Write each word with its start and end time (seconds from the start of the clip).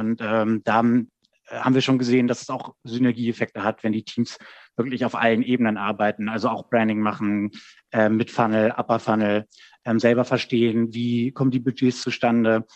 Und 0.00 0.20
ähm, 0.22 0.62
da 0.64 0.76
haben 0.76 1.74
wir 1.74 1.80
schon 1.80 1.98
gesehen, 1.98 2.26
dass 2.28 2.42
es 2.42 2.50
auch 2.50 2.74
Synergieeffekte 2.84 3.62
hat, 3.62 3.82
wenn 3.84 3.92
die 3.92 4.04
Teams 4.04 4.38
wirklich 4.76 5.04
auf 5.04 5.14
allen 5.14 5.42
Ebenen 5.42 5.76
arbeiten, 5.76 6.28
also 6.28 6.48
auch 6.48 6.68
Branding 6.68 7.00
machen, 7.00 7.50
äh, 7.92 8.08
mit 8.08 8.30
Funnel, 8.30 8.72
Upper 8.76 8.98
Funnel, 8.98 9.46
ähm, 9.84 9.98
selber 9.98 10.24
verstehen, 10.24 10.94
wie 10.94 11.32
kommen 11.32 11.50
die 11.50 11.60
Budgets 11.60 12.02
zustande. 12.02 12.66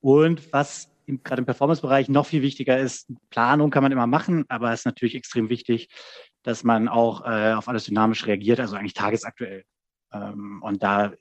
Und 0.00 0.52
was 0.52 0.90
gerade 1.06 1.40
im 1.40 1.46
Performance-Bereich 1.46 2.08
noch 2.08 2.26
viel 2.26 2.42
wichtiger 2.42 2.78
ist, 2.78 3.12
Planung 3.30 3.70
kann 3.70 3.82
man 3.82 3.92
immer 3.92 4.06
machen, 4.06 4.44
aber 4.48 4.72
es 4.72 4.80
ist 4.80 4.86
natürlich 4.86 5.14
extrem 5.14 5.48
wichtig, 5.48 5.88
dass 6.42 6.64
man 6.64 6.88
auch 6.88 7.24
äh, 7.24 7.52
auf 7.52 7.68
alles 7.68 7.84
dynamisch 7.84 8.26
reagiert, 8.26 8.60
also 8.60 8.76
eigentlich 8.76 8.94
tagesaktuell. 8.94 9.64
Ähm, 10.12 10.60
und 10.62 10.82
da, 10.82 11.12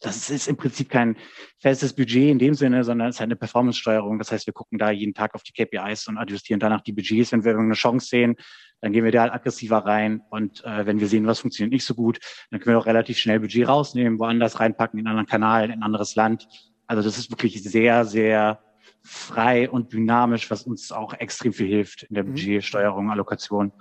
das 0.00 0.30
ist 0.30 0.48
im 0.48 0.56
Prinzip 0.56 0.88
kein 0.88 1.16
festes 1.58 1.94
Budget 1.94 2.30
in 2.30 2.38
dem 2.38 2.54
Sinne, 2.54 2.84
sondern 2.84 3.08
es 3.08 3.16
ist 3.16 3.20
halt 3.20 3.28
eine 3.28 3.36
Performance-Steuerung. 3.36 4.18
Das 4.18 4.32
heißt, 4.32 4.46
wir 4.46 4.54
gucken 4.54 4.78
da 4.78 4.90
jeden 4.90 5.14
Tag 5.14 5.34
auf 5.34 5.42
die 5.42 5.52
KPIs 5.52 6.08
und 6.08 6.18
adjustieren 6.18 6.60
danach 6.60 6.80
die 6.80 6.92
Budgets. 6.92 7.32
Wenn 7.32 7.44
wir 7.44 7.52
irgendeine 7.52 7.74
Chance 7.74 8.06
sehen, 8.06 8.36
dann 8.80 8.92
gehen 8.92 9.04
wir 9.04 9.12
da 9.12 9.22
halt 9.22 9.32
aggressiver 9.32 9.78
rein. 9.78 10.22
Und 10.30 10.64
äh, 10.64 10.86
wenn 10.86 11.00
wir 11.00 11.08
sehen, 11.08 11.26
was 11.26 11.40
funktioniert 11.40 11.72
nicht 11.72 11.84
so 11.84 11.94
gut, 11.94 12.20
dann 12.50 12.60
können 12.60 12.74
wir 12.74 12.80
auch 12.80 12.86
relativ 12.86 13.18
schnell 13.18 13.40
Budget 13.40 13.68
rausnehmen, 13.68 14.18
woanders 14.18 14.60
reinpacken, 14.60 14.98
in 14.98 15.06
einen 15.06 15.18
anderen 15.18 15.30
Kanal, 15.30 15.66
in 15.66 15.72
ein 15.72 15.82
anderes 15.82 16.14
Land. 16.14 16.48
Also 16.86 17.02
das 17.02 17.18
ist 17.18 17.30
wirklich 17.30 17.62
sehr, 17.62 18.04
sehr 18.04 18.60
frei 19.02 19.68
und 19.68 19.92
dynamisch, 19.92 20.50
was 20.50 20.62
uns 20.62 20.92
auch 20.92 21.14
extrem 21.14 21.52
viel 21.52 21.66
hilft 21.66 22.04
in 22.04 22.14
der 22.14 22.24
mhm. 22.24 22.32
Budgetsteuerung, 22.32 23.10
Allokation, 23.10 23.72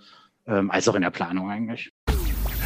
ähm, 0.45 0.71
als 0.71 0.87
auch 0.87 0.95
in 0.95 1.01
der 1.01 1.11
Planung 1.11 1.49
eigentlich. 1.49 1.91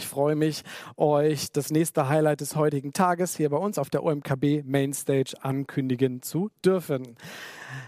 Ich 0.00 0.08
freue 0.08 0.34
mich, 0.34 0.62
euch 0.96 1.52
das 1.52 1.70
nächste 1.70 2.08
Highlight 2.08 2.40
des 2.40 2.56
heutigen 2.56 2.94
Tages 2.94 3.36
hier 3.36 3.50
bei 3.50 3.58
uns 3.58 3.76
auf 3.76 3.90
der 3.90 4.02
OMKB 4.02 4.64
Mainstage 4.64 5.34
ankündigen 5.42 6.22
zu 6.22 6.50
dürfen. 6.64 7.16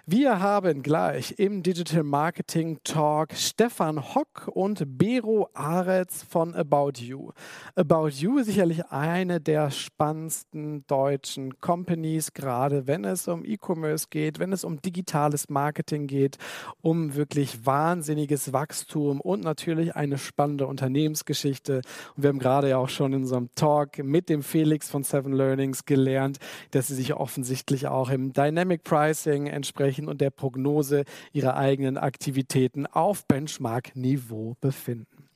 Wir 0.06 0.40
haben 0.40 0.82
gleich 0.82 1.34
im 1.38 1.62
Digital 1.62 2.02
Marketing 2.02 2.78
Talk 2.84 3.32
Stefan 3.34 4.14
Hock 4.14 4.48
und 4.52 4.98
Bero 4.98 5.48
Aretz 5.54 6.22
von 6.22 6.54
About 6.54 6.92
You. 6.98 7.30
About 7.74 8.08
You 8.08 8.38
ist 8.38 8.46
sicherlich 8.46 8.86
eine 8.86 9.40
der 9.40 9.70
spannendsten 9.70 10.86
deutschen 10.86 11.58
Companies, 11.60 12.32
gerade 12.32 12.86
wenn 12.86 13.04
es 13.04 13.28
um 13.28 13.44
E-Commerce 13.44 14.06
geht, 14.10 14.38
wenn 14.38 14.52
es 14.52 14.64
um 14.64 14.80
digitales 14.80 15.48
Marketing 15.48 16.06
geht, 16.06 16.38
um 16.80 17.14
wirklich 17.14 17.66
wahnsinniges 17.66 18.52
Wachstum 18.52 19.20
und 19.20 19.42
natürlich 19.42 19.96
eine 19.96 20.18
spannende 20.18 20.66
Unternehmensgeschichte. 20.66 21.82
Und 22.16 22.22
wir 22.22 22.28
haben 22.28 22.38
gerade 22.38 22.68
ja 22.68 22.78
auch 22.78 22.88
schon 22.88 23.12
in 23.12 23.22
unserem 23.22 23.50
Talk 23.54 23.98
mit 23.98 24.28
dem 24.28 24.42
Felix 24.42 24.90
von 24.90 25.04
Seven 25.04 25.32
Learnings 25.32 25.84
gelernt, 25.84 26.38
dass 26.70 26.88
sie 26.88 26.94
sich 26.94 27.14
offensichtlich 27.14 27.86
auch 27.86 28.10
im 28.10 28.32
Dynamic 28.32 28.84
Pricing 28.84 29.46
entsprechend 29.46 29.71
Ansprechen 29.72 30.08
und 30.08 30.20
der 30.20 30.30
Prognose 30.30 31.04
ihrer 31.32 31.56
eigenen 31.56 31.96
Aktivitäten 31.96 32.86
auf 32.86 33.26
Benchmark-Niveau 33.26 34.56
befinden. 34.60 35.28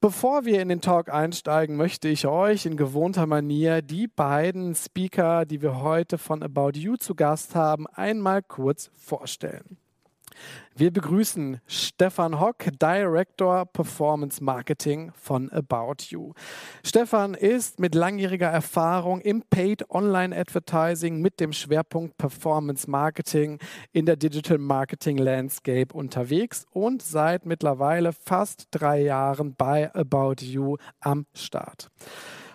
Bevor 0.00 0.44
wir 0.44 0.60
in 0.60 0.68
den 0.68 0.80
Talk 0.80 1.12
einsteigen, 1.12 1.76
möchte 1.76 2.08
ich 2.08 2.26
euch 2.26 2.66
in 2.66 2.76
gewohnter 2.76 3.26
Manier 3.26 3.82
die 3.82 4.08
beiden 4.08 4.74
Speaker, 4.74 5.46
die 5.46 5.62
wir 5.62 5.80
heute 5.80 6.18
von 6.18 6.42
About 6.42 6.72
You 6.74 6.96
zu 6.96 7.14
Gast 7.14 7.54
haben, 7.54 7.86
einmal 7.86 8.42
kurz 8.42 8.90
vorstellen. 8.94 9.78
Wir 10.78 10.92
begrüßen 10.92 11.62
Stefan 11.66 12.38
Hock, 12.38 12.66
Director 12.78 13.64
Performance 13.64 14.44
Marketing 14.44 15.10
von 15.14 15.50
About 15.50 16.04
You. 16.10 16.34
Stefan 16.84 17.32
ist 17.32 17.80
mit 17.80 17.94
langjähriger 17.94 18.48
Erfahrung 18.48 19.22
im 19.22 19.40
Paid 19.48 19.88
Online 19.88 20.36
Advertising 20.36 21.22
mit 21.22 21.40
dem 21.40 21.54
Schwerpunkt 21.54 22.18
Performance 22.18 22.90
Marketing 22.90 23.58
in 23.92 24.04
der 24.04 24.16
Digital 24.16 24.58
Marketing 24.58 25.16
Landscape 25.16 25.94
unterwegs 25.94 26.66
und 26.72 27.00
seit 27.00 27.46
mittlerweile 27.46 28.12
fast 28.12 28.68
drei 28.70 29.00
Jahren 29.00 29.54
bei 29.56 29.90
About 29.94 30.44
You 30.44 30.76
am 31.00 31.24
Start. 31.32 31.90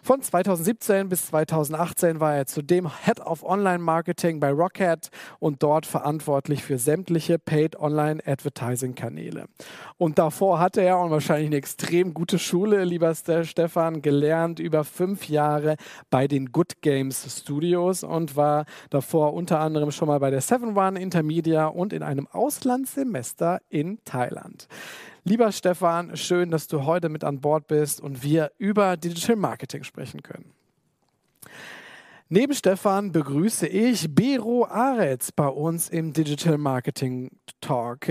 Von 0.04 0.20
2017 0.20 1.10
bis 1.10 1.28
2018 1.28 2.20
war 2.20 2.36
er 2.36 2.48
zudem 2.48 2.90
Head 3.06 3.20
of 3.20 3.44
Online 3.44 3.78
Marketing 3.78 4.40
bei 4.40 4.50
Rocket 4.50 5.12
und 5.38 5.62
dort 5.62 5.86
verantwortlich 5.86 6.64
für 6.64 6.80
sämtliche 6.80 7.38
Paid 7.38 7.80
Online 7.80 8.20
Advertising 8.26 8.96
Kanäle. 8.96 9.46
Und 10.00 10.18
davor 10.18 10.60
hatte 10.60 10.82
er 10.82 11.00
und 11.00 11.12
wahrscheinlich 11.12 11.48
eine 11.48 11.58
extrem 11.58 12.16
gute 12.16 12.40
Schule, 12.40 12.84
lieber 12.84 13.14
Stefan, 13.14 14.02
gelernt 14.02 14.60
über 14.60 14.84
fünf 14.86 15.30
Jahre 15.30 15.76
bei 16.10 16.28
den 16.28 16.52
Good 16.52 16.82
Games 16.82 17.40
Studios 17.40 18.04
und 18.04 18.36
war 18.36 18.66
davor 18.90 19.34
unter 19.36 19.60
anderem 19.60 19.92
schon 19.92 20.08
mal 20.08 20.20
bei 20.20 20.32
der 20.32 20.42
Seven 20.42 20.76
One 20.76 21.00
Intermedia 21.00 21.68
und 21.68 21.94
in 21.94 22.02
einem 22.02 22.26
Auslandssemester 22.26 23.62
in 23.70 24.00
Thailand. 24.04 24.68
Lieber 25.24 25.52
Stefan, 25.52 26.18
schön, 26.18 26.50
dass 26.50 26.68
du 26.68 26.86
heute 26.86 27.08
mit 27.08 27.24
an 27.24 27.42
Bord 27.42 27.68
bist 27.68 28.02
und 28.02 28.24
wir 28.24 28.52
über 28.58 28.98
Digital 28.98 29.36
Marketing 29.36 29.84
sprechen 29.84 30.24
können. 30.24 30.52
Neben 32.34 32.54
Stefan 32.54 33.12
begrüße 33.12 33.68
ich 33.68 34.16
Bero 34.16 34.66
Aretz 34.66 35.34
bei 35.34 35.50
uns 35.50 35.90
im 35.90 36.14
Digital 36.14 36.58
Marketing 36.58 37.30
Talk. 37.60 38.08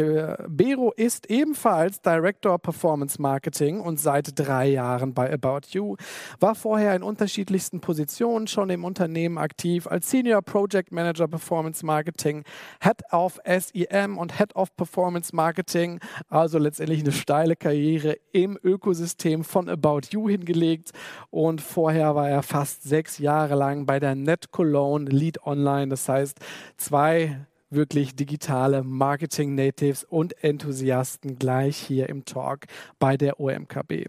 Bero 0.47 0.93
ist 0.95 1.31
ebenfalls 1.31 2.03
Director 2.03 2.59
Performance 2.59 3.21
Marketing 3.21 3.81
und 3.81 3.99
seit 3.99 4.39
drei 4.39 4.69
Jahren 4.69 5.15
bei 5.15 5.33
About 5.33 5.69
You, 5.71 5.97
war 6.39 6.55
vorher 6.55 6.95
in 6.95 7.03
unterschiedlichsten 7.03 7.81
Positionen 7.81 8.47
schon 8.47 8.69
im 8.69 8.85
Unternehmen 8.85 9.39
aktiv 9.39 9.87
als 9.87 10.11
Senior 10.11 10.43
Project 10.43 10.93
Manager 10.93 11.27
Performance 11.27 11.85
Marketing, 11.87 12.45
Head 12.83 13.03
of 13.13 13.41
SEM 13.47 14.19
und 14.19 14.37
Head 14.39 14.55
of 14.55 14.77
Performance 14.77 15.35
Marketing, 15.35 15.99
also 16.29 16.59
letztendlich 16.59 17.01
eine 17.01 17.13
steile 17.13 17.57
Karriere 17.57 18.19
im 18.33 18.59
Ökosystem 18.63 19.45
von 19.45 19.71
About 19.71 20.09
You 20.11 20.29
hingelegt 20.29 20.91
und 21.31 21.63
vorher 21.63 22.15
war 22.15 22.29
er 22.29 22.43
fast 22.43 22.83
sechs 22.83 23.17
Jahre 23.17 23.55
lang 23.55 23.87
bei 23.87 23.99
der 23.99 24.10
der 24.11 24.17
Net 24.17 24.51
Cologne 24.51 25.09
Lead 25.09 25.47
Online. 25.47 25.89
Das 25.89 26.09
heißt, 26.09 26.39
zwei 26.77 27.47
wirklich 27.73 28.17
digitale 28.17 28.83
Marketing-Natives 28.83 30.03
und 30.03 30.43
Enthusiasten 30.43 31.39
gleich 31.39 31.77
hier 31.77 32.09
im 32.09 32.25
Talk 32.25 32.67
bei 32.99 33.17
der 33.17 33.39
OMKB. 33.39 34.07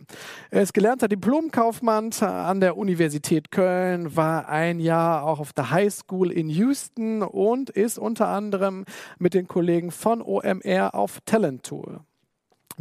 Er 0.49 0.63
ist 0.63 0.73
gelernter 0.73 1.07
Diplomkaufmann 1.07 2.11
an 2.21 2.59
der 2.59 2.75
Universität 2.75 3.51
Köln, 3.51 4.15
war 4.15 4.49
ein 4.49 4.79
Jahr 4.79 5.23
auch 5.23 5.39
auf 5.39 5.53
der 5.53 5.69
High 5.69 5.93
School 5.93 6.31
in 6.31 6.49
Houston 6.49 7.21
und 7.21 7.69
ist 7.69 7.99
unter 7.99 8.29
anderem 8.29 8.85
mit 9.19 9.35
den 9.35 9.47
Kollegen 9.47 9.91
von 9.91 10.23
OMR 10.23 10.95
auf 10.95 11.19
Talent 11.25 11.63
Tool. 11.63 11.99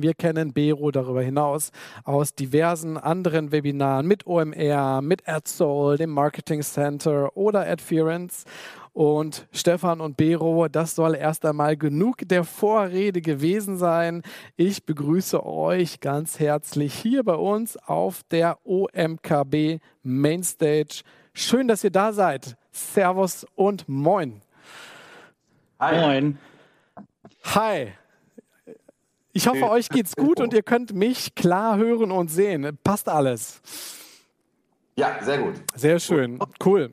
Wir 0.03 0.15
kennen 0.15 0.53
Bero 0.53 0.91
darüber 0.91 1.23
hinaus 1.23 1.71
aus 2.05 2.35
diversen 2.35 2.97
anderen 2.97 3.53
Webinaren 3.53 4.07
mit 4.07 4.27
OMR, 4.27 5.03
mit 5.03 5.29
AdSoul, 5.29 5.97
dem 5.97 6.11
Marketing 6.11 6.63
Center 6.63 7.37
oder 7.37 7.69
Adference. 7.69 8.45
Und 8.93 9.47
Stefan 9.53 10.01
und 10.01 10.17
Bero, 10.17 10.69
das 10.69 10.95
soll 10.95 11.15
erst 11.15 11.45
einmal 11.47 11.77
genug 11.77 12.29
der 12.29 12.45
Vorrede 12.45 13.21
gewesen 13.21 13.77
sein. 13.77 14.23
Ich 14.57 14.85
begrüße 14.85 15.45
euch 15.47 16.01
ganz 16.01 16.41
herzlich 16.41 16.95
hier 16.95 17.23
bei 17.23 17.35
uns 17.35 17.77
auf 17.77 18.23
der 18.31 18.59
OMKB 18.65 19.81
Mainstage. 20.03 21.03
Schön, 21.33 21.69
dass 21.69 21.85
ihr 21.85 21.91
da 21.91 22.13
seid. 22.13 22.57
Servus 22.73 23.47
und 23.55 23.89
moin. 23.89 24.43
Hi. 25.79 26.01
Moin. 26.01 26.39
Hi. 27.45 27.93
Ich 29.33 29.47
hoffe, 29.47 29.71
euch 29.71 29.89
geht's 29.89 30.17
gut 30.17 30.41
und 30.41 30.53
ihr 30.53 30.63
könnt 30.63 30.93
mich 30.93 31.35
klar 31.35 31.77
hören 31.77 32.11
und 32.11 32.29
sehen. 32.31 32.79
Passt 32.83 33.09
alles. 33.09 33.61
Ja, 34.97 35.19
sehr 35.23 35.39
gut. 35.39 35.55
Sehr 35.75 35.99
schön. 36.01 36.39
Cool. 36.65 36.93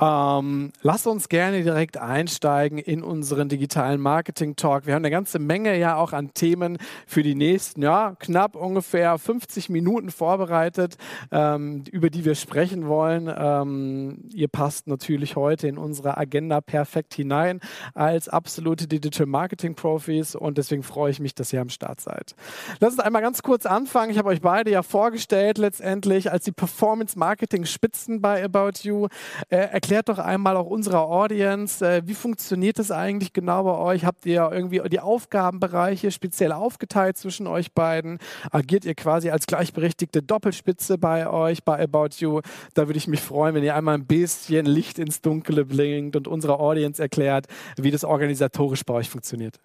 Ähm, 0.00 0.72
lass 0.82 1.06
uns 1.06 1.28
gerne 1.28 1.62
direkt 1.62 1.96
einsteigen 1.96 2.78
in 2.78 3.02
unseren 3.02 3.48
digitalen 3.48 4.00
Marketing 4.00 4.56
Talk. 4.56 4.86
Wir 4.86 4.94
haben 4.94 5.02
eine 5.02 5.10
ganze 5.10 5.38
Menge 5.38 5.76
ja 5.76 5.96
auch 5.96 6.12
an 6.12 6.32
Themen 6.34 6.78
für 7.06 7.22
die 7.22 7.34
nächsten, 7.34 7.82
ja, 7.82 8.14
knapp 8.18 8.54
ungefähr 8.54 9.18
50 9.18 9.70
Minuten 9.70 10.10
vorbereitet, 10.10 10.96
ähm, 11.32 11.84
über 11.90 12.10
die 12.10 12.24
wir 12.24 12.34
sprechen 12.34 12.86
wollen. 12.86 13.32
Ähm, 13.36 14.28
ihr 14.32 14.48
passt 14.48 14.86
natürlich 14.86 15.36
heute 15.36 15.66
in 15.66 15.78
unsere 15.78 16.16
Agenda 16.16 16.60
perfekt 16.60 17.14
hinein 17.14 17.60
als 17.94 18.28
absolute 18.28 18.86
Digital 18.86 19.26
Marketing 19.26 19.74
Profis 19.74 20.34
und 20.34 20.58
deswegen 20.58 20.82
freue 20.82 21.10
ich 21.10 21.20
mich, 21.20 21.34
dass 21.34 21.52
ihr 21.52 21.60
am 21.60 21.70
Start 21.70 22.00
seid. 22.00 22.34
Lass 22.80 22.92
uns 22.92 23.00
einmal 23.00 23.22
ganz 23.22 23.42
kurz 23.42 23.66
anfangen. 23.66 24.12
Ich 24.12 24.18
habe 24.18 24.28
euch 24.28 24.40
beide 24.40 24.70
ja 24.70 24.82
vorgestellt 24.82 25.58
letztendlich 25.58 26.30
als 26.30 26.44
die 26.44 26.52
Performance 26.52 27.18
Marketing 27.18 27.64
Spitzen 27.64 28.20
bei 28.20 28.44
About 28.44 28.82
You. 28.82 29.08
Äh, 29.48 29.57
erklärt 29.66 30.08
doch 30.08 30.18
einmal 30.18 30.56
auch 30.56 30.66
unserer 30.66 31.02
Audience, 31.02 31.84
äh, 31.84 32.02
wie 32.06 32.14
funktioniert 32.14 32.78
das 32.78 32.90
eigentlich 32.90 33.32
genau 33.32 33.64
bei 33.64 33.76
euch? 33.76 34.04
Habt 34.04 34.26
ihr 34.26 34.50
irgendwie 34.52 34.80
die 34.88 35.00
Aufgabenbereiche 35.00 36.10
speziell 36.10 36.52
aufgeteilt 36.52 37.16
zwischen 37.16 37.46
euch 37.46 37.72
beiden? 37.72 38.18
Agiert 38.50 38.84
ihr 38.84 38.94
quasi 38.94 39.30
als 39.30 39.46
gleichberechtigte 39.46 40.22
Doppelspitze 40.22 40.98
bei 40.98 41.28
euch, 41.28 41.64
bei 41.64 41.82
About 41.82 42.16
You? 42.18 42.40
Da 42.74 42.88
würde 42.88 42.98
ich 42.98 43.08
mich 43.08 43.20
freuen, 43.20 43.54
wenn 43.54 43.64
ihr 43.64 43.74
einmal 43.74 43.94
ein 43.94 44.06
bisschen 44.06 44.66
Licht 44.66 44.98
ins 44.98 45.20
Dunkle 45.20 45.64
blinkt 45.64 46.16
und 46.16 46.28
unserer 46.28 46.60
Audience 46.60 47.00
erklärt, 47.02 47.46
wie 47.76 47.90
das 47.90 48.04
organisatorisch 48.04 48.84
bei 48.84 48.94
euch 48.94 49.10
funktioniert. 49.10 49.58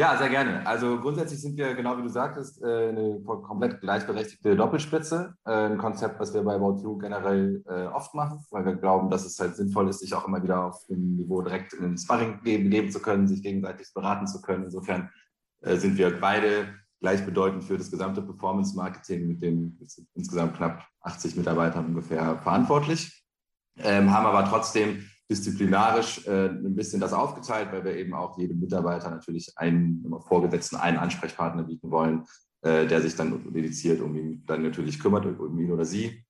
Ja, 0.00 0.16
sehr 0.16 0.28
gerne. 0.28 0.64
Also 0.64 1.00
grundsätzlich 1.00 1.40
sind 1.40 1.56
wir, 1.56 1.74
genau 1.74 1.98
wie 1.98 2.02
du 2.02 2.08
sagtest, 2.08 2.62
äh, 2.62 2.90
eine 2.90 3.20
komplett 3.24 3.80
gleichberechtigte 3.80 4.54
Doppelspitze. 4.54 5.34
Äh, 5.44 5.50
ein 5.50 5.78
Konzept, 5.78 6.20
was 6.20 6.32
wir 6.32 6.44
bei 6.44 6.54
About 6.54 6.80
You 6.84 6.98
generell 6.98 7.64
äh, 7.66 7.86
oft 7.86 8.14
machen, 8.14 8.38
weil 8.52 8.64
wir 8.64 8.76
glauben, 8.76 9.10
dass 9.10 9.24
es 9.24 9.40
halt 9.40 9.56
sinnvoll 9.56 9.88
ist, 9.88 9.98
sich 9.98 10.14
auch 10.14 10.28
immer 10.28 10.40
wieder 10.40 10.66
auf 10.66 10.86
dem 10.86 11.16
Niveau 11.16 11.42
direkt 11.42 11.72
in 11.72 11.82
den 11.82 11.98
Sparring 11.98 12.40
geben, 12.44 12.70
geben 12.70 12.92
zu 12.92 13.02
können, 13.02 13.26
sich 13.26 13.42
gegenseitig 13.42 13.92
beraten 13.92 14.28
zu 14.28 14.40
können. 14.40 14.64
Insofern 14.64 15.10
sind 15.60 15.98
wir 15.98 16.20
beide 16.20 16.68
gleichbedeutend 17.00 17.64
für 17.64 17.76
das 17.76 17.90
gesamte 17.90 18.22
Performance-Marketing 18.22 19.26
mit 19.26 19.42
den 19.42 19.76
insgesamt 20.14 20.56
knapp 20.56 20.86
80 21.00 21.34
Mitarbeitern 21.34 21.86
ungefähr 21.86 22.36
verantwortlich, 22.38 23.24
ähm, 23.78 24.12
haben 24.12 24.26
aber 24.26 24.48
trotzdem 24.48 25.04
disziplinarisch 25.30 26.26
äh, 26.26 26.46
ein 26.46 26.74
bisschen 26.74 27.00
das 27.00 27.12
aufgeteilt, 27.12 27.70
weil 27.72 27.84
wir 27.84 27.96
eben 27.96 28.14
auch 28.14 28.38
jedem 28.38 28.60
Mitarbeiter 28.60 29.10
natürlich 29.10 29.52
einen 29.56 30.04
Vorgesetzten, 30.26 30.76
einen 30.76 30.96
Ansprechpartner 30.96 31.64
bieten 31.64 31.90
wollen, 31.90 32.24
äh, 32.62 32.86
der 32.86 33.02
sich 33.02 33.14
dann 33.14 33.52
dediziert 33.52 34.00
um 34.00 34.16
ihn 34.16 34.44
dann 34.46 34.62
natürlich 34.62 34.98
kümmert, 34.98 35.26
um 35.26 35.58
ihn 35.58 35.70
oder 35.70 35.84
sie. 35.84 36.24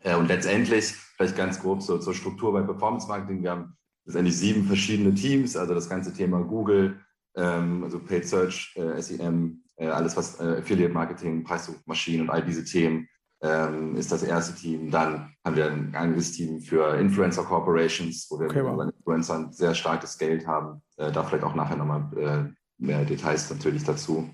Äh, 0.00 0.16
und 0.16 0.28
letztendlich, 0.28 0.86
vielleicht 1.16 1.36
ganz 1.36 1.60
grob 1.60 1.82
so, 1.82 1.98
zur 1.98 2.14
Struktur 2.14 2.52
bei 2.52 2.62
Performance 2.62 3.06
Marketing, 3.06 3.42
wir 3.42 3.52
haben 3.52 3.76
letztendlich 4.04 4.36
sieben 4.36 4.64
verschiedene 4.64 5.14
Teams, 5.14 5.56
also 5.56 5.74
das 5.74 5.88
ganze 5.88 6.12
Thema 6.12 6.42
Google, 6.42 7.00
ähm, 7.36 7.84
also 7.84 7.98
Paid 8.00 8.26
Search, 8.26 8.74
äh, 8.76 9.00
SEM, 9.00 9.62
äh, 9.76 9.86
alles 9.86 10.16
was 10.16 10.40
äh, 10.40 10.58
Affiliate 10.58 10.92
Marketing, 10.92 11.44
Preissuchmaschinen 11.44 12.22
und 12.22 12.30
all 12.30 12.44
diese 12.44 12.64
Themen 12.64 13.08
ähm, 13.42 13.96
ist 13.96 14.12
das 14.12 14.22
erste 14.22 14.54
Team. 14.54 14.90
Dann 14.90 15.34
haben 15.44 15.56
wir 15.56 15.66
ein 15.66 15.94
eigenes 15.94 16.32
Team 16.32 16.60
für 16.60 16.96
Influencer 16.96 17.44
Corporations, 17.44 18.26
wo 18.30 18.40
wir 18.40 18.46
okay, 18.46 18.64
wow. 18.64 18.82
Influencern 18.82 19.52
sehr 19.52 19.74
starkes 19.74 20.16
Geld 20.18 20.46
haben. 20.46 20.82
Äh, 20.96 21.12
da 21.12 21.22
vielleicht 21.22 21.44
auch 21.44 21.54
nachher 21.54 21.76
nochmal 21.76 22.10
äh, 22.16 22.54
mehr 22.78 23.04
Details 23.04 23.50
natürlich 23.50 23.84
dazu. 23.84 24.30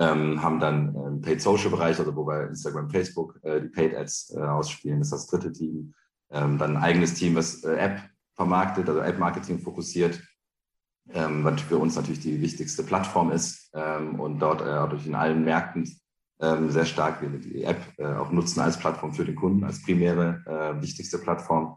Ähm, 0.00 0.40
haben 0.42 0.60
dann 0.60 0.96
einen 0.96 1.20
Paid 1.22 1.42
Social 1.42 1.70
Bereich, 1.70 1.98
also 1.98 2.14
wo 2.14 2.24
wir 2.24 2.46
Instagram, 2.46 2.88
Facebook 2.88 3.40
äh, 3.42 3.60
die 3.60 3.68
Paid 3.68 3.96
Ads 3.96 4.34
äh, 4.36 4.40
ausspielen, 4.40 5.00
das 5.00 5.08
ist 5.08 5.12
das 5.12 5.26
dritte 5.26 5.52
Team. 5.52 5.92
Ähm, 6.30 6.56
dann 6.56 6.76
ein 6.76 6.82
eigenes 6.82 7.14
Team, 7.14 7.34
was 7.34 7.64
äh, 7.64 7.74
App 7.74 8.02
vermarktet, 8.36 8.88
also 8.88 9.00
App 9.00 9.18
Marketing 9.18 9.58
fokussiert, 9.58 10.22
ähm, 11.12 11.42
was 11.42 11.60
für 11.62 11.78
uns 11.78 11.96
natürlich 11.96 12.20
die 12.20 12.40
wichtigste 12.40 12.84
Plattform 12.84 13.32
ist 13.32 13.70
ähm, 13.74 14.20
und 14.20 14.38
dort 14.38 14.60
äh, 14.60 15.06
in 15.06 15.16
allen 15.16 15.44
Märkten 15.44 15.84
ähm, 16.40 16.70
sehr 16.70 16.84
stark 16.84 17.20
wir 17.20 17.28
die 17.30 17.64
App 17.64 17.80
äh, 17.96 18.06
auch 18.06 18.30
nutzen 18.30 18.60
als 18.60 18.78
Plattform 18.78 19.12
für 19.12 19.24
den 19.24 19.34
Kunden, 19.34 19.64
als 19.64 19.82
primäre 19.82 20.42
äh, 20.46 20.82
wichtigste 20.82 21.18
Plattform. 21.18 21.76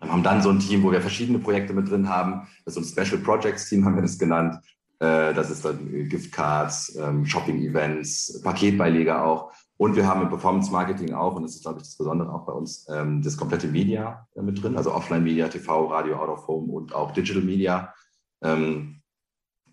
Wir 0.00 0.10
haben 0.10 0.22
dann 0.22 0.42
so 0.42 0.50
ein 0.50 0.60
Team, 0.60 0.82
wo 0.82 0.92
wir 0.92 1.00
verschiedene 1.00 1.38
Projekte 1.38 1.72
mit 1.72 1.90
drin 1.90 2.08
haben. 2.08 2.48
Das 2.64 2.76
ist 2.76 2.98
ein 2.98 3.06
Special 3.06 3.22
Projects 3.22 3.68
Team, 3.68 3.84
haben 3.84 3.96
wir 3.96 4.02
das 4.02 4.18
genannt. 4.18 4.56
Äh, 4.98 5.34
das 5.34 5.50
ist 5.50 5.64
dann 5.64 6.08
Giftcards, 6.08 6.96
ähm, 6.96 7.26
Shopping-Events, 7.26 8.40
Paketbeileger 8.42 9.24
auch. 9.24 9.52
Und 9.76 9.96
wir 9.96 10.06
haben 10.06 10.20
im 10.20 10.28
Performance 10.28 10.70
Marketing 10.70 11.14
auch, 11.14 11.36
und 11.36 11.42
das 11.42 11.54
ist, 11.54 11.62
glaube 11.62 11.78
ich, 11.78 11.84
das 11.84 11.96
Besondere 11.96 12.30
auch 12.32 12.44
bei 12.44 12.52
uns, 12.52 12.86
ähm, 12.90 13.22
das 13.22 13.36
komplette 13.36 13.66
Media 13.66 14.26
äh, 14.36 14.42
mit 14.42 14.62
drin, 14.62 14.76
also 14.76 14.92
Offline-Media, 14.92 15.48
TV, 15.48 15.86
Radio, 15.86 16.16
Out 16.16 16.28
of 16.28 16.46
Home 16.48 16.70
und 16.70 16.94
auch 16.94 17.12
Digital 17.12 17.42
Media. 17.42 17.94
Ähm, 18.42 18.99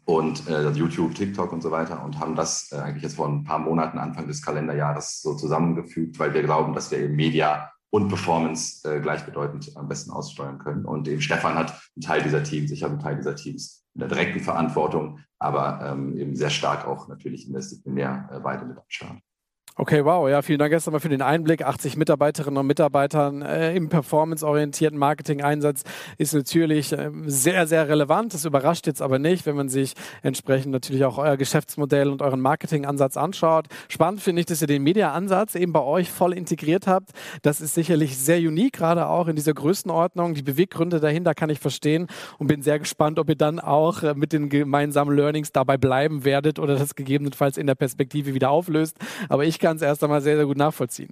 und 0.07 0.47
äh, 0.47 0.69
YouTube, 0.69 1.15
TikTok 1.15 1.51
und 1.51 1.61
so 1.61 1.69
weiter 1.69 2.01
und 2.03 2.17
haben 2.17 2.35
das 2.35 2.71
äh, 2.71 2.77
eigentlich 2.77 3.03
jetzt 3.03 3.17
vor 3.17 3.27
ein 3.27 3.43
paar 3.43 3.59
Monaten, 3.59 3.97
Anfang 3.97 4.25
des 4.25 4.41
Kalenderjahres 4.41 5.21
so 5.21 5.35
zusammengefügt, 5.35 6.17
weil 6.17 6.33
wir 6.33 6.43
glauben, 6.43 6.73
dass 6.73 6.91
wir 6.91 6.99
eben 6.99 7.15
Media 7.15 7.73
und 7.89 8.07
Performance 8.07 8.89
äh, 8.89 9.01
gleichbedeutend 9.01 9.75
am 9.75 9.89
besten 9.89 10.11
aussteuern 10.11 10.59
können. 10.59 10.85
Und 10.85 11.09
eben 11.09 11.19
Stefan 11.21 11.55
hat 11.55 11.71
einen 11.71 12.03
Teil 12.03 12.23
dieser 12.23 12.41
Teams, 12.41 12.71
ich 12.71 12.83
habe 12.83 12.93
einen 12.93 13.01
Teil 13.01 13.17
dieser 13.17 13.35
Teams 13.35 13.85
in 13.95 13.99
der 13.99 14.07
direkten 14.07 14.39
Verantwortung, 14.39 15.19
aber 15.39 15.81
ähm, 15.83 16.17
eben 16.17 16.37
sehr 16.37 16.51
stark 16.51 16.87
auch 16.87 17.09
natürlich 17.09 17.45
in 17.45 17.51
der 17.51 17.61
Disziplinär 17.61 18.29
äh, 18.31 18.39
beide 18.39 18.63
mit 18.65 18.77
am 18.77 18.83
Start. 18.87 19.17
Okay, 19.79 20.03
wow. 20.03 20.27
Ja, 20.27 20.41
vielen 20.41 20.57
Dank 20.57 20.73
erstmal 20.73 20.99
für 20.99 21.07
den 21.07 21.21
Einblick. 21.21 21.61
80 21.61 21.97
Mitarbeiterinnen 21.97 22.57
und 22.57 22.65
Mitarbeitern 22.65 23.43
äh, 23.43 23.75
im 23.75 23.89
performanceorientierten 23.89 24.97
Marketing-Einsatz 24.97 25.83
ist 26.17 26.33
natürlich 26.33 26.93
äh, 26.93 27.11
sehr, 27.27 27.67
sehr 27.67 27.87
relevant. 27.87 28.33
Das 28.33 28.43
überrascht 28.43 28.87
jetzt 28.87 29.03
aber 29.03 29.19
nicht, 29.19 29.45
wenn 29.45 29.55
man 29.55 29.69
sich 29.69 29.93
entsprechend 30.23 30.71
natürlich 30.71 31.05
auch 31.05 31.19
euer 31.19 31.37
Geschäftsmodell 31.37 32.09
und 32.09 32.23
euren 32.23 32.41
Marketing-Ansatz 32.41 33.17
anschaut. 33.17 33.67
Spannend 33.87 34.21
finde 34.21 34.39
ich, 34.39 34.47
dass 34.47 34.63
ihr 34.63 34.67
den 34.67 34.81
Media-Ansatz 34.81 35.53
eben 35.53 35.73
bei 35.73 35.83
euch 35.83 36.09
voll 36.09 36.33
integriert 36.33 36.87
habt. 36.87 37.11
Das 37.43 37.61
ist 37.61 37.75
sicherlich 37.75 38.17
sehr 38.17 38.39
unique, 38.39 38.73
gerade 38.73 39.05
auch 39.07 39.27
in 39.27 39.35
dieser 39.35 39.53
Größenordnung. 39.53 40.33
Die 40.33 40.41
Beweggründe 40.41 40.99
dahinter 40.99 41.35
kann 41.35 41.51
ich 41.51 41.59
verstehen 41.59 42.07
und 42.39 42.47
bin 42.47 42.63
sehr 42.63 42.79
gespannt, 42.79 43.19
ob 43.19 43.29
ihr 43.29 43.35
dann 43.35 43.59
auch 43.59 44.01
äh, 44.01 44.15
mit 44.15 44.33
den 44.33 44.49
gemeinsamen 44.49 45.15
Learnings 45.15 45.51
dabei 45.51 45.77
bleiben 45.77 46.25
werdet 46.25 46.57
oder 46.57 46.77
das 46.77 46.95
gegebenenfalls 46.95 47.59
in 47.59 47.67
der 47.67 47.75
Perspektive 47.75 48.33
wieder 48.33 48.49
auflöst. 48.49 48.97
Aber 49.29 49.45
ich 49.45 49.59
kann 49.59 49.66
kann 49.67 49.75
es 49.75 49.81
erst 49.81 50.01
einmal 50.01 50.21
sehr, 50.21 50.37
sehr 50.37 50.45
gut 50.45 50.55
nachvollziehen. 50.55 51.09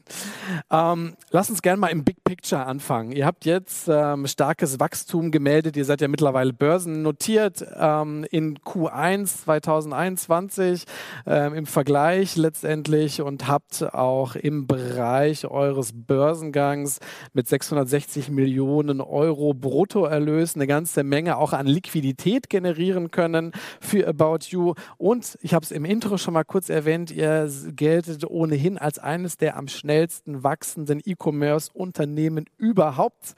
Ähm, 0.72 1.18
lass 1.32 1.50
uns 1.50 1.62
gerne 1.62 1.78
mal 1.78 1.90
im 1.90 2.06
Big 2.06 2.24
Picture 2.24 2.66
anfangen. 2.66 3.12
Ihr 3.12 3.26
habt 3.26 3.44
jetzt 3.44 3.90
ähm, 3.90 4.28
starkes 4.28 4.80
Wachstum 4.80 5.30
gemeldet. 5.30 5.76
Ihr 5.76 5.84
seid 5.84 6.00
ja 6.00 6.08
mittlerweile 6.08 6.54
börsennotiert 6.54 7.66
ähm, 7.78 8.26
in 8.32 8.58
Q1 8.60 9.44
2021 9.44 10.86
ähm, 11.26 11.54
im 11.54 11.66
Vergleich 11.66 12.38
letztendlich 12.38 13.22
und 13.22 13.50
habt 13.50 13.94
auch 13.94 14.38
im 14.38 14.68
Bereich 14.68 15.46
eures 15.46 15.92
Börsengangs 15.94 17.00
mit 17.34 17.50
660 17.50 18.30
Millionen 18.30 19.02
Euro 19.02 19.54
Bruttoerlös 19.54 20.56
eine 20.56 20.66
ganze 20.66 21.04
Menge 21.04 21.36
auch 21.40 21.52
an 21.52 21.68
Liquidität 21.68 22.50
generieren 22.50 23.12
können 23.12 23.52
für 23.82 24.08
About 24.08 24.46
You. 24.48 24.76
Und 24.96 25.38
ich 25.42 25.54
habe 25.54 25.66
es 25.66 25.72
im 25.72 25.84
Intro 25.84 26.18
schon 26.18 26.34
mal 26.34 26.46
kurz 26.46 26.70
erwähnt, 26.70 27.12
ihr 27.12 27.52
geltet 27.76 28.24
ohne 28.24 28.45
ohnehin 28.46 28.78
als 28.78 29.00
eines 29.00 29.38
der 29.38 29.58
am 29.58 29.68
schnellsten 29.68 30.44
wachsenden 30.44 31.02
E-Commerce-Unternehmen 31.04 32.46
überhaupt. 32.58 33.34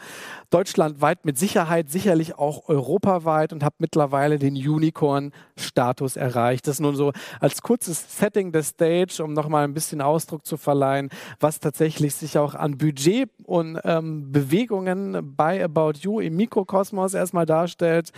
Deutschlandweit 0.50 1.24
mit 1.24 1.38
Sicherheit, 1.38 1.90
sicherlich 1.90 2.38
auch 2.38 2.68
europaweit 2.68 3.54
und 3.54 3.64
habt 3.64 3.80
mittlerweile 3.80 4.38
den 4.38 4.56
Unicorn-Status 4.56 6.18
erreicht. 6.18 6.68
Das 6.68 6.80
nun 6.80 6.96
so 6.96 7.14
als 7.40 7.62
kurzes 7.62 8.18
Setting 8.18 8.52
der 8.52 8.64
Stage, 8.64 9.24
um 9.24 9.34
nochmal 9.34 9.64
ein 9.64 9.74
bisschen 9.74 10.02
Ausdruck 10.02 10.46
zu 10.46 10.58
verleihen, 10.58 11.10
was 11.40 11.60
tatsächlich 11.60 12.14
sich 12.16 12.38
auch 12.38 12.54
an 12.54 12.78
Budget 12.78 13.30
und 13.46 13.80
ähm, 13.86 14.32
Bewegungen 14.32 15.36
bei 15.38 15.64
About 15.64 16.00
You 16.02 16.20
im 16.20 16.36
Mikrokosmos 16.36 17.14
erstmal 17.14 17.46
darstellt. 17.46 18.12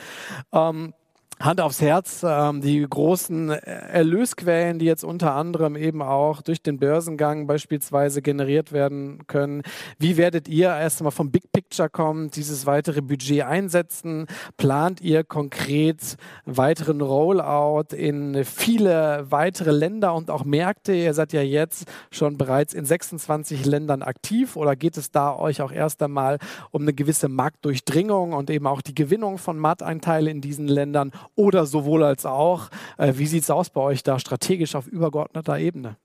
Ähm, 0.51 0.93
Hand 1.41 1.61
aufs 1.61 1.79
Herz, 1.79 2.25
ähm, 2.27 2.59
die 2.59 2.85
großen 2.85 3.49
Erlösquellen, 3.49 4.77
die 4.77 4.85
jetzt 4.85 5.05
unter 5.05 5.35
anderem 5.35 5.77
eben 5.77 6.01
auch 6.01 6.41
durch 6.41 6.61
den 6.61 6.79
Börsengang 6.79 7.47
beispielsweise 7.47 8.21
generiert 8.21 8.73
werden 8.73 9.25
können. 9.27 9.61
Wie 9.97 10.17
werdet 10.17 10.49
ihr 10.49 10.67
erst 10.67 10.99
einmal 10.99 11.13
vom 11.13 11.31
Big 11.31 11.49
Picture 11.53 11.89
kommen, 11.89 12.29
dieses 12.29 12.65
weitere 12.65 13.01
Budget 13.01 13.43
einsetzen? 13.43 14.27
Plant 14.57 14.99
ihr 14.99 15.23
konkret 15.23 16.17
weiteren 16.43 16.99
Rollout 16.99 17.95
in 17.95 18.43
viele 18.43 19.25
weitere 19.29 19.71
Länder 19.71 20.15
und 20.15 20.31
auch 20.31 20.43
Märkte? 20.43 20.93
Ihr 20.93 21.13
seid 21.13 21.31
ja 21.31 21.41
jetzt 21.41 21.89
schon 22.11 22.37
bereits 22.37 22.73
in 22.73 22.83
26 22.83 23.65
Ländern 23.65 24.01
aktiv 24.01 24.57
oder 24.57 24.75
geht 24.75 24.97
es 24.97 25.09
da 25.09 25.37
euch 25.37 25.61
auch 25.61 25.71
erst 25.71 26.03
einmal 26.03 26.37
um 26.71 26.81
eine 26.81 26.93
gewisse 26.93 27.29
Marktdurchdringung 27.29 28.33
und 28.33 28.49
eben 28.49 28.67
auch 28.67 28.81
die 28.81 28.95
Gewinnung 28.95 29.37
von 29.37 29.57
Markteinteilen 29.57 30.27
in 30.27 30.41
diesen 30.41 30.67
Ländern? 30.67 31.13
Oder 31.39 31.65
sowohl 31.65 32.03
als 32.03 32.25
auch. 32.25 32.69
Äh, 32.97 33.13
wie 33.15 33.25
sieht 33.25 33.43
es 33.43 33.49
aus 33.49 33.69
bei 33.69 33.81
euch 33.81 34.03
da 34.03 34.19
strategisch 34.19 34.75
auf 34.75 34.87
übergeordneter 34.87 35.57
Ebene? 35.57 35.95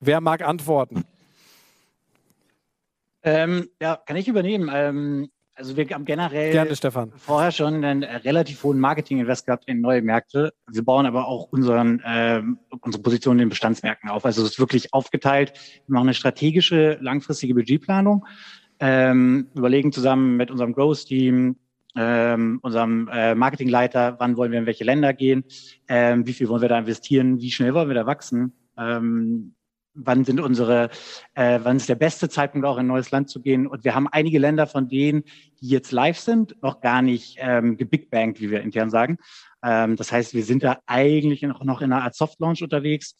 Wer 0.00 0.20
mag 0.20 0.42
antworten? 0.42 1.04
Ähm, 3.22 3.70
ja, 3.80 3.96
kann 3.96 4.16
ich 4.16 4.28
übernehmen. 4.28 4.70
Ähm, 4.72 5.30
also 5.54 5.74
wir 5.78 5.88
haben 5.88 6.04
generell 6.04 6.52
Gerne, 6.52 7.10
vorher 7.16 7.50
schon 7.50 7.82
einen 7.82 8.04
relativ 8.04 8.62
hohen 8.62 8.78
Marketing-Invest 8.78 9.46
gehabt 9.46 9.64
in 9.66 9.80
neue 9.80 10.02
Märkte. 10.02 10.52
Wir 10.70 10.84
bauen 10.84 11.06
aber 11.06 11.26
auch 11.26 11.48
unseren, 11.50 12.02
ähm, 12.04 12.58
unsere 12.82 13.02
Position 13.02 13.36
in 13.36 13.46
den 13.46 13.48
Bestandsmärkten 13.48 14.10
auf. 14.10 14.26
Also 14.26 14.42
es 14.42 14.50
ist 14.50 14.60
wirklich 14.60 14.92
aufgeteilt. 14.92 15.54
Wir 15.86 15.94
machen 15.94 16.08
eine 16.08 16.14
strategische, 16.14 16.98
langfristige 17.00 17.54
Budgetplanung, 17.54 18.26
ähm, 18.80 19.48
überlegen 19.54 19.92
zusammen 19.92 20.36
mit 20.36 20.50
unserem 20.50 20.74
Growth-Team, 20.74 21.56
ähm, 21.96 22.58
unserem 22.62 23.08
äh, 23.12 23.34
Marketingleiter, 23.34 24.16
wann 24.18 24.36
wollen 24.36 24.52
wir 24.52 24.58
in 24.58 24.66
welche 24.66 24.84
Länder 24.84 25.12
gehen, 25.12 25.44
ähm, 25.88 26.26
wie 26.26 26.32
viel 26.32 26.48
wollen 26.48 26.62
wir 26.62 26.68
da 26.68 26.78
investieren, 26.78 27.40
wie 27.40 27.50
schnell 27.50 27.74
wollen 27.74 27.88
wir 27.88 27.94
da 27.94 28.06
wachsen, 28.06 28.52
ähm, 28.76 29.54
wann 29.96 30.24
sind 30.24 30.40
unsere, 30.40 30.90
äh, 31.34 31.58
wann 31.62 31.76
ist 31.76 31.88
der 31.88 31.94
beste 31.94 32.28
Zeitpunkt 32.28 32.66
auch 32.66 32.76
in 32.76 32.84
ein 32.84 32.88
neues 32.88 33.10
Land 33.10 33.30
zu 33.30 33.40
gehen. 33.40 33.66
Und 33.66 33.84
wir 33.84 33.94
haben 33.94 34.08
einige 34.08 34.38
Länder 34.38 34.66
von 34.66 34.88
denen, 34.88 35.24
die 35.60 35.68
jetzt 35.68 35.90
live 35.90 36.18
sind, 36.18 36.60
noch 36.62 36.80
gar 36.80 37.02
nicht 37.02 37.38
ähm, 37.40 37.76
gebigbankt, 37.76 38.40
wie 38.40 38.50
wir 38.50 38.60
intern 38.60 38.90
sagen. 38.90 39.18
Ähm, 39.64 39.96
das 39.96 40.12
heißt, 40.12 40.34
wir 40.34 40.44
sind 40.44 40.62
da 40.62 40.78
eigentlich 40.86 41.42
noch, 41.42 41.64
noch 41.64 41.80
in 41.80 41.92
einer 41.92 42.02
Art 42.02 42.14
Soft 42.14 42.38
Launch 42.40 42.62
unterwegs 42.62 43.16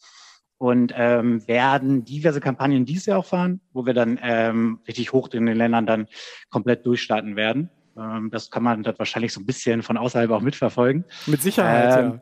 und 0.59 0.93
ähm, 0.95 1.47
werden 1.47 2.03
diverse 2.05 2.39
Kampagnen 2.39 2.85
dieses 2.85 3.05
Jahr 3.07 3.19
auch 3.19 3.25
fahren, 3.25 3.61
wo 3.73 3.85
wir 3.85 3.93
dann 3.93 4.19
ähm, 4.21 4.79
richtig 4.87 5.13
hoch 5.13 5.29
in 5.33 5.45
den 5.45 5.57
Ländern 5.57 5.85
dann 5.85 6.07
komplett 6.49 6.85
durchstarten 6.85 7.35
werden. 7.35 7.69
Ähm, 7.97 8.29
das 8.29 8.51
kann 8.51 8.63
man 8.63 8.83
dort 8.83 8.99
wahrscheinlich 8.99 9.33
so 9.33 9.39
ein 9.39 9.45
bisschen 9.45 9.81
von 9.81 9.97
außerhalb 9.97 10.29
auch 10.31 10.41
mitverfolgen. 10.41 11.03
Mit 11.25 11.41
Sicherheit, 11.41 11.99
ähm, 11.99 12.21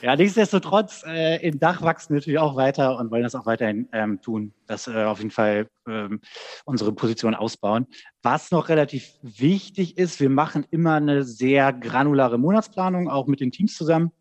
ja. 0.00 0.10
Ja, 0.10 0.16
nichtsdestotrotz, 0.16 1.04
äh, 1.06 1.44
in 1.46 1.58
Dach 1.58 1.82
wachsen 1.82 2.10
wir 2.10 2.20
natürlich 2.20 2.38
auch 2.38 2.54
weiter 2.56 2.96
und 2.98 3.10
wollen 3.10 3.24
das 3.24 3.34
auch 3.34 3.46
weiterhin 3.46 3.88
ähm, 3.92 4.20
tun, 4.22 4.52
dass 4.66 4.86
äh, 4.86 5.04
auf 5.04 5.18
jeden 5.18 5.30
Fall 5.30 5.68
ähm, 5.88 6.20
unsere 6.64 6.92
Position 6.92 7.34
ausbauen. 7.34 7.86
Was 8.22 8.50
noch 8.50 8.68
relativ 8.68 9.08
wichtig 9.22 9.98
ist, 9.98 10.20
wir 10.20 10.30
machen 10.30 10.64
immer 10.70 10.94
eine 10.94 11.24
sehr 11.24 11.72
granulare 11.72 12.38
Monatsplanung, 12.38 13.08
auch 13.08 13.26
mit 13.26 13.40
den 13.40 13.50
Teams 13.50 13.74
zusammen. 13.74 14.12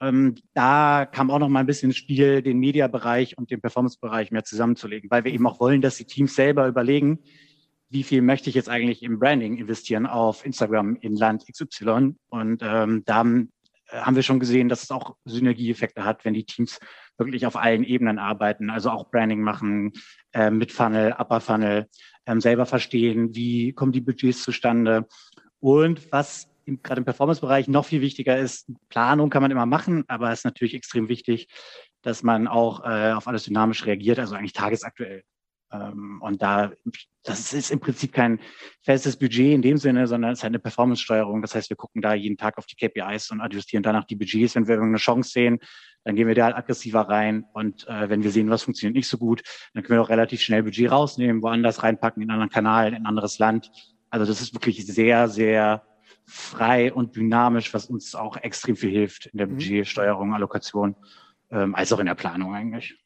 Ähm, 0.00 0.36
da 0.54 1.06
kam 1.10 1.30
auch 1.30 1.38
noch 1.38 1.50
mal 1.50 1.60
ein 1.60 1.66
bisschen 1.66 1.90
ins 1.90 1.98
Spiel, 1.98 2.40
den 2.40 2.58
Media-Bereich 2.58 3.36
und 3.36 3.50
den 3.50 3.60
Performance-Bereich 3.60 4.30
mehr 4.30 4.44
zusammenzulegen, 4.44 5.10
weil 5.10 5.24
wir 5.24 5.32
eben 5.32 5.46
auch 5.46 5.60
wollen, 5.60 5.82
dass 5.82 5.96
die 5.96 6.06
Teams 6.06 6.34
selber 6.34 6.66
überlegen, 6.66 7.18
wie 7.90 8.04
viel 8.04 8.22
möchte 8.22 8.48
ich 8.48 8.56
jetzt 8.56 8.68
eigentlich 8.68 9.02
im 9.02 9.18
Branding 9.18 9.56
investieren 9.56 10.06
auf 10.06 10.46
Instagram 10.46 10.96
in 11.00 11.16
Land 11.16 11.44
XY. 11.52 12.14
Und 12.28 12.62
ähm, 12.62 13.02
da 13.04 13.14
haben, 13.16 13.52
äh, 13.88 13.98
haben 13.98 14.14
wir 14.14 14.22
schon 14.22 14.38
gesehen, 14.38 14.68
dass 14.68 14.84
es 14.84 14.90
auch 14.92 15.16
Synergieeffekte 15.24 16.04
hat, 16.04 16.24
wenn 16.24 16.34
die 16.34 16.44
Teams 16.44 16.78
wirklich 17.18 17.46
auf 17.46 17.56
allen 17.56 17.82
Ebenen 17.82 18.18
arbeiten, 18.18 18.70
also 18.70 18.90
auch 18.90 19.10
Branding 19.10 19.42
machen, 19.42 19.92
äh, 20.32 20.50
mit 20.50 20.70
Funnel, 20.70 21.14
Upper 21.18 21.40
Funnel, 21.40 21.88
ähm, 22.26 22.40
selber 22.40 22.64
verstehen, 22.64 23.34
wie 23.34 23.72
kommen 23.72 23.92
die 23.92 24.00
Budgets 24.00 24.42
zustande. 24.42 25.06
Und 25.58 26.12
was 26.12 26.48
gerade 26.82 27.00
im 27.00 27.04
Performance-Bereich 27.04 27.66
noch 27.66 27.84
viel 27.84 28.00
wichtiger 28.00 28.38
ist, 28.38 28.70
Planung 28.88 29.30
kann 29.30 29.42
man 29.42 29.50
immer 29.50 29.66
machen, 29.66 30.04
aber 30.06 30.30
es 30.30 30.40
ist 30.40 30.44
natürlich 30.44 30.74
extrem 30.74 31.08
wichtig, 31.08 31.48
dass 32.02 32.22
man 32.22 32.46
auch 32.46 32.84
äh, 32.84 33.12
auf 33.12 33.26
alles 33.26 33.44
dynamisch 33.44 33.84
reagiert, 33.84 34.20
also 34.20 34.36
eigentlich 34.36 34.52
tagesaktuell. 34.52 35.24
Ähm, 35.72 36.20
und 36.22 36.42
da, 36.42 36.72
das 37.22 37.52
ist 37.52 37.70
im 37.70 37.80
Prinzip 37.80 38.12
kein 38.12 38.40
festes 38.82 39.16
Budget 39.16 39.54
in 39.54 39.62
dem 39.62 39.76
Sinne, 39.76 40.06
sondern 40.06 40.32
es 40.32 40.40
ist 40.40 40.42
halt 40.42 40.52
eine 40.52 40.58
Performance-Steuerung. 40.58 41.42
Das 41.42 41.54
heißt, 41.54 41.70
wir 41.70 41.76
gucken 41.76 42.02
da 42.02 42.14
jeden 42.14 42.36
Tag 42.36 42.58
auf 42.58 42.66
die 42.66 42.76
KPIs 42.76 43.30
und 43.30 43.40
adjustieren 43.40 43.82
danach 43.82 44.04
die 44.04 44.16
Budgets. 44.16 44.54
Wenn 44.54 44.66
wir 44.66 44.74
irgendeine 44.74 44.98
Chance 44.98 45.30
sehen, 45.30 45.60
dann 46.04 46.16
gehen 46.16 46.28
wir 46.28 46.34
da 46.34 46.46
halt 46.46 46.56
aggressiver 46.56 47.02
rein. 47.02 47.44
Und 47.52 47.86
äh, 47.88 48.08
wenn 48.08 48.22
wir 48.22 48.30
sehen, 48.30 48.50
was 48.50 48.62
funktioniert 48.62 48.96
nicht 48.96 49.08
so 49.08 49.18
gut, 49.18 49.42
dann 49.74 49.82
können 49.82 49.98
wir 49.98 50.02
auch 50.02 50.08
relativ 50.08 50.40
schnell 50.40 50.62
Budget 50.62 50.90
rausnehmen, 50.90 51.42
woanders 51.42 51.82
reinpacken, 51.82 52.22
in 52.22 52.30
einen 52.30 52.40
anderen 52.40 52.52
Kanal, 52.52 52.88
in 52.88 52.94
ein 52.94 53.06
anderes 53.06 53.38
Land. 53.38 53.70
Also 54.08 54.26
das 54.26 54.40
ist 54.40 54.54
wirklich 54.54 54.84
sehr, 54.86 55.28
sehr 55.28 55.84
frei 56.26 56.92
und 56.92 57.16
dynamisch, 57.16 57.74
was 57.74 57.86
uns 57.86 58.14
auch 58.14 58.36
extrem 58.36 58.76
viel 58.76 58.90
hilft 58.90 59.26
in 59.26 59.38
der 59.38 59.46
mhm. 59.46 59.56
Budgetsteuerung, 59.56 60.34
Allokation, 60.34 60.96
ähm, 61.50 61.74
als 61.74 61.92
auch 61.92 61.98
in 61.98 62.06
der 62.06 62.14
Planung 62.14 62.54
eigentlich. 62.54 62.96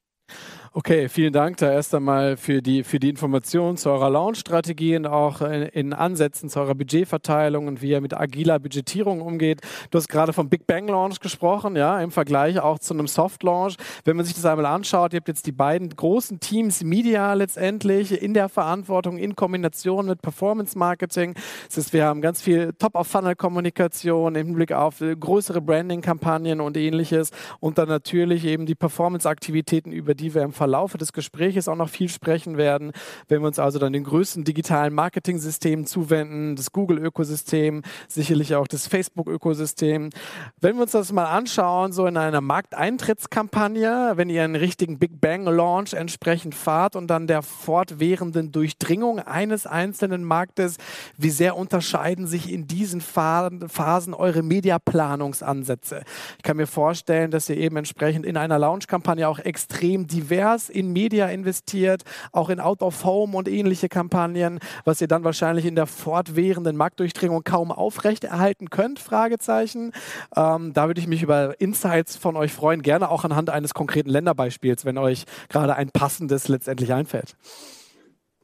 Okay, 0.76 1.08
vielen 1.08 1.32
Dank 1.32 1.58
da 1.58 1.70
erst 1.70 1.94
einmal 1.94 2.36
für 2.36 2.60
die, 2.60 2.82
für 2.82 2.98
die 2.98 3.08
Informationen 3.08 3.76
zu 3.76 3.90
eurer 3.90 4.10
Launch-Strategie 4.10 4.96
und 4.96 5.06
auch 5.06 5.40
in, 5.40 5.62
in, 5.62 5.92
Ansätzen 5.92 6.48
zu 6.48 6.58
eurer 6.58 6.74
Budgetverteilung 6.74 7.68
und 7.68 7.80
wie 7.80 7.90
ihr 7.90 8.00
mit 8.00 8.12
agiler 8.12 8.58
Budgetierung 8.58 9.20
umgeht. 9.20 9.60
Du 9.92 9.98
hast 9.98 10.08
gerade 10.08 10.32
vom 10.32 10.48
Big 10.48 10.66
Bang 10.66 10.88
Launch 10.88 11.20
gesprochen, 11.20 11.76
ja, 11.76 12.00
im 12.00 12.10
Vergleich 12.10 12.58
auch 12.58 12.80
zu 12.80 12.92
einem 12.92 13.06
Soft 13.06 13.44
Launch. 13.44 13.76
Wenn 14.04 14.16
man 14.16 14.26
sich 14.26 14.34
das 14.34 14.44
einmal 14.46 14.66
anschaut, 14.66 15.12
ihr 15.12 15.18
habt 15.18 15.28
jetzt 15.28 15.46
die 15.46 15.52
beiden 15.52 15.90
großen 15.90 16.40
Teams 16.40 16.82
Media 16.82 17.34
letztendlich 17.34 18.20
in 18.20 18.34
der 18.34 18.48
Verantwortung 18.48 19.16
in 19.16 19.36
Kombination 19.36 20.06
mit 20.06 20.22
Performance 20.22 20.76
Marketing. 20.76 21.34
Das 21.68 21.76
heißt, 21.76 21.92
wir 21.92 22.04
haben 22.04 22.20
ganz 22.20 22.42
viel 22.42 22.72
Top-of-Funnel-Kommunikation 22.72 24.34
im 24.34 24.46
Hinblick 24.48 24.72
auf 24.72 24.96
größere 24.98 25.60
Branding-Kampagnen 25.60 26.60
und 26.60 26.76
ähnliches 26.76 27.30
und 27.60 27.78
dann 27.78 27.88
natürlich 27.88 28.44
eben 28.44 28.66
die 28.66 28.74
Performance-Aktivitäten, 28.74 29.92
über 29.92 30.16
die 30.16 30.34
wir 30.34 30.42
im 30.42 30.52
Verlaufe 30.64 30.96
des 30.96 31.12
Gesprächs 31.12 31.68
auch 31.68 31.76
noch 31.76 31.90
viel 31.90 32.08
sprechen 32.08 32.56
werden. 32.56 32.92
Wenn 33.28 33.42
wir 33.42 33.48
uns 33.48 33.58
also 33.58 33.78
dann 33.78 33.92
den 33.92 34.04
größten 34.04 34.44
digitalen 34.44 34.94
Marketing-Systemen 34.94 35.84
zuwenden, 35.84 36.56
das 36.56 36.72
Google-Ökosystem, 36.72 37.82
sicherlich 38.08 38.54
auch 38.54 38.66
das 38.66 38.86
Facebook-Ökosystem. 38.86 40.08
Wenn 40.62 40.76
wir 40.76 40.84
uns 40.84 40.92
das 40.92 41.12
mal 41.12 41.26
anschauen, 41.26 41.92
so 41.92 42.06
in 42.06 42.16
einer 42.16 42.40
Markteintrittskampagne, 42.40 44.12
wenn 44.14 44.30
ihr 44.30 44.42
einen 44.42 44.56
richtigen 44.56 44.98
Big 44.98 45.20
Bang-Launch 45.20 45.92
entsprechend 45.92 46.54
fahrt 46.54 46.96
und 46.96 47.08
dann 47.08 47.26
der 47.26 47.42
fortwährenden 47.42 48.50
Durchdringung 48.50 49.18
eines 49.18 49.66
einzelnen 49.66 50.24
Marktes, 50.24 50.78
wie 51.18 51.28
sehr 51.28 51.58
unterscheiden 51.58 52.26
sich 52.26 52.50
in 52.50 52.66
diesen 52.66 53.02
Phasen 53.02 54.14
eure 54.14 54.42
Mediaplanungsansätze? 54.42 56.04
Ich 56.38 56.42
kann 56.42 56.56
mir 56.56 56.66
vorstellen, 56.66 57.30
dass 57.30 57.50
ihr 57.50 57.58
eben 57.58 57.76
entsprechend 57.76 58.24
in 58.24 58.38
einer 58.38 58.58
Launch-Kampagne 58.58 59.28
auch 59.28 59.40
extrem 59.40 60.06
divers 60.06 60.53
divers 60.54 60.68
in 60.68 60.92
Media 60.92 61.26
investiert, 61.26 62.02
auch 62.32 62.48
in 62.48 62.60
Out 62.60 62.82
of 62.82 63.04
Home 63.04 63.36
und 63.36 63.48
ähnliche 63.48 63.88
Kampagnen, 63.88 64.60
was 64.84 65.00
ihr 65.00 65.08
dann 65.08 65.24
wahrscheinlich 65.24 65.66
in 65.66 65.74
der 65.74 65.86
fortwährenden 65.86 66.76
Marktdurchdringung 66.76 67.44
kaum 67.44 67.72
aufrechterhalten 67.72 68.70
könnt, 68.70 68.98
Fragezeichen. 68.98 69.92
Ähm, 70.36 70.72
da 70.72 70.86
würde 70.86 71.00
ich 71.00 71.06
mich 71.06 71.22
über 71.22 71.60
Insights 71.60 72.16
von 72.16 72.36
euch 72.36 72.52
freuen, 72.52 72.82
gerne 72.82 73.10
auch 73.10 73.24
anhand 73.24 73.50
eines 73.50 73.74
konkreten 73.74 74.10
Länderbeispiels, 74.10 74.84
wenn 74.84 74.98
euch 74.98 75.24
gerade 75.48 75.76
ein 75.76 75.90
passendes 75.90 76.48
letztendlich 76.48 76.92
einfällt. 76.92 77.36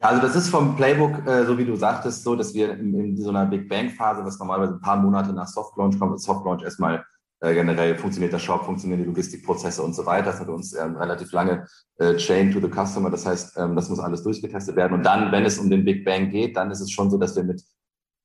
Also 0.03 0.23
das 0.23 0.35
ist 0.35 0.49
vom 0.49 0.77
Playbook, 0.77 1.27
äh, 1.27 1.45
so 1.45 1.59
wie 1.59 1.67
du 1.67 1.77
sagtest, 1.77 2.25
so, 2.25 2.35
dass 2.35 2.55
wir 2.55 2.73
in, 2.73 2.95
in 2.95 3.17
so 3.19 3.29
einer 3.29 3.45
Big 3.45 3.69
Bang 3.69 3.91
Phase, 3.91 4.25
was 4.25 4.39
normalerweise 4.39 4.75
ein 4.75 4.81
paar 4.81 4.97
Monate 4.97 5.33
nach 5.35 5.47
Soft 5.47 5.77
Launch 5.77 5.99
kommt, 5.99 6.19
Soft 6.21 6.45
Launch 6.47 6.63
erstmal 6.63 7.05
äh, 7.41 7.55
generell 7.55 7.97
funktioniert 7.97 8.33
der 8.33 8.39
Shop, 8.39 8.65
funktionieren 8.65 9.01
die 9.01 9.07
Logistikprozesse 9.07 9.83
und 9.83 9.95
so 9.95 10.05
weiter. 10.07 10.27
Das 10.27 10.41
hat 10.41 10.49
uns 10.49 10.75
ähm, 10.75 10.97
relativ 10.97 11.33
lange 11.33 11.67
äh, 11.99 12.17
Chain 12.17 12.53
to 12.53 12.61
the 12.61 12.69
Customer. 12.69 13.11
Das 13.11 13.25
heißt, 13.25 13.57
ähm, 13.57 13.75
das 13.75 13.89
muss 13.89 13.99
alles 13.99 14.23
durchgetestet 14.23 14.77
werden. 14.77 14.93
Und 14.95 15.05
dann, 15.05 15.33
wenn 15.33 15.45
es 15.45 15.59
um 15.59 15.71
den 15.71 15.85
Big 15.85 16.05
Bang 16.05 16.31
geht, 16.31 16.57
dann 16.57 16.71
ist 16.71 16.81
es 16.81 16.91
schon 16.91 17.11
so, 17.11 17.19
dass 17.19 17.37
wir 17.37 17.45
mit 17.45 17.63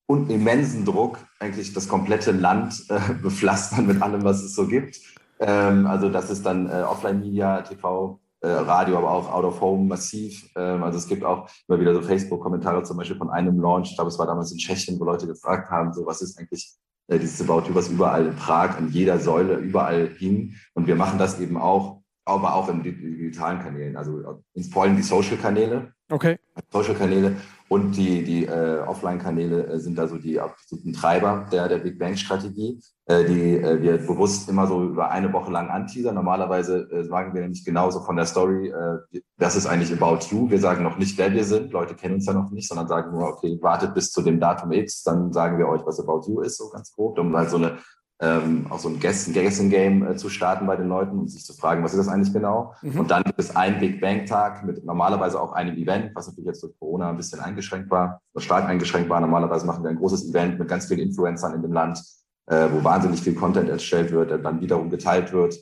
und 0.07 0.29
immensen 0.29 0.85
Druck 0.85 1.17
eigentlich 1.39 1.73
das 1.73 1.87
komplette 1.87 2.31
Land 2.31 2.85
äh, 2.89 3.13
bepflastern 3.21 3.87
mit 3.87 4.01
allem, 4.01 4.23
was 4.23 4.43
es 4.43 4.53
so 4.53 4.67
gibt. 4.67 4.99
Ähm, 5.39 5.87
also 5.87 6.09
das 6.09 6.29
ist 6.29 6.45
dann 6.45 6.69
äh, 6.69 6.83
Offline-Media, 6.83 7.61
TV, 7.61 8.19
äh, 8.41 8.47
Radio, 8.47 8.97
aber 8.97 9.11
auch 9.11 9.31
Out 9.31 9.45
of 9.45 9.61
Home 9.61 9.85
massiv. 9.85 10.49
Ähm, 10.55 10.83
also 10.83 10.97
es 10.97 11.07
gibt 11.07 11.23
auch 11.23 11.49
immer 11.67 11.79
wieder 11.79 11.93
so 11.93 12.01
Facebook-Kommentare 12.01 12.83
zum 12.83 12.97
Beispiel 12.97 13.17
von 13.17 13.29
einem 13.29 13.59
Launch. 13.59 13.91
Ich 13.91 13.95
glaube, 13.95 14.09
es 14.09 14.19
war 14.19 14.27
damals 14.27 14.51
in 14.51 14.57
Tschechien, 14.57 14.99
wo 14.99 15.05
Leute 15.05 15.25
gefragt 15.25 15.71
haben, 15.71 15.93
so 15.93 16.05
was 16.05 16.21
ist 16.21 16.37
eigentlich 16.37 16.75
dieses 17.09 17.41
About 17.41 17.67
You, 17.67 17.75
was 17.75 17.89
überall 17.89 18.25
in 18.25 18.35
Prag, 18.35 18.77
an 18.77 18.89
jeder 18.89 19.19
Säule, 19.19 19.55
überall 19.55 20.09
hing. 20.17 20.55
Und 20.73 20.87
wir 20.87 20.95
machen 20.95 21.19
das 21.19 21.39
eben 21.39 21.57
auch, 21.57 21.94
aber 22.25 22.55
auch 22.55 22.67
in 22.69 22.83
digitalen 22.83 23.59
Kanälen, 23.59 23.95
also 23.95 24.41
vor 24.71 24.83
allem 24.83 24.95
die 24.95 25.03
Social-Kanäle. 25.03 25.93
Okay. 26.09 26.37
Social-Kanäle 26.71 27.35
und 27.67 27.97
die, 27.97 28.23
die 28.23 28.45
äh, 28.45 28.79
Offline-Kanäle 28.85 29.65
äh, 29.67 29.79
sind 29.79 29.97
da 29.97 30.07
so 30.07 30.17
die 30.17 30.39
absoluten 30.39 30.93
Treiber 30.93 31.47
der, 31.51 31.67
der 31.67 31.79
Big 31.79 31.97
Bang-Strategie, 31.97 32.79
äh, 33.07 33.25
die 33.25 33.57
äh, 33.57 33.81
wir 33.81 33.97
bewusst 33.97 34.47
immer 34.49 34.67
so 34.67 34.83
über 34.83 35.09
eine 35.09 35.33
Woche 35.33 35.51
lang 35.51 35.69
anteasern. 35.69 36.13
Normalerweise 36.13 36.87
äh, 36.91 37.03
sagen 37.05 37.33
wir 37.33 37.41
nämlich 37.41 37.65
genauso 37.65 38.01
von 38.01 38.17
der 38.17 38.25
Story, 38.25 38.67
äh, 38.67 39.19
das 39.37 39.55
ist 39.55 39.65
eigentlich 39.65 39.91
About 39.91 40.27
You. 40.29 40.47
Wir 40.49 40.59
sagen 40.59 40.83
noch 40.83 40.97
nicht, 40.97 41.17
wer 41.17 41.33
wir 41.33 41.43
sind. 41.43 41.71
Leute 41.71 41.95
kennen 41.95 42.15
uns 42.15 42.27
ja 42.27 42.33
noch 42.33 42.51
nicht, 42.51 42.67
sondern 42.67 42.87
sagen 42.87 43.11
nur, 43.11 43.27
okay, 43.27 43.57
wartet 43.61 43.95
bis 43.95 44.11
zu 44.11 44.21
dem 44.21 44.39
Datum 44.39 44.71
X, 44.71 45.01
dann 45.01 45.33
sagen 45.33 45.57
wir 45.57 45.67
euch, 45.67 45.81
was 45.85 45.99
About 45.99 46.27
You 46.27 46.41
ist, 46.41 46.57
so 46.57 46.69
ganz 46.69 46.93
grob, 46.93 47.17
um 47.17 47.35
halt 47.35 47.49
so 47.49 47.57
eine 47.57 47.79
ähm, 48.21 48.67
auch 48.69 48.79
so 48.79 48.87
ein 48.87 48.99
Guessing-Game 48.99 50.07
äh, 50.07 50.15
zu 50.15 50.29
starten 50.29 50.65
bei 50.65 50.77
den 50.77 50.87
Leuten 50.87 51.19
und 51.19 51.29
sich 51.29 51.43
zu 51.43 51.53
fragen, 51.53 51.83
was 51.83 51.93
ist 51.93 51.99
das 51.99 52.07
eigentlich 52.07 52.31
genau? 52.31 52.73
Mhm. 52.81 53.01
Und 53.01 53.11
dann 53.11 53.23
gibt 53.23 53.39
es 53.39 53.55
einen 53.55 53.79
Big 53.79 53.99
Bang-Tag 53.99 54.65
mit 54.65 54.85
normalerweise 54.85 55.39
auch 55.39 55.51
einem 55.51 55.75
Event, 55.77 56.11
was 56.15 56.27
natürlich 56.27 56.47
jetzt 56.47 56.63
durch 56.63 56.77
Corona 56.79 57.09
ein 57.09 57.17
bisschen 57.17 57.41
eingeschränkt 57.41 57.91
war, 57.91 58.21
stark 58.37 58.65
eingeschränkt 58.65 59.09
war. 59.09 59.19
Normalerweise 59.19 59.65
machen 59.65 59.83
wir 59.83 59.89
ein 59.89 59.97
großes 59.97 60.29
Event 60.29 60.57
mit 60.57 60.67
ganz 60.69 60.85
vielen 60.85 61.01
Influencern 61.01 61.55
in 61.55 61.61
dem 61.61 61.73
Land, 61.73 62.01
äh, 62.47 62.67
wo 62.71 62.83
wahnsinnig 62.83 63.21
viel 63.21 63.35
Content 63.35 63.69
erstellt 63.69 64.11
wird, 64.11 64.31
der 64.31 64.37
dann 64.37 64.61
wiederum 64.61 64.89
geteilt 64.89 65.33
wird. 65.33 65.55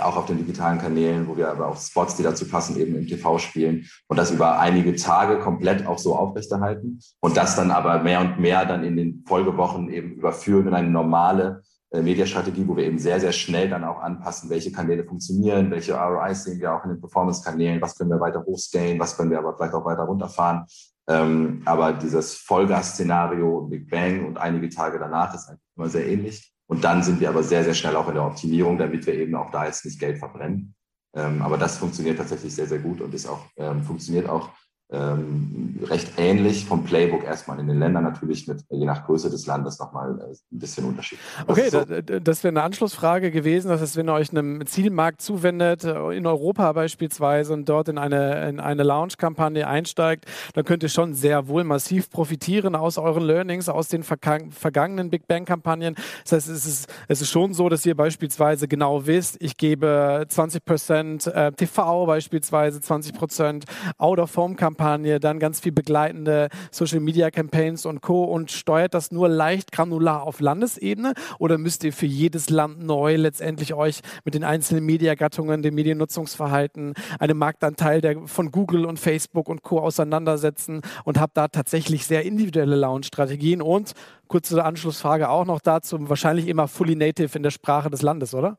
Auch 0.00 0.16
auf 0.16 0.26
den 0.26 0.38
digitalen 0.38 0.78
Kanälen, 0.78 1.28
wo 1.28 1.36
wir 1.36 1.50
aber 1.50 1.68
auch 1.68 1.76
Spots, 1.76 2.16
die 2.16 2.22
dazu 2.22 2.48
passen, 2.48 2.76
eben 2.78 2.96
im 2.96 3.06
TV 3.06 3.38
spielen 3.38 3.86
und 4.08 4.16
das 4.16 4.30
über 4.30 4.58
einige 4.58 4.96
Tage 4.96 5.38
komplett 5.38 5.86
auch 5.86 5.98
so 5.98 6.16
aufrechterhalten 6.16 7.00
und 7.20 7.36
das 7.36 7.56
dann 7.56 7.70
aber 7.70 8.02
mehr 8.02 8.20
und 8.20 8.40
mehr 8.40 8.64
dann 8.64 8.84
in 8.84 8.96
den 8.96 9.24
Folgewochen 9.26 9.90
eben 9.90 10.12
überführen 10.12 10.68
in 10.68 10.74
eine 10.74 10.88
normale 10.88 11.62
äh, 11.92 12.00
Mediastrategie, 12.00 12.66
wo 12.66 12.76
wir 12.76 12.84
eben 12.84 12.98
sehr, 12.98 13.20
sehr 13.20 13.32
schnell 13.32 13.68
dann 13.68 13.84
auch 13.84 14.00
anpassen, 14.00 14.48
welche 14.48 14.72
Kanäle 14.72 15.04
funktionieren, 15.04 15.70
welche 15.70 15.94
ROIs 15.94 16.44
sehen 16.44 16.58
wir 16.58 16.72
auch 16.72 16.84
in 16.84 16.90
den 16.90 17.00
Performance-Kanälen, 17.00 17.82
was 17.82 17.96
können 17.96 18.10
wir 18.10 18.20
weiter 18.20 18.42
hochscalen, 18.44 18.98
was 18.98 19.16
können 19.16 19.30
wir 19.30 19.38
aber 19.38 19.54
vielleicht 19.56 19.74
auch 19.74 19.84
weiter 19.84 20.04
runterfahren. 20.04 20.64
Ähm, 21.08 21.62
aber 21.66 21.92
dieses 21.92 22.34
Vollgas-Szenario, 22.36 23.62
Big 23.62 23.90
Bang 23.90 24.24
und 24.24 24.38
einige 24.38 24.70
Tage 24.70 24.98
danach 24.98 25.34
ist 25.34 25.48
eigentlich 25.48 25.60
immer 25.76 25.88
sehr 25.88 26.06
ähnlich. 26.06 26.52
Und 26.72 26.84
dann 26.84 27.02
sind 27.02 27.20
wir 27.20 27.28
aber 27.28 27.42
sehr, 27.42 27.64
sehr 27.64 27.74
schnell 27.74 27.96
auch 27.96 28.08
in 28.08 28.14
der 28.14 28.24
Optimierung, 28.24 28.78
damit 28.78 29.06
wir 29.06 29.12
eben 29.12 29.34
auch 29.34 29.50
da 29.50 29.66
jetzt 29.66 29.84
nicht 29.84 30.00
Geld 30.00 30.16
verbrennen. 30.16 30.74
Ähm, 31.14 31.42
aber 31.42 31.58
das 31.58 31.76
funktioniert 31.76 32.16
tatsächlich 32.16 32.54
sehr, 32.54 32.66
sehr 32.66 32.78
gut 32.78 33.02
und 33.02 33.12
ist 33.12 33.28
auch, 33.28 33.44
ähm, 33.58 33.82
funktioniert 33.82 34.26
auch 34.26 34.48
ähm, 34.92 35.78
recht 35.84 36.12
ähnlich 36.18 36.66
vom 36.66 36.84
Playbook 36.84 37.24
erstmal 37.24 37.58
in 37.58 37.66
den 37.66 37.78
Ländern, 37.78 38.04
natürlich 38.04 38.46
mit 38.46 38.62
je 38.70 38.84
nach 38.84 39.06
Größe 39.06 39.30
des 39.30 39.46
Landes 39.46 39.78
nochmal 39.78 40.18
äh, 40.20 40.32
ein 40.32 40.58
bisschen 40.58 40.84
Unterschied. 40.84 41.18
Okay, 41.46 41.70
das, 41.70 41.86
so. 41.88 42.20
das 42.20 42.44
wäre 42.44 42.52
eine 42.52 42.62
Anschlussfrage 42.62 43.30
gewesen, 43.30 43.68
dass 43.68 43.80
es, 43.80 43.96
wenn 43.96 44.08
ihr 44.08 44.12
euch 44.12 44.30
einem 44.30 44.66
Zielmarkt 44.66 45.22
zuwendet, 45.22 45.84
äh, 45.84 46.16
in 46.16 46.26
Europa 46.26 46.72
beispielsweise 46.72 47.54
und 47.54 47.68
dort 47.68 47.88
in 47.88 47.96
eine, 47.96 48.48
in 48.48 48.60
eine 48.60 48.82
Launch-Kampagne 48.82 49.66
einsteigt, 49.66 50.26
dann 50.54 50.64
könnt 50.64 50.82
ihr 50.82 50.90
schon 50.90 51.14
sehr 51.14 51.48
wohl 51.48 51.64
massiv 51.64 52.10
profitieren 52.10 52.74
aus 52.76 52.98
euren 52.98 53.22
Learnings, 53.22 53.68
aus 53.68 53.88
den 53.88 54.02
vergangenen 54.02 55.08
Big 55.08 55.26
Bang-Kampagnen. 55.26 55.94
Das 56.24 56.32
heißt, 56.32 56.48
es 56.50 56.66
ist, 56.66 56.92
es 57.08 57.22
ist 57.22 57.30
schon 57.30 57.54
so, 57.54 57.68
dass 57.70 57.86
ihr 57.86 57.96
beispielsweise 57.96 58.68
genau 58.68 59.06
wisst, 59.06 59.36
ich 59.40 59.56
gebe 59.56 60.26
20% 60.28 61.30
äh, 61.30 61.52
TV 61.52 62.06
beispielsweise, 62.06 62.80
20% 62.80 63.62
Out-of-Home-Kampagnen 63.96 64.81
Kampagne, 64.82 65.20
dann 65.20 65.38
ganz 65.38 65.60
viel 65.60 65.70
begleitende 65.70 66.48
Social 66.72 66.98
Media 66.98 67.30
Campaigns 67.30 67.86
und 67.86 68.00
Co. 68.02 68.24
und 68.24 68.50
steuert 68.50 68.94
das 68.94 69.12
nur 69.12 69.28
leicht 69.28 69.70
granular 69.70 70.24
auf 70.24 70.40
Landesebene 70.40 71.14
oder 71.38 71.56
müsst 71.56 71.84
ihr 71.84 71.92
für 71.92 72.06
jedes 72.06 72.50
Land 72.50 72.82
neu 72.82 73.14
letztendlich 73.14 73.74
euch 73.74 74.00
mit 74.24 74.34
den 74.34 74.42
einzelnen 74.42 74.84
Mediagattungen, 74.84 75.62
dem 75.62 75.76
Mediennutzungsverhalten, 75.76 76.94
einem 77.20 77.38
Marktanteil 77.38 78.00
der, 78.00 78.26
von 78.26 78.50
Google 78.50 78.84
und 78.84 78.98
Facebook 78.98 79.48
und 79.48 79.62
Co. 79.62 79.78
auseinandersetzen 79.78 80.80
und 81.04 81.20
habt 81.20 81.36
da 81.36 81.46
tatsächlich 81.46 82.04
sehr 82.04 82.24
individuelle 82.24 82.74
Launch-Strategien 82.74 83.62
und 83.62 83.92
kurze 84.26 84.64
Anschlussfrage 84.64 85.28
auch 85.28 85.44
noch 85.44 85.60
dazu, 85.60 86.08
wahrscheinlich 86.08 86.48
immer 86.48 86.66
fully 86.66 86.96
native 86.96 87.36
in 87.36 87.44
der 87.44 87.50
Sprache 87.50 87.88
des 87.88 88.02
Landes, 88.02 88.34
oder? 88.34 88.58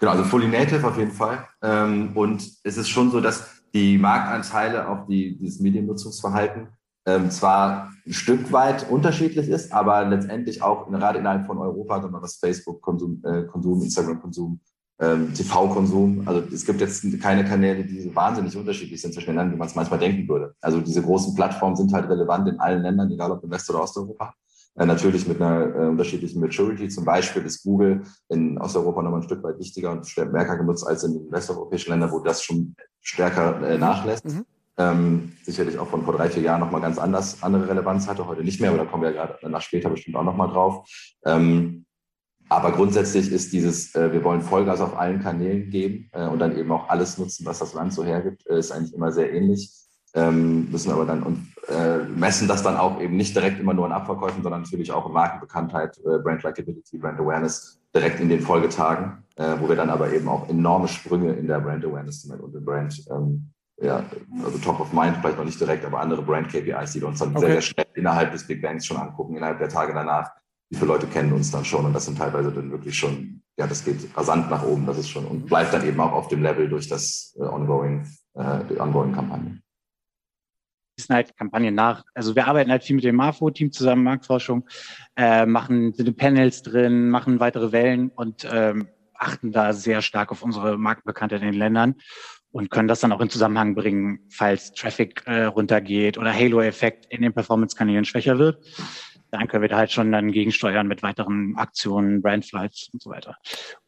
Genau, 0.00 0.12
also 0.12 0.24
fully 0.24 0.48
native 0.48 0.84
auf 0.84 0.98
jeden 0.98 1.12
Fall. 1.12 1.46
Ähm, 1.62 2.10
und 2.16 2.42
es 2.64 2.76
ist 2.76 2.88
schon 2.88 3.12
so, 3.12 3.20
dass 3.20 3.61
die 3.74 3.98
Marktanteile 3.98 4.88
auf 4.88 5.06
die, 5.06 5.36
dieses 5.36 5.60
Mediennutzungsverhalten 5.60 6.68
ähm, 7.06 7.30
zwar 7.30 7.90
ein 8.06 8.12
Stück 8.12 8.52
weit 8.52 8.88
unterschiedlich 8.88 9.48
ist, 9.48 9.72
aber 9.72 10.04
letztendlich 10.04 10.62
auch 10.62 10.88
gerade 10.88 11.18
innerhalb 11.18 11.46
von 11.46 11.58
Europa, 11.58 12.04
wenn 12.04 12.10
man 12.10 12.22
das 12.22 12.36
Facebook-Konsum, 12.36 13.22
äh, 13.24 13.42
Konsum, 13.44 13.82
Instagram-Konsum, 13.82 14.60
ähm, 15.00 15.34
TV-Konsum, 15.34 16.22
also 16.26 16.42
es 16.52 16.64
gibt 16.64 16.80
jetzt 16.80 17.04
keine 17.20 17.44
Kanäle, 17.44 17.84
die 17.84 18.00
so 18.02 18.14
wahnsinnig 18.14 18.56
unterschiedlich 18.56 19.00
sind 19.00 19.14
zwischen 19.14 19.28
den 19.28 19.36
Ländern, 19.36 19.54
wie 19.54 19.58
man 19.58 19.68
es 19.68 19.74
manchmal 19.74 19.98
denken 19.98 20.28
würde. 20.28 20.54
Also 20.60 20.80
diese 20.80 21.02
großen 21.02 21.34
Plattformen 21.34 21.76
sind 21.76 21.92
halt 21.92 22.08
relevant 22.08 22.48
in 22.48 22.60
allen 22.60 22.82
Ländern, 22.82 23.10
egal 23.10 23.32
ob 23.32 23.42
in 23.42 23.50
West- 23.50 23.68
oder 23.70 23.82
Osteuropa. 23.82 24.32
Äh, 24.76 24.86
natürlich 24.86 25.26
mit 25.26 25.40
einer 25.40 25.74
äh, 25.74 25.88
unterschiedlichen 25.88 26.40
Maturity. 26.40 26.88
Zum 26.88 27.04
Beispiel 27.04 27.42
ist 27.42 27.64
Google 27.64 28.02
in 28.28 28.58
Osteuropa 28.58 29.02
nochmal 29.02 29.20
ein 29.20 29.24
Stück 29.24 29.42
weit 29.42 29.58
wichtiger 29.58 29.90
und 29.90 30.06
stärker 30.06 30.56
genutzt 30.56 30.86
als 30.86 31.02
in 31.02 31.14
den 31.14 31.32
westeuropäischen 31.32 31.90
Ländern, 31.90 32.12
wo 32.12 32.20
das 32.20 32.42
schon 32.42 32.74
stärker 33.02 33.60
äh, 33.68 33.74
mhm. 33.74 33.80
nachlässt. 33.80 34.24
Mhm. 34.24 34.46
Ähm, 34.78 35.32
sicherlich 35.42 35.78
auch 35.78 35.88
von 35.88 36.04
vor 36.04 36.16
drei, 36.16 36.30
vier 36.30 36.42
Jahren 36.42 36.60
nochmal 36.60 36.80
ganz 36.80 36.98
anders, 36.98 37.42
andere 37.42 37.68
Relevanz 37.68 38.08
hatte, 38.08 38.26
heute 38.26 38.42
nicht 38.42 38.60
mehr, 38.60 38.70
aber 38.70 38.78
da 38.78 38.84
kommen 38.86 39.02
wir 39.02 39.12
ja 39.12 39.26
gerade 39.26 39.50
nach 39.50 39.60
später 39.60 39.90
bestimmt 39.90 40.16
auch 40.16 40.24
nochmal 40.24 40.48
drauf. 40.48 40.88
Ähm, 41.26 41.84
aber 42.48 42.72
grundsätzlich 42.72 43.30
ist 43.30 43.52
dieses, 43.52 43.94
äh, 43.94 44.12
wir 44.12 44.24
wollen 44.24 44.42
Vollgas 44.42 44.80
auf 44.80 44.96
allen 44.96 45.20
Kanälen 45.20 45.70
geben 45.70 46.10
äh, 46.12 46.26
und 46.26 46.38
dann 46.38 46.56
eben 46.56 46.70
auch 46.72 46.88
alles 46.88 47.18
nutzen, 47.18 47.46
was 47.46 47.58
das 47.58 47.74
Land 47.74 47.92
so 47.92 48.04
hergibt, 48.04 48.46
äh, 48.46 48.58
ist 48.58 48.72
eigentlich 48.72 48.94
immer 48.94 49.12
sehr 49.12 49.32
ähnlich 49.32 49.70
ähm, 50.14 50.70
müssen 50.70 50.92
aber 50.92 51.06
dann 51.06 51.22
und 51.22 51.52
äh, 51.68 51.98
messen 52.04 52.48
das 52.48 52.62
dann 52.62 52.76
auch 52.76 53.00
eben 53.00 53.16
nicht 53.16 53.34
direkt 53.34 53.60
immer 53.60 53.74
nur 53.74 53.86
in 53.86 53.92
Abverkäufen, 53.92 54.42
sondern 54.42 54.62
natürlich 54.62 54.92
auch 54.92 55.06
in 55.06 55.12
Markenbekanntheit, 55.12 55.98
äh, 55.98 56.18
Brand 56.18 56.42
Likability, 56.42 56.98
Brand 56.98 57.20
Awareness 57.20 57.80
direkt 57.94 58.20
in 58.20 58.28
den 58.28 58.40
Folgetagen, 58.40 59.24
äh, 59.36 59.54
wo 59.58 59.68
wir 59.68 59.76
dann 59.76 59.90
aber 59.90 60.12
eben 60.12 60.28
auch 60.28 60.48
enorme 60.48 60.88
Sprünge 60.88 61.32
in 61.32 61.46
der 61.46 61.60
Brand 61.60 61.84
Awareness 61.84 62.24
und 62.24 62.54
im 62.54 62.64
Brand, 62.64 63.04
ähm, 63.10 63.50
ja, 63.80 64.04
also 64.44 64.58
Top 64.58 64.80
of 64.80 64.92
Mind 64.92 65.16
vielleicht 65.18 65.38
noch 65.38 65.44
nicht 65.44 65.60
direkt, 65.60 65.84
aber 65.84 66.00
andere 66.00 66.22
Brand 66.22 66.48
KPIs, 66.48 66.92
die 66.92 67.00
wir 67.00 67.08
uns 67.08 67.18
dann 67.18 67.30
okay. 67.30 67.40
sehr, 67.40 67.52
sehr 67.52 67.62
schnell 67.62 67.86
innerhalb 67.94 68.32
des 68.32 68.46
Big 68.46 68.62
Bangs 68.62 68.86
schon 68.86 68.96
angucken, 68.96 69.36
innerhalb 69.36 69.58
der 69.58 69.68
Tage 69.68 69.92
danach. 69.92 70.30
Wie 70.68 70.76
viele 70.76 70.88
Leute 70.88 71.06
kennen 71.06 71.32
uns 71.32 71.50
dann 71.50 71.64
schon 71.64 71.84
und 71.84 71.92
das 71.92 72.06
sind 72.06 72.18
teilweise 72.18 72.50
dann 72.50 72.70
wirklich 72.70 72.96
schon, 72.96 73.42
ja, 73.58 73.66
das 73.66 73.84
geht 73.84 74.16
rasant 74.16 74.50
nach 74.50 74.64
oben, 74.64 74.86
das 74.86 74.98
ist 74.98 75.10
schon 75.10 75.26
und 75.26 75.46
bleibt 75.46 75.74
dann 75.74 75.86
eben 75.86 76.00
auch 76.00 76.12
auf 76.12 76.28
dem 76.28 76.42
Level 76.42 76.68
durch 76.68 76.88
das 76.88 77.36
äh, 77.38 77.42
ongoing, 77.42 78.06
äh, 78.34 78.60
die 78.70 78.80
ongoing 78.80 79.12
Fließen 81.02 81.14
halt 81.14 81.36
Kampagnen 81.36 81.74
nach. 81.74 82.04
Also 82.14 82.34
wir 82.36 82.46
arbeiten 82.46 82.70
halt 82.70 82.84
viel 82.84 82.96
mit 82.96 83.04
dem 83.04 83.16
MAFO-Team 83.16 83.72
zusammen, 83.72 84.04
Marktforschung, 84.04 84.64
äh, 85.16 85.46
machen 85.46 85.92
sind 85.92 86.16
Panels 86.16 86.62
drin, 86.62 87.10
machen 87.10 87.40
weitere 87.40 87.72
Wellen 87.72 88.10
und 88.10 88.46
ähm, 88.50 88.88
achten 89.14 89.52
da 89.52 89.72
sehr 89.72 90.02
stark 90.02 90.30
auf 90.30 90.42
unsere 90.42 90.78
Markenbekanntheit 90.78 91.42
in 91.42 91.48
den 91.48 91.58
Ländern 91.58 91.96
und 92.50 92.70
können 92.70 92.88
das 92.88 93.00
dann 93.00 93.12
auch 93.12 93.20
in 93.20 93.30
Zusammenhang 93.30 93.74
bringen, 93.74 94.20
falls 94.30 94.72
Traffic 94.72 95.22
äh, 95.26 95.44
runtergeht 95.44 96.18
oder 96.18 96.32
Halo-Effekt 96.32 97.06
in 97.06 97.22
den 97.22 97.32
Performance-Kanälen 97.32 98.04
schwächer 98.04 98.38
wird 98.38 98.58
dann 99.32 99.48
können 99.48 99.62
wir 99.62 99.68
da 99.68 99.78
halt 99.78 99.90
schon 99.90 100.12
dann 100.12 100.30
gegensteuern 100.30 100.86
mit 100.86 101.02
weiteren 101.02 101.56
Aktionen, 101.56 102.20
Brandflights 102.20 102.90
und 102.92 103.02
so 103.02 103.10
weiter. 103.10 103.36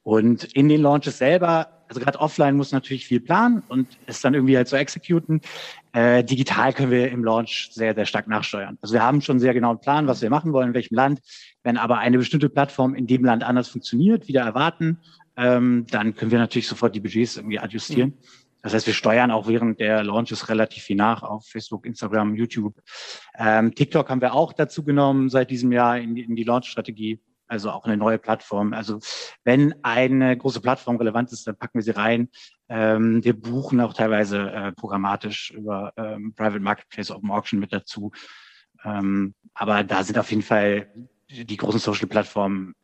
Und 0.02 0.44
in 0.54 0.70
den 0.70 0.80
Launches 0.80 1.18
selber, 1.18 1.84
also 1.86 2.00
gerade 2.00 2.18
offline 2.18 2.56
muss 2.56 2.72
natürlich 2.72 3.06
viel 3.06 3.20
planen 3.20 3.62
und 3.68 3.86
es 4.06 4.22
dann 4.22 4.32
irgendwie 4.32 4.56
halt 4.56 4.68
so 4.68 4.76
exekuten. 4.76 5.42
Äh, 5.92 6.24
digital 6.24 6.72
können 6.72 6.90
wir 6.90 7.10
im 7.10 7.22
Launch 7.22 7.68
sehr, 7.72 7.94
sehr 7.94 8.06
stark 8.06 8.26
nachsteuern. 8.26 8.78
Also 8.80 8.94
wir 8.94 9.02
haben 9.02 9.20
schon 9.20 9.38
sehr 9.38 9.52
genauen 9.52 9.80
Plan, 9.80 10.06
was 10.06 10.22
wir 10.22 10.30
machen 10.30 10.54
wollen, 10.54 10.68
in 10.68 10.74
welchem 10.74 10.94
Land. 10.94 11.20
Wenn 11.62 11.76
aber 11.76 11.98
eine 11.98 12.16
bestimmte 12.16 12.48
Plattform 12.48 12.94
in 12.94 13.06
dem 13.06 13.22
Land 13.22 13.44
anders 13.44 13.68
funktioniert, 13.68 14.28
wieder 14.28 14.40
erwarten, 14.40 14.98
ähm, 15.36 15.84
dann 15.90 16.14
können 16.14 16.30
wir 16.30 16.38
natürlich 16.38 16.68
sofort 16.68 16.94
die 16.94 17.00
Budgets 17.00 17.36
irgendwie 17.36 17.58
adjustieren. 17.58 18.10
Mhm. 18.10 18.43
Das 18.64 18.72
heißt, 18.72 18.86
wir 18.86 18.94
steuern 18.94 19.30
auch 19.30 19.46
während 19.46 19.78
der 19.78 20.02
Launches 20.02 20.48
relativ 20.48 20.84
viel 20.84 20.96
nach 20.96 21.22
auf 21.22 21.46
Facebook, 21.46 21.84
Instagram, 21.84 22.34
YouTube. 22.34 22.80
Ähm, 23.36 23.74
TikTok 23.74 24.08
haben 24.08 24.22
wir 24.22 24.32
auch 24.32 24.54
dazu 24.54 24.82
genommen 24.82 25.28
seit 25.28 25.50
diesem 25.50 25.70
Jahr 25.70 25.98
in 25.98 26.14
die, 26.14 26.22
in 26.22 26.34
die 26.34 26.44
Launch-Strategie. 26.44 27.20
Also 27.46 27.70
auch 27.70 27.84
eine 27.84 27.98
neue 27.98 28.16
Plattform. 28.16 28.72
Also 28.72 29.00
wenn 29.44 29.74
eine 29.84 30.34
große 30.38 30.62
Plattform 30.62 30.96
relevant 30.96 31.30
ist, 31.30 31.46
dann 31.46 31.58
packen 31.58 31.74
wir 31.78 31.82
sie 31.82 31.90
rein. 31.90 32.30
Ähm, 32.70 33.22
wir 33.22 33.38
buchen 33.38 33.82
auch 33.82 33.92
teilweise 33.92 34.50
äh, 34.50 34.72
programmatisch 34.72 35.50
über 35.50 35.92
ähm, 35.98 36.32
Private 36.34 36.60
Marketplace, 36.60 37.10
Open 37.10 37.30
Auction 37.30 37.60
mit 37.60 37.70
dazu. 37.70 38.12
Ähm, 38.82 39.34
aber 39.52 39.84
da 39.84 40.02
sind 40.02 40.18
auf 40.18 40.30
jeden 40.30 40.42
Fall 40.42 40.90
die 41.30 41.56
großen 41.58 41.80
Social-Plattformen 41.80 42.74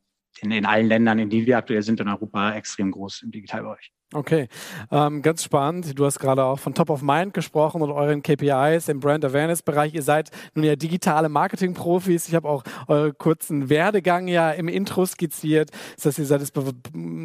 in, 0.42 0.50
in 0.50 0.66
allen 0.66 0.88
Ländern, 0.88 1.18
in 1.20 1.30
denen 1.30 1.46
wir 1.46 1.56
aktuell 1.56 1.80
sind 1.80 2.00
in 2.00 2.08
Europa, 2.08 2.52
extrem 2.52 2.90
groß 2.90 3.22
im 3.22 3.30
Digitalbereich. 3.30 3.90
Okay, 4.12 4.49
ähm, 4.90 5.23
ganz 5.23 5.44
spannend. 5.44 5.96
Du 5.96 6.05
hast 6.05 6.18
gerade 6.18 6.42
auch 6.42 6.59
von 6.59 6.75
Top 6.75 6.90
of 6.90 7.01
Mind 7.01 7.33
gesprochen 7.33 7.81
und 7.81 7.92
euren 7.92 8.25
KPIs 8.25 8.88
im 8.88 8.99
Brand 8.99 9.25
Awareness 9.25 9.62
Bereich. 9.62 9.94
Ihr 9.94 10.03
seid 10.03 10.31
nun 10.53 10.64
ja 10.64 10.75
digitale 10.75 11.29
Marketing-Profis. 11.29 12.27
Ich 12.27 12.35
habe 12.35 12.49
auch 12.49 12.64
euren 12.88 13.16
kurzen 13.16 13.68
Werdegang 13.68 14.27
ja 14.27 14.51
im 14.51 14.66
Intro 14.66 15.07
skizziert. 15.07 15.70
Das 15.94 16.07
heißt, 16.07 16.18
ihr 16.18 16.27
seid 16.27 16.40
es 16.42 16.53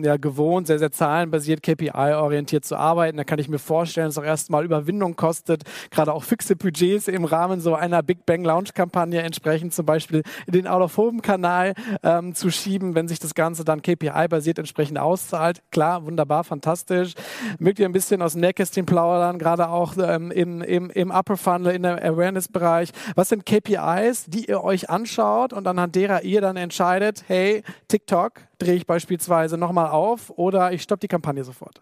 ja 0.03 0.17
gewohnt, 0.17 0.67
sehr, 0.67 0.77
sehr 0.77 0.91
zahlenbasiert, 0.91 1.63
KPI-orientiert 1.63 2.65
zu 2.65 2.75
arbeiten. 2.75 3.17
Da 3.17 3.23
kann 3.23 3.39
ich 3.39 3.49
mir 3.49 3.57
vorstellen, 3.57 4.05
dass 4.05 4.17
es 4.17 4.19
auch 4.19 4.27
erstmal 4.27 4.63
Überwindung 4.63 5.15
kostet, 5.15 5.63
gerade 5.89 6.13
auch 6.13 6.23
fixe 6.23 6.55
Budgets 6.55 7.07
im 7.07 7.25
Rahmen 7.25 7.61
so 7.61 7.73
einer 7.73 8.03
Big 8.03 8.27
Bang 8.27 8.43
Launch-Kampagne 8.43 9.23
entsprechend 9.23 9.73
zum 9.73 9.87
Beispiel 9.87 10.21
in 10.45 10.53
den 10.53 10.67
Out-of-Home-Kanal 10.67 11.73
ähm, 12.03 12.35
zu 12.35 12.51
schieben, 12.51 12.93
wenn 12.93 13.07
sich 13.07 13.17
das 13.17 13.33
Ganze 13.33 13.65
dann 13.65 13.81
KPI-basiert 13.81 14.59
entsprechend 14.59 14.99
auszahlt. 14.99 15.63
Klar, 15.71 16.05
wunderbar, 16.05 16.43
fantastisch 16.43 16.74
fantastisch. 16.75 17.13
Mögt 17.59 17.79
ihr 17.79 17.85
ein 17.85 17.91
bisschen 17.91 18.21
aus 18.21 18.33
dem 18.33 18.41
Nähkästchen 18.41 18.85
plaudern, 18.85 19.39
gerade 19.39 19.69
auch 19.69 19.95
ähm, 19.97 20.31
im, 20.31 20.61
im, 20.61 20.89
im 20.89 21.11
Upper 21.11 21.37
Funnel, 21.37 21.73
in 21.73 21.83
der 21.83 22.03
Awareness-Bereich. 22.03 22.89
Was 23.15 23.29
sind 23.29 23.45
KPIs, 23.45 24.25
die 24.27 24.45
ihr 24.45 24.63
euch 24.63 24.89
anschaut 24.89 25.53
und 25.53 25.67
anhand 25.67 25.95
derer 25.95 26.23
ihr 26.23 26.41
dann 26.41 26.57
entscheidet, 26.57 27.23
hey, 27.27 27.63
TikTok 27.87 28.41
drehe 28.59 28.75
ich 28.75 28.85
beispielsweise 28.85 29.57
nochmal 29.57 29.89
auf 29.89 30.31
oder 30.31 30.71
ich 30.71 30.81
stoppe 30.81 31.01
die 31.01 31.07
Kampagne 31.07 31.43
sofort? 31.43 31.81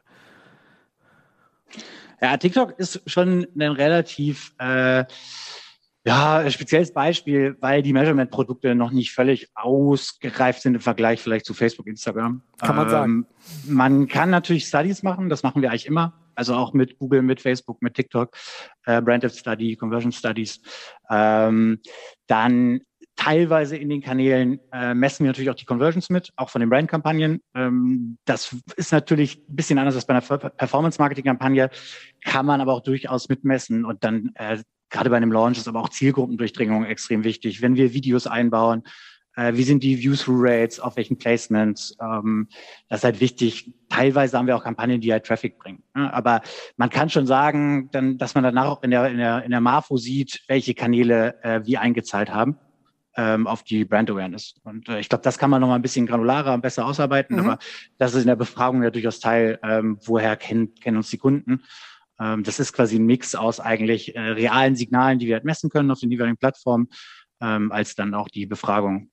Ja, 2.21 2.38
TikTok 2.38 2.79
ist 2.79 3.01
schon 3.06 3.47
ein 3.58 3.71
relativ 3.71 4.53
äh, 4.58 5.03
Ja, 6.06 6.50
spezielles 6.50 6.92
Beispiel, 6.92 7.56
weil 7.62 7.82
die 7.82 7.94
Measurement-Produkte 7.94 8.76
noch 8.76 8.92
nicht 8.92 9.13
völlig 9.13 9.50
ausgereift 9.56 10.62
sind 10.62 10.76
im 10.76 10.82
Vergleich 10.82 11.22
vielleicht 11.22 11.46
zu 11.46 11.54
Facebook, 11.54 11.88
Instagram. 11.88 12.42
Kann 12.60 12.76
man 12.76 12.89
sagen. 12.89 13.12
Ähm, 13.12 13.26
man 13.68 14.08
kann 14.10 14.30
natürlich 14.30 14.66
Studies 14.66 15.02
machen, 15.02 15.30
das 15.30 15.44
machen 15.44 15.62
wir 15.62 15.70
eigentlich 15.70 15.86
immer. 15.86 16.20
Also 16.36 16.56
auch 16.56 16.74
mit 16.74 16.98
Google, 17.00 17.22
mit 17.22 17.39
Facebook, 17.39 17.82
mit 17.82 17.94
TikTok, 17.94 18.36
äh, 18.86 19.02
Branded 19.02 19.34
Study, 19.34 19.78
Conversion 19.78 20.12
Studies. 20.12 20.62
Ähm, 21.10 21.80
dann 22.28 22.82
teilweise 23.16 23.78
in 23.78 23.89
den 23.89 24.02
Kanälen 24.02 24.60
äh, 24.74 24.94
messen 24.94 25.24
wir 25.24 25.30
natürlich 25.30 25.50
auch 25.50 25.56
die 25.56 25.66
Conversions 25.66 26.10
mit, 26.10 26.32
auch 26.36 26.50
von 26.50 26.60
den 26.60 26.70
Brandkampagnen. 26.70 27.42
Ähm, 27.54 28.18
das 28.26 28.56
ist 28.76 28.92
natürlich 28.92 29.38
ein 29.38 29.56
bisschen 29.56 29.78
anders 29.78 29.96
als 29.96 30.06
bei 30.06 30.16
einer 30.16 30.50
Performance-Marketing-Kampagne, 30.50 31.70
kann 32.26 32.46
man 32.46 32.60
aber 32.60 32.74
auch 32.74 32.82
durchaus 32.82 33.30
mitmessen 33.30 33.86
und 33.86 34.04
dann 34.04 34.32
äh, 34.36 34.58
gerade 34.93 35.10
bei 35.10 35.17
einem 35.17 35.32
Launch 35.32 35.58
ist 35.58 35.67
aber 35.67 35.82
auch 35.82 35.89
Zielgruppendurchdringung 35.89 36.86
extrem 36.86 37.25
wichtig. 37.25 37.62
Wenn 37.62 37.75
wir 37.75 37.93
Videos 37.93 38.27
einbauen, 38.27 38.84
äh, 39.36 39.53
wie 39.56 39.63
sind 39.63 39.84
die 39.84 39.99
View-Through-Rates, 39.99 40.79
auf 40.79 40.95
welchen 40.95 41.17
Placements, 41.17 41.97
ähm, 41.99 42.47
das 42.88 42.99
ist 42.99 43.03
halt 43.03 43.19
wichtig. 43.19 43.73
Teilweise 43.89 44.38
haben 44.38 44.47
wir 44.47 44.56
auch 44.56 44.63
Kampagnen, 44.63 45.01
die 45.01 45.12
halt 45.12 45.25
Traffic 45.25 45.58
bringen. 45.58 45.84
Ne? 45.95 46.13
Aber 46.13 46.41
man 46.77 46.89
kann 46.89 47.10
schon 47.10 47.25
sagen, 47.25 47.89
dann, 47.91 48.17
dass 48.17 48.36
man 48.36 48.43
danach 48.43 48.67
auch 48.67 48.84
in 48.84 48.91
der, 48.91 49.10
in 49.10 49.17
der, 49.17 49.43
in 49.43 49.51
der 49.51 49.62
Marfo 49.62 49.97
sieht, 49.97 50.43
welche 50.47 50.73
Kanäle 50.75 51.43
äh, 51.43 51.62
wie 51.65 51.77
eingezahlt 51.77 52.32
haben 52.32 52.58
ähm, 53.15 53.47
auf 53.47 53.63
die 53.63 53.86
Brand 53.86 54.10
Awareness. 54.10 54.56
Und 54.63 54.89
äh, 54.89 54.99
ich 54.99 55.10
glaube, 55.10 55.23
das 55.23 55.38
kann 55.38 55.49
man 55.49 55.62
noch 55.62 55.67
mal 55.67 55.75
ein 55.75 55.82
bisschen 55.82 56.06
granularer 56.06 56.53
und 56.53 56.62
besser 56.62 56.86
ausarbeiten. 56.86 57.38
Mhm. 57.38 57.49
Aber 57.49 57.60
das 57.97 58.13
ist 58.13 58.21
in 58.21 58.27
der 58.27 58.36
Befragung 58.36 58.84
ja 58.84 58.91
durchaus 58.91 59.19
Teil, 59.19 59.60
ähm, 59.63 59.97
woher 60.06 60.36
kennen, 60.36 60.75
kennen 60.75 60.97
uns 60.97 61.10
die 61.10 61.17
Kunden. 61.17 61.63
Ähm, 62.23 62.43
das 62.43 62.59
ist 62.59 62.73
quasi 62.73 62.97
ein 62.97 63.05
Mix 63.05 63.36
aus 63.36 63.59
eigentlich 63.59 64.15
äh, 64.15 64.19
realen 64.19 64.75
Signalen, 64.75 65.19
die 65.19 65.27
wir 65.27 65.36
halt 65.36 65.45
messen 65.45 65.69
können 65.69 65.91
auf 65.91 65.99
den 65.99 66.12
jeweiligen 66.12 66.38
Plattformen, 66.38 66.88
ähm, 67.41 67.71
als 67.71 67.95
dann 67.95 68.13
auch 68.13 68.29
die 68.29 68.45
Befragung. 68.45 69.09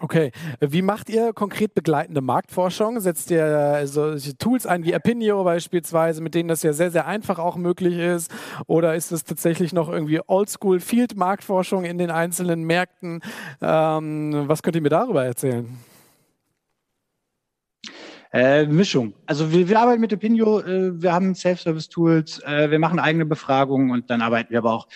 Okay, 0.00 0.32
wie 0.60 0.82
macht 0.82 1.08
ihr 1.08 1.32
konkret 1.32 1.72
begleitende 1.72 2.20
Marktforschung? 2.20 2.98
Setzt 2.98 3.30
ihr 3.30 3.82
solche 3.84 4.36
Tools 4.36 4.66
ein 4.66 4.84
wie 4.84 4.94
Opinio 4.94 5.44
beispielsweise, 5.44 6.20
mit 6.20 6.34
denen 6.34 6.48
das 6.48 6.64
ja 6.64 6.72
sehr, 6.72 6.90
sehr 6.90 7.06
einfach 7.06 7.38
auch 7.38 7.56
möglich 7.56 7.96
ist? 7.96 8.30
Oder 8.66 8.96
ist 8.96 9.12
es 9.12 9.22
tatsächlich 9.22 9.72
noch 9.72 9.88
irgendwie 9.88 10.20
Oldschool 10.26 10.80
Field 10.80 11.16
Marktforschung 11.16 11.84
in 11.84 11.98
den 11.98 12.10
einzelnen 12.10 12.64
Märkten? 12.64 13.20
Ähm, 13.62 14.44
was 14.46 14.64
könnt 14.64 14.74
ihr 14.74 14.82
mir 14.82 14.88
darüber 14.88 15.24
erzählen? 15.24 15.78
Äh, 18.34 18.66
Mischung. 18.66 19.14
Also 19.26 19.52
wir, 19.52 19.68
wir 19.68 19.78
arbeiten 19.78 20.00
mit 20.00 20.12
Opinio, 20.12 20.58
äh, 20.58 21.00
wir 21.00 21.12
haben 21.12 21.36
Self-Service-Tools, 21.36 22.42
äh, 22.42 22.68
wir 22.68 22.80
machen 22.80 22.98
eigene 22.98 23.24
Befragungen 23.24 23.92
und 23.92 24.10
dann 24.10 24.22
arbeiten 24.22 24.50
wir 24.50 24.58
aber 24.58 24.72
auch 24.72 24.88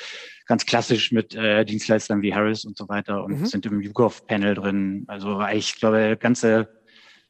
ganz 0.46 0.66
klassisch 0.66 1.12
mit 1.12 1.37
äh, 1.37 1.64
Dienstleistern 1.64 2.20
wie 2.20 2.35
Harris 2.35 2.64
und 2.64 2.77
so 2.77 2.88
weiter 2.88 3.22
und 3.22 3.40
mhm. 3.42 3.46
sind 3.46 3.64
im 3.64 3.81
YouGov-Panel 3.81 4.55
drin. 4.55 5.05
Also 5.07 5.40
ich 5.53 5.77
glaube, 5.77 6.16
ganze 6.18 6.68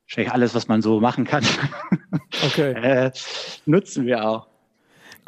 wahrscheinlich 0.07 0.33
alles, 0.33 0.55
was 0.55 0.66
man 0.66 0.81
so 0.81 0.99
machen 0.99 1.27
kann, 1.27 1.44
okay. 2.47 2.73
äh, 2.73 3.11
nutzen 3.66 4.07
wir 4.07 4.27
auch. 4.27 4.47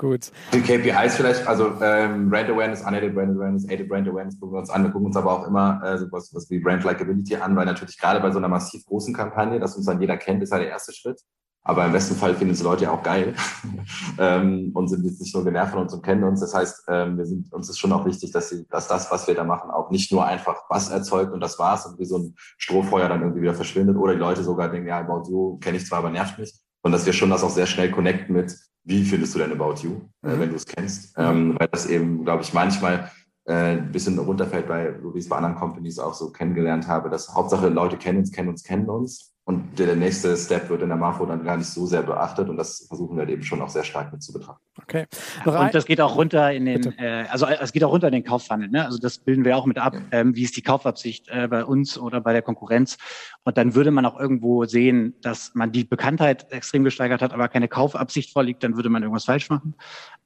Gut. 0.00 0.32
Die 0.54 0.62
KPIs 0.62 1.16
vielleicht, 1.16 1.46
also 1.46 1.74
ähm, 1.82 2.30
Brand 2.30 2.48
Awareness, 2.48 2.80
Unaided 2.80 3.14
Brand 3.14 3.36
Awareness, 3.36 3.68
Aided 3.68 3.86
Brand 3.86 4.08
Awareness 4.08 4.40
gucken 4.40 4.54
wir 4.54 4.60
uns 4.60 4.70
an. 4.70 4.82
Wir 4.82 4.90
gucken 4.90 5.08
uns 5.08 5.16
aber 5.16 5.30
auch 5.30 5.46
immer 5.46 5.78
äh, 5.84 5.98
sowas, 5.98 6.30
was 6.32 6.48
wie 6.48 6.58
Brand 6.58 6.84
Likability 6.84 7.36
an, 7.36 7.54
weil 7.54 7.66
natürlich 7.66 7.98
gerade 7.98 8.18
bei 8.18 8.30
so 8.30 8.38
einer 8.38 8.48
massiv 8.48 8.82
großen 8.86 9.12
Kampagne, 9.12 9.60
dass 9.60 9.76
uns 9.76 9.84
dann 9.84 10.00
jeder 10.00 10.16
kennt, 10.16 10.42
ist 10.42 10.52
ja 10.52 10.58
der 10.58 10.70
erste 10.70 10.94
Schritt. 10.94 11.20
Aber 11.64 11.84
im 11.84 11.92
besten 11.92 12.14
Fall 12.14 12.34
finden 12.34 12.54
es 12.54 12.62
Leute 12.62 12.84
ja 12.84 12.92
auch 12.92 13.02
geil 13.02 13.34
ähm, 14.18 14.70
und 14.72 14.88
sind 14.88 15.04
jetzt 15.04 15.20
nicht 15.20 15.34
nur 15.34 15.44
genervt 15.44 15.72
von 15.72 15.82
uns 15.82 15.92
und 15.92 16.02
kennen 16.02 16.24
uns. 16.24 16.40
Das 16.40 16.54
heißt, 16.54 16.84
ähm, 16.88 17.18
wir 17.18 17.26
sind, 17.26 17.52
uns 17.52 17.68
ist 17.68 17.78
schon 17.78 17.92
auch 17.92 18.06
wichtig, 18.06 18.32
dass, 18.32 18.48
sie, 18.48 18.66
dass 18.70 18.88
das, 18.88 19.10
was 19.10 19.28
wir 19.28 19.34
da 19.34 19.44
machen, 19.44 19.70
auch 19.70 19.90
nicht 19.90 20.10
nur 20.12 20.24
einfach 20.24 20.62
was 20.70 20.88
erzeugt 20.88 21.34
und 21.34 21.40
das 21.40 21.58
war's 21.58 21.84
und 21.84 21.98
wie 21.98 22.06
so 22.06 22.16
ein 22.16 22.34
Strohfeuer 22.56 23.10
dann 23.10 23.20
irgendwie 23.20 23.42
wieder 23.42 23.54
verschwindet 23.54 23.98
oder 23.98 24.14
die 24.14 24.18
Leute 24.18 24.42
sogar 24.42 24.70
denken, 24.70 24.88
ja, 24.88 25.00
About 25.00 25.30
You 25.30 25.58
kenne 25.58 25.76
ich 25.76 25.84
zwar, 25.84 25.98
aber 25.98 26.08
nervt 26.08 26.38
mich. 26.38 26.58
Und 26.80 26.92
dass 26.92 27.04
wir 27.04 27.12
schon 27.12 27.28
das 27.28 27.44
auch 27.44 27.50
sehr 27.50 27.66
schnell 27.66 27.90
connecten 27.90 28.34
mit, 28.34 28.56
wie 28.84 29.04
findest 29.04 29.34
du 29.34 29.38
denn 29.38 29.52
About 29.52 29.82
You, 29.82 30.00
äh, 30.22 30.34
mhm. 30.34 30.40
wenn 30.40 30.50
du 30.50 30.56
es 30.56 30.66
kennst. 30.66 31.14
Ähm, 31.16 31.56
weil 31.58 31.68
das 31.68 31.86
eben, 31.86 32.24
glaube 32.24 32.42
ich, 32.42 32.52
manchmal 32.52 33.10
äh, 33.44 33.76
ein 33.78 33.92
bisschen 33.92 34.18
runterfällt, 34.18 34.68
weil, 34.68 35.00
so 35.02 35.14
wie 35.14 35.18
ich 35.18 35.24
es 35.24 35.28
bei 35.28 35.36
anderen 35.36 35.56
Companies 35.56 35.98
auch 35.98 36.14
so 36.14 36.30
kennengelernt 36.30 36.88
habe, 36.88 37.10
dass 37.10 37.34
Hauptsache 37.34 37.68
Leute 37.68 37.96
kennen 37.96 38.18
uns, 38.18 38.32
kennen 38.32 38.48
uns, 38.48 38.62
kennen 38.62 38.88
uns 38.88 39.34
und 39.50 39.80
der, 39.80 39.86
der, 39.86 39.96
nächste 39.96 40.36
Step 40.36 40.70
wird 40.70 40.82
in 40.82 40.90
der 40.90 40.96
Marfo 40.96 41.26
dann 41.26 41.42
gar 41.42 41.56
nicht 41.56 41.66
so 41.66 41.84
sehr 41.84 42.02
beachtet 42.02 42.48
und 42.48 42.56
das 42.56 42.86
versuchen 42.86 43.16
wir 43.16 43.28
eben 43.28 43.42
schon 43.42 43.60
auch 43.60 43.68
sehr 43.68 43.82
stark 43.82 44.12
mit 44.12 44.22
zu 44.22 44.32
betrachten. 44.32 44.62
Okay. 44.80 45.06
Und 45.44 45.74
das 45.74 45.86
geht 45.86 46.00
auch 46.00 46.14
runter 46.14 46.52
in 46.52 46.66
den, 46.66 46.96
äh, 46.98 47.26
also 47.28 47.46
es 47.46 47.72
geht 47.72 47.82
auch 47.82 47.90
runter 47.90 48.06
in 48.06 48.12
den 48.12 48.22
Kauffunnel. 48.22 48.68
Ne? 48.68 48.84
Also 48.84 48.98
das 48.98 49.18
bilden 49.18 49.44
wir 49.44 49.56
auch 49.56 49.66
mit 49.66 49.76
ab. 49.76 49.94
Ja. 49.94 50.20
Ähm, 50.20 50.36
wie 50.36 50.44
ist 50.44 50.56
die 50.56 50.62
Kaufabsicht 50.62 51.26
äh, 51.30 51.48
bei 51.48 51.64
uns 51.64 51.98
oder 51.98 52.20
bei 52.20 52.32
der 52.32 52.42
Konkurrenz? 52.42 52.96
Und 53.42 53.58
dann 53.58 53.74
würde 53.74 53.90
man 53.90 54.06
auch 54.06 54.20
irgendwo 54.20 54.66
sehen, 54.66 55.16
dass 55.20 55.52
man 55.54 55.72
die 55.72 55.82
Bekanntheit 55.82 56.52
extrem 56.52 56.84
gesteigert 56.84 57.20
hat, 57.20 57.32
aber 57.32 57.48
keine 57.48 57.66
Kaufabsicht 57.66 58.32
vorliegt, 58.32 58.62
dann 58.62 58.76
würde 58.76 58.88
man 58.88 59.02
irgendwas 59.02 59.24
falsch 59.24 59.50
machen. 59.50 59.74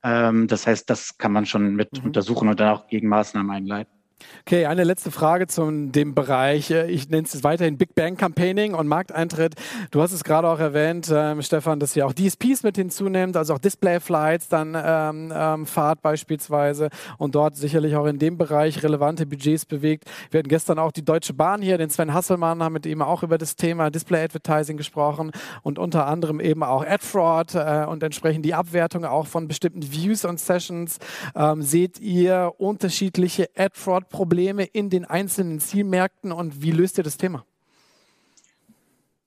Ähm, 0.02 0.48
das 0.48 0.66
heißt, 0.66 0.90
das 0.90 1.16
kann 1.16 1.32
man 1.32 1.46
schon 1.46 1.74
mit 1.76 1.98
mhm. 1.98 2.08
untersuchen 2.08 2.48
und 2.50 2.60
dann 2.60 2.68
auch 2.68 2.88
gegen 2.88 3.08
Maßnahmen 3.08 3.50
einleiten. 3.50 4.03
Okay, 4.46 4.66
eine 4.66 4.84
letzte 4.84 5.10
Frage 5.10 5.46
zu 5.46 5.70
dem 5.70 6.14
Bereich. 6.14 6.70
Äh, 6.70 6.90
ich 6.90 7.08
nenne 7.08 7.26
es 7.26 7.42
weiterhin 7.44 7.78
Big 7.78 7.94
Bang 7.94 8.16
Campaigning 8.16 8.74
und 8.74 8.86
Markteintritt. 8.86 9.54
Du 9.90 10.02
hast 10.02 10.12
es 10.12 10.22
gerade 10.22 10.48
auch 10.48 10.58
erwähnt, 10.58 11.10
ähm, 11.10 11.40
Stefan, 11.40 11.80
dass 11.80 11.96
ihr 11.96 12.06
auch 12.06 12.12
DSPs 12.12 12.62
mit 12.62 12.76
hinzunimmt, 12.76 13.36
also 13.36 13.54
auch 13.54 13.58
Display 13.58 14.00
Flights 14.00 14.48
dann 14.48 14.76
ähm, 14.76 15.32
ähm, 15.34 15.66
fahrt 15.66 16.02
beispielsweise 16.02 16.90
und 17.16 17.34
dort 17.34 17.56
sicherlich 17.56 17.96
auch 17.96 18.06
in 18.06 18.18
dem 18.18 18.36
Bereich 18.36 18.82
relevante 18.82 19.24
Budgets 19.24 19.64
bewegt. 19.64 20.04
Wir 20.30 20.40
hatten 20.40 20.48
gestern 20.48 20.78
auch 20.78 20.92
die 20.92 21.04
Deutsche 21.04 21.32
Bahn 21.32 21.62
hier, 21.62 21.78
den 21.78 21.88
Sven 21.88 22.12
Hasselmann, 22.12 22.62
haben 22.62 22.74
mit 22.74 22.84
ihm 22.84 23.00
auch 23.00 23.22
über 23.22 23.38
das 23.38 23.56
Thema 23.56 23.90
Display 23.90 24.24
Advertising 24.24 24.76
gesprochen 24.76 25.30
und 25.62 25.78
unter 25.78 26.06
anderem 26.06 26.40
eben 26.40 26.62
auch 26.62 26.84
Ad 26.84 27.02
Fraud 27.02 27.54
äh, 27.54 27.86
und 27.88 28.02
entsprechend 28.02 28.44
die 28.44 28.54
Abwertung 28.54 29.04
auch 29.04 29.26
von 29.26 29.48
bestimmten 29.48 29.90
Views 29.90 30.24
und 30.24 30.38
Sessions. 30.38 30.98
Ähm, 31.34 31.62
seht 31.62 31.98
ihr 31.98 32.52
unterschiedliche 32.58 33.48
Ad 33.56 33.72
Fraud 33.74 34.08
Probleme 34.14 34.62
in 34.62 34.90
den 34.90 35.04
einzelnen 35.04 35.58
Zielmärkten 35.58 36.30
und 36.30 36.62
wie 36.62 36.70
löst 36.70 36.98
ihr 36.98 37.04
das 37.04 37.16
Thema? 37.16 37.44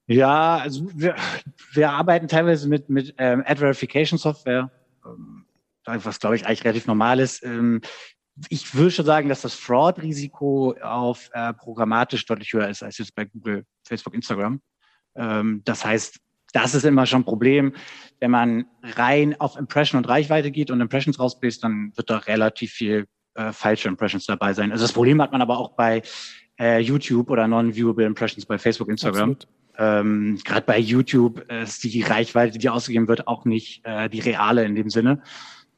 Ja, 0.06 0.60
also 0.60 0.88
wir, 0.96 1.18
wir 1.74 1.90
arbeiten 1.90 2.30
teilweise 2.30 2.70
mit, 2.70 2.88
mit 2.88 3.14
ähm, 3.18 3.44
Ad 3.46 3.60
Verification 3.60 4.18
Software, 4.18 4.72
ähm, 5.06 5.46
was 5.86 6.22
glaube 6.22 6.38
ich 6.38 6.46
eigentlich 6.46 6.64
relativ 6.64 6.88
normal 6.88 7.20
ist. 7.20 7.44
Ähm, 7.44 7.82
ich 8.48 8.76
würde 8.76 8.92
schon 8.92 9.06
sagen, 9.06 9.28
dass 9.28 9.42
das 9.42 9.56
Fraud-Risiko 9.56 10.76
auf 10.82 11.30
äh, 11.34 11.54
programmatisch 11.54 12.26
deutlich 12.26 12.54
höher 12.54 12.70
ist 12.70 12.82
als 12.82 12.98
jetzt 12.98 13.14
bei 13.14 13.26
Google, 13.26 13.66
Facebook, 13.86 14.14
Instagram. 14.14 14.62
Ähm, 15.16 15.64
das 15.66 15.84
heißt, 15.84 16.18
das 16.54 16.76
ist 16.76 16.86
immer 16.86 17.06
schon 17.06 17.24
ein 17.24 17.26
Problem. 17.26 17.76
Wenn 18.22 18.32
man 18.32 18.68
rein 18.84 19.36
auf 19.42 19.58
Impression 19.58 19.98
und 19.98 20.08
Reichweite 20.08 20.50
geht 20.50 20.72
und 20.72 20.80
Impressions 20.80 21.20
rausbläst, 21.20 21.62
dann 21.62 21.92
wird 21.98 22.10
da 22.10 22.20
relativ 22.20 22.72
viel 22.72 23.06
äh, 23.38 23.54
falsche 23.54 23.88
Impressions 23.88 24.26
dabei 24.26 24.54
sein. 24.54 24.72
Also 24.72 24.84
das 24.84 24.94
Problem 24.94 25.22
hat 25.22 25.32
man 25.32 25.42
aber 25.42 25.58
auch 25.58 25.72
bei 25.72 26.02
äh, 26.60 26.80
YouTube 26.80 27.30
oder 27.30 27.48
non-viewable 27.48 28.06
Impressions 28.06 28.46
bei 28.46 28.58
Facebook, 28.58 28.90
Instagram. 28.90 29.38
Ähm, 29.78 30.40
Gerade 30.44 30.66
bei 30.66 30.80
YouTube 30.80 31.40
ist 31.52 31.84
die 31.84 32.02
Reichweite, 32.02 32.58
die 32.58 32.70
ausgegeben 32.70 33.08
wird, 33.08 33.28
auch 33.28 33.46
nicht 33.46 33.82
äh, 33.86 34.10
die 34.10 34.20
reale 34.20 34.66
in 34.66 34.74
dem 34.76 34.90
Sinne, 34.90 35.22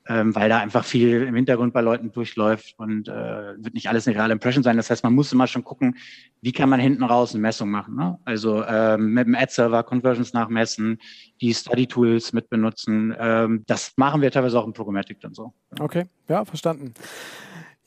ähm, 0.07 0.33
weil 0.33 0.47
da 0.47 0.59
einfach 0.59 0.85
viel 0.85 1.23
im 1.23 1.35
Hintergrund 1.35 1.73
bei 1.73 1.81
Leuten 1.81 2.13
durchläuft 2.13 2.75
und 2.77 3.09
äh, 3.09 3.11
wird 3.57 3.73
nicht 3.73 3.89
alles 3.89 4.07
eine 4.07 4.15
reale 4.15 4.31
Impression 4.31 4.63
sein. 4.63 4.77
Das 4.77 4.89
heißt, 4.89 5.03
man 5.03 5.13
muss 5.13 5.33
immer 5.33 5.47
schon 5.47 5.65
gucken, 5.65 5.97
wie 6.41 6.53
kann 6.53 6.69
man 6.69 6.79
hinten 6.79 7.03
raus 7.03 7.33
eine 7.33 7.41
Messung 7.41 7.69
machen. 7.69 7.95
Ne? 7.95 8.17
Also 8.23 8.63
ähm, 8.63 9.13
mit 9.13 9.27
dem 9.27 9.35
Ad-Server 9.35 9.83
Conversions 9.83 10.31
nachmessen, 10.31 10.97
die 11.41 11.53
Study-Tools 11.53 12.31
mit 12.31 12.49
benutzen. 12.49 13.13
Ähm, 13.19 13.63
das 13.67 13.93
machen 13.97 14.21
wir 14.21 14.31
teilweise 14.31 14.57
auch 14.59 14.65
im 14.65 14.71
Programmatic 14.71 15.19
dann 15.19 15.33
so. 15.33 15.53
Okay, 15.77 16.05
ja, 16.29 16.45
verstanden. 16.45 16.93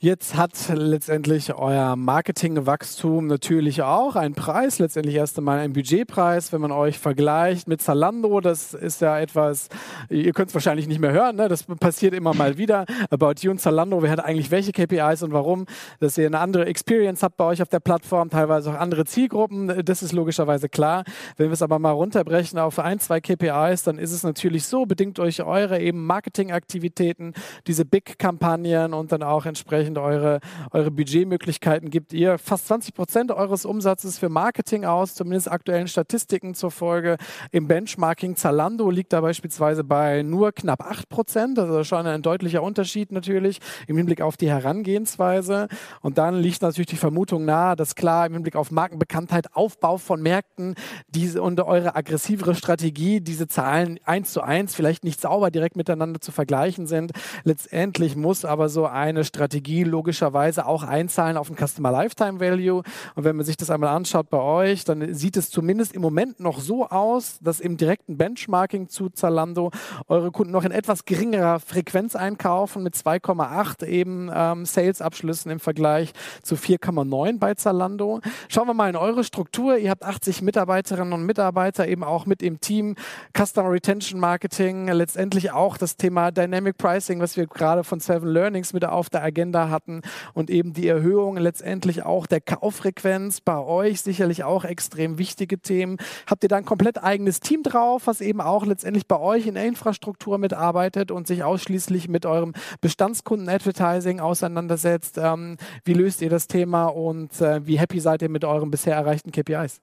Jetzt 0.03 0.35
hat 0.35 0.51
letztendlich 0.67 1.53
euer 1.53 1.95
Marketingwachstum 1.95 3.25
natürlich 3.25 3.83
auch 3.83 4.17
einen 4.17 4.35
Preis, 4.35 4.79
letztendlich 4.79 5.15
erst 5.15 5.37
einmal 5.37 5.59
einen 5.59 5.71
Budgetpreis, 5.71 6.51
wenn 6.51 6.59
man 6.59 6.73
euch 6.73 6.99
vergleicht 6.99 7.69
mit 7.69 7.81
Zalando. 7.81 8.41
Das 8.41 8.73
ist 8.73 8.99
ja 8.99 9.17
etwas, 9.17 9.69
ihr 10.09 10.33
könnt 10.33 10.49
es 10.49 10.55
wahrscheinlich 10.55 10.89
nicht 10.89 10.99
mehr 10.99 11.13
hören, 11.13 11.37
ne? 11.37 11.47
das 11.47 11.63
passiert 11.63 12.13
immer 12.13 12.33
mal 12.33 12.57
wieder. 12.57 12.85
About 13.11 13.35
You 13.39 13.51
und 13.51 13.61
Zalando, 13.61 14.01
wer 14.01 14.11
hat 14.11 14.19
eigentlich 14.19 14.51
welche 14.51 14.73
KPIs 14.73 15.23
und 15.23 15.31
warum? 15.31 15.67
Dass 16.01 16.17
ihr 16.17 16.27
eine 16.27 16.39
andere 16.39 16.65
Experience 16.65 17.23
habt 17.23 17.37
bei 17.37 17.45
euch 17.45 17.61
auf 17.61 17.69
der 17.69 17.79
Plattform, 17.79 18.29
teilweise 18.29 18.71
auch 18.71 18.77
andere 18.77 19.05
Zielgruppen, 19.05 19.85
das 19.85 20.03
ist 20.03 20.11
logischerweise 20.11 20.67
klar. 20.67 21.05
Wenn 21.37 21.47
wir 21.47 21.53
es 21.53 21.61
aber 21.61 21.79
mal 21.79 21.91
runterbrechen 21.91 22.59
auf 22.59 22.77
ein, 22.77 22.99
zwei 22.99 23.21
KPIs, 23.21 23.83
dann 23.83 23.99
ist 23.99 24.11
es 24.11 24.23
natürlich 24.23 24.65
so, 24.65 24.85
bedingt 24.85 25.17
euch 25.19 25.43
eure 25.43 25.79
eben 25.79 26.05
Marketingaktivitäten, 26.05 27.35
diese 27.67 27.85
Big-Kampagnen 27.85 28.93
und 28.93 29.13
dann 29.13 29.23
auch 29.23 29.45
entsprechend 29.45 29.92
entsprechend 29.93 29.97
eure, 29.97 30.39
eure 30.71 30.91
Budgetmöglichkeiten 30.91 31.89
gibt 31.89 32.13
ihr 32.13 32.37
fast 32.37 32.67
20 32.67 32.93
Prozent 32.93 33.31
eures 33.31 33.65
Umsatzes 33.65 34.19
für 34.19 34.29
Marketing 34.29 34.85
aus, 34.85 35.15
zumindest 35.15 35.51
aktuellen 35.51 35.87
Statistiken 35.87 36.55
zur 36.55 36.71
Folge. 36.71 37.17
Im 37.51 37.67
Benchmarking 37.67 38.35
Zalando 38.35 38.89
liegt 38.89 39.13
da 39.13 39.21
beispielsweise 39.21 39.83
bei 39.83 40.23
nur 40.23 40.51
knapp 40.51 40.81
8 40.81 41.09
Prozent, 41.09 41.59
also 41.59 41.83
schon 41.83 42.05
ein 42.07 42.21
deutlicher 42.21 42.63
Unterschied 42.63 43.11
natürlich 43.11 43.59
im 43.87 43.97
Hinblick 43.97 44.21
auf 44.21 44.37
die 44.37 44.49
Herangehensweise. 44.49 45.67
Und 46.01 46.17
dann 46.17 46.35
liegt 46.35 46.61
natürlich 46.61 46.87
die 46.87 46.97
Vermutung 46.97 47.45
nahe, 47.45 47.75
dass 47.75 47.95
klar 47.95 48.25
im 48.25 48.33
Hinblick 48.33 48.55
auf 48.55 48.71
Markenbekanntheit, 48.71 49.55
Aufbau 49.55 49.97
von 49.97 50.21
Märkten 50.21 50.75
diese, 51.07 51.41
und 51.41 51.59
eure 51.59 51.95
aggressivere 51.95 52.55
Strategie, 52.55 53.21
diese 53.21 53.47
Zahlen 53.47 53.99
eins 54.05 54.31
zu 54.31 54.41
eins 54.41 54.75
vielleicht 54.75 55.03
nicht 55.03 55.21
sauber 55.21 55.51
direkt 55.51 55.75
miteinander 55.75 56.21
zu 56.21 56.31
vergleichen 56.31 56.87
sind. 56.87 57.11
Letztendlich 57.43 58.15
muss 58.15 58.45
aber 58.45 58.69
so 58.69 58.85
eine 58.85 59.23
Strategie 59.23 59.82
logischerweise 59.83 60.65
auch 60.65 60.83
einzahlen 60.83 61.37
auf 61.37 61.47
den 61.47 61.57
Customer 61.57 61.91
Lifetime 61.91 62.39
Value. 62.39 62.83
Und 63.15 63.23
wenn 63.23 63.35
man 63.35 63.45
sich 63.45 63.57
das 63.57 63.69
einmal 63.69 63.95
anschaut 63.95 64.29
bei 64.29 64.39
euch, 64.39 64.83
dann 64.85 65.13
sieht 65.13 65.37
es 65.37 65.49
zumindest 65.49 65.93
im 65.93 66.01
Moment 66.01 66.39
noch 66.39 66.59
so 66.59 66.87
aus, 66.87 67.39
dass 67.41 67.59
im 67.59 67.77
direkten 67.77 68.17
Benchmarking 68.17 68.89
zu 68.89 69.09
Zalando 69.09 69.71
eure 70.07 70.31
Kunden 70.31 70.51
noch 70.51 70.63
in 70.63 70.71
etwas 70.71 71.05
geringerer 71.05 71.59
Frequenz 71.59 72.15
einkaufen 72.15 72.83
mit 72.83 72.95
2,8 72.95 73.85
eben 73.85 74.29
ähm, 74.33 74.65
Sales-Abschlüssen 74.65 75.51
im 75.51 75.59
Vergleich 75.59 76.13
zu 76.41 76.55
4,9 76.55 77.39
bei 77.39 77.53
Zalando. 77.53 78.21
Schauen 78.49 78.67
wir 78.67 78.73
mal 78.73 78.89
in 78.89 78.95
eure 78.95 79.23
Struktur. 79.23 79.77
Ihr 79.77 79.89
habt 79.89 80.03
80 80.03 80.41
Mitarbeiterinnen 80.41 81.13
und 81.13 81.25
Mitarbeiter 81.25 81.87
eben 81.87 82.03
auch 82.03 82.25
mit 82.25 82.41
im 82.41 82.59
Team. 82.59 82.95
Customer 83.37 83.71
Retention 83.71 84.19
Marketing, 84.19 84.87
letztendlich 84.87 85.51
auch 85.51 85.77
das 85.77 85.97
Thema 85.97 86.31
Dynamic 86.31 86.77
Pricing, 86.77 87.19
was 87.19 87.37
wir 87.37 87.47
gerade 87.47 87.83
von 87.83 87.99
Seven 87.99 88.29
Learnings 88.29 88.73
mit 88.73 88.85
auf 88.85 89.09
der 89.09 89.23
Agenda 89.23 89.62
hatten 89.69 90.01
und 90.33 90.49
eben 90.49 90.73
die 90.73 90.87
Erhöhung 90.87 91.37
letztendlich 91.37 92.03
auch 92.03 92.25
der 92.25 92.41
Kauffrequenz 92.41 93.41
bei 93.41 93.57
euch 93.57 94.01
sicherlich 94.01 94.43
auch 94.43 94.65
extrem 94.65 95.17
wichtige 95.17 95.59
Themen. 95.59 95.97
Habt 96.27 96.43
ihr 96.43 96.49
da 96.49 96.57
ein 96.57 96.65
komplett 96.65 97.03
eigenes 97.03 97.39
Team 97.39 97.63
drauf, 97.63 98.03
was 98.05 98.21
eben 98.21 98.41
auch 98.41 98.65
letztendlich 98.65 99.07
bei 99.07 99.19
euch 99.19 99.47
in 99.47 99.55
der 99.55 99.65
Infrastruktur 99.65 100.37
mitarbeitet 100.37 101.11
und 101.11 101.27
sich 101.27 101.43
ausschließlich 101.43 102.07
mit 102.07 102.25
eurem 102.25 102.53
Bestandskunden-Advertising 102.81 104.19
auseinandersetzt? 104.19 105.17
Ähm, 105.17 105.57
wie 105.83 105.93
löst 105.93 106.21
ihr 106.21 106.29
das 106.29 106.47
Thema 106.47 106.85
und 106.85 107.41
äh, 107.41 107.65
wie 107.65 107.79
happy 107.79 107.99
seid 107.99 108.21
ihr 108.21 108.29
mit 108.29 108.45
euren 108.45 108.71
bisher 108.71 108.95
erreichten 108.95 109.31
KPIs? 109.31 109.81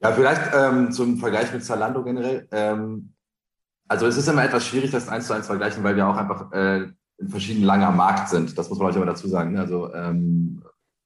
Ja, 0.00 0.12
vielleicht 0.12 0.54
ähm, 0.54 0.92
zum 0.92 1.18
Vergleich 1.18 1.52
mit 1.52 1.64
Zalando 1.64 2.04
generell. 2.04 2.46
Ähm, 2.52 3.14
also 3.88 4.06
es 4.06 4.16
ist 4.16 4.28
immer 4.28 4.44
etwas 4.44 4.66
schwierig, 4.66 4.90
das 4.90 5.08
eins 5.08 5.26
zu 5.26 5.32
eins 5.32 5.46
vergleichen, 5.46 5.82
weil 5.82 5.96
wir 5.96 6.06
auch 6.06 6.16
einfach 6.16 6.52
äh, 6.52 6.88
in 7.18 7.28
verschiedenen 7.28 7.66
langer 7.66 7.90
Markt 7.90 8.28
sind. 8.28 8.56
Das 8.56 8.68
muss 8.68 8.78
man 8.78 8.88
euch 8.88 8.96
aber 8.96 9.06
dazu 9.06 9.28
sagen. 9.28 9.52
Ne? 9.52 9.60
Also 9.60 9.92
ähm, 9.92 10.62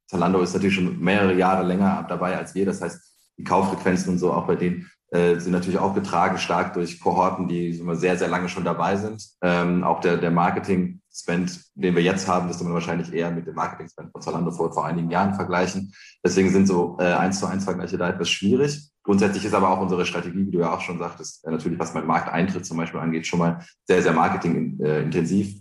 Zalando 0.06 0.40
ist 0.40 0.52
natürlich 0.52 0.74
schon 0.74 1.00
mehrere 1.00 1.34
Jahre 1.34 1.66
länger 1.66 2.04
dabei 2.08 2.36
als 2.36 2.54
wir. 2.54 2.66
Das 2.66 2.82
heißt, 2.82 3.00
die 3.38 3.44
Kauffrequenzen 3.44 4.12
und 4.12 4.18
so 4.18 4.32
auch 4.32 4.46
bei 4.46 4.56
denen 4.56 4.90
äh, 5.10 5.38
sind 5.38 5.52
natürlich 5.52 5.78
auch 5.78 5.94
getragen 5.94 6.38
stark 6.38 6.74
durch 6.74 7.00
Kohorten, 7.00 7.48
die 7.48 7.72
sehr, 7.92 8.16
sehr 8.16 8.28
lange 8.28 8.48
schon 8.48 8.64
dabei 8.64 8.96
sind. 8.96 9.26
Ähm, 9.42 9.84
auch 9.84 10.00
der, 10.00 10.18
der 10.18 10.30
Marketing-Spend, 10.30 11.60
den 11.74 11.94
wir 11.94 12.02
jetzt 12.02 12.28
haben, 12.28 12.46
müsste 12.46 12.64
man 12.64 12.74
wahrscheinlich 12.74 13.12
eher 13.12 13.30
mit 13.30 13.46
dem 13.46 13.54
Marketing-Spend 13.54 14.10
von 14.12 14.22
Zalando 14.22 14.50
vor, 14.50 14.72
vor 14.72 14.86
einigen 14.86 15.10
Jahren 15.10 15.34
vergleichen. 15.34 15.94
Deswegen 16.24 16.50
sind 16.50 16.66
so 16.66 16.96
äh, 16.98 17.12
eins 17.12 17.40
zu 17.40 17.46
eins 17.46 17.64
Vergleiche 17.64 17.98
da 17.98 18.08
etwas 18.08 18.30
schwierig. 18.30 18.90
Grundsätzlich 19.02 19.44
ist 19.44 19.54
aber 19.54 19.70
auch 19.70 19.80
unsere 19.80 20.06
Strategie, 20.06 20.46
wie 20.46 20.50
du 20.50 20.60
ja 20.60 20.74
auch 20.74 20.80
schon 20.80 20.98
sagtest, 20.98 21.44
äh, 21.46 21.50
natürlich, 21.50 21.78
was 21.78 21.94
mein 21.94 22.06
Markteintritt 22.06 22.64
zum 22.64 22.76
Beispiel 22.76 23.00
angeht, 23.00 23.26
schon 23.26 23.38
mal 23.38 23.64
sehr, 23.86 24.02
sehr 24.02 24.12
marketingintensiv. 24.12 25.56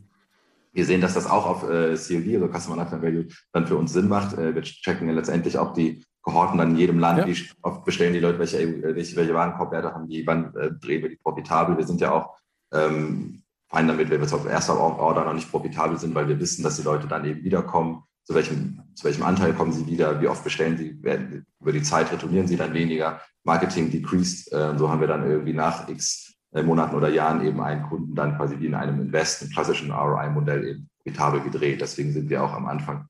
Wir 0.73 0.86
sehen, 0.86 1.01
dass 1.01 1.13
das 1.13 1.29
auch 1.29 1.45
auf 1.45 1.63
äh, 1.63 1.95
COD, 1.95 2.36
also 2.36 2.47
Customer 2.47 2.77
Lifetime 2.77 3.01
Value, 3.01 3.27
dann 3.51 3.67
für 3.67 3.75
uns 3.75 3.93
Sinn 3.93 4.07
macht. 4.07 4.38
Äh, 4.38 4.55
wir 4.55 4.62
checken 4.62 5.07
ja 5.07 5.13
letztendlich 5.13 5.57
auch 5.57 5.73
die 5.73 6.03
Kohorten 6.21 6.57
dann 6.57 6.71
in 6.71 6.77
jedem 6.77 6.99
Land, 6.99 7.19
ja. 7.19 7.27
wie 7.27 7.38
oft 7.62 7.84
bestellen 7.84 8.13
die 8.13 8.19
Leute, 8.19 8.39
welche, 8.39 8.62
äh, 8.62 8.95
welche, 8.95 9.15
welche 9.15 9.34
Warenkorbwerte 9.34 9.93
haben 9.93 10.07
die, 10.07 10.25
wann 10.25 10.53
äh, 10.55 10.71
drehen 10.71 11.01
wir 11.01 11.10
die 11.10 11.17
profitabel. 11.17 11.77
Wir 11.77 11.88
sind 11.88 11.99
ja 11.99 12.12
auch 12.12 12.38
ähm, 12.71 13.41
fein 13.69 13.88
damit, 13.88 14.10
wenn 14.10 14.19
wir 14.19 14.25
jetzt 14.25 14.34
auf 14.34 14.45
erster 14.45 14.79
Order 14.79 15.25
noch 15.25 15.34
nicht 15.34 15.49
profitabel 15.49 15.97
sind, 15.97 16.13
weil 16.15 16.27
wir 16.27 16.39
wissen, 16.39 16.63
dass 16.63 16.77
die 16.77 16.84
Leute 16.84 17.07
dann 17.07 17.25
eben 17.25 17.43
wiederkommen. 17.43 18.03
Zu 18.23 18.36
welchem, 18.36 18.81
zu 18.93 19.05
welchem 19.05 19.23
Anteil 19.23 19.53
kommen 19.53 19.71
sie 19.71 19.88
wieder? 19.88 20.21
Wie 20.21 20.27
oft 20.27 20.43
bestellen 20.43 20.77
sie? 20.77 21.01
Werden, 21.03 21.45
über 21.60 21.71
die 21.71 21.81
Zeit 21.81 22.12
retournieren 22.12 22.47
sie 22.47 22.55
dann 22.55 22.73
weniger? 22.73 23.19
Marketing 23.43 23.89
decreased. 23.89 24.53
Äh, 24.53 24.77
so 24.77 24.89
haben 24.89 25.01
wir 25.01 25.07
dann 25.07 25.27
irgendwie 25.27 25.53
nach 25.53 25.89
x 25.89 26.31
Monaten 26.53 26.95
oder 26.95 27.09
Jahren 27.09 27.45
eben 27.45 27.61
einen 27.61 27.83
Kunden 27.83 28.13
dann 28.13 28.35
quasi 28.35 28.59
wie 28.59 28.65
in 28.65 28.75
einem 28.75 28.99
Invest, 28.99 29.41
einem 29.41 29.51
klassischen 29.51 29.91
ROI-Modell 29.91 30.67
eben 30.67 30.89
profitabel 30.97 31.41
gedreht. 31.41 31.81
Deswegen 31.81 32.11
sind 32.11 32.29
wir 32.29 32.43
auch 32.43 32.53
am 32.53 32.67
Anfang 32.67 33.07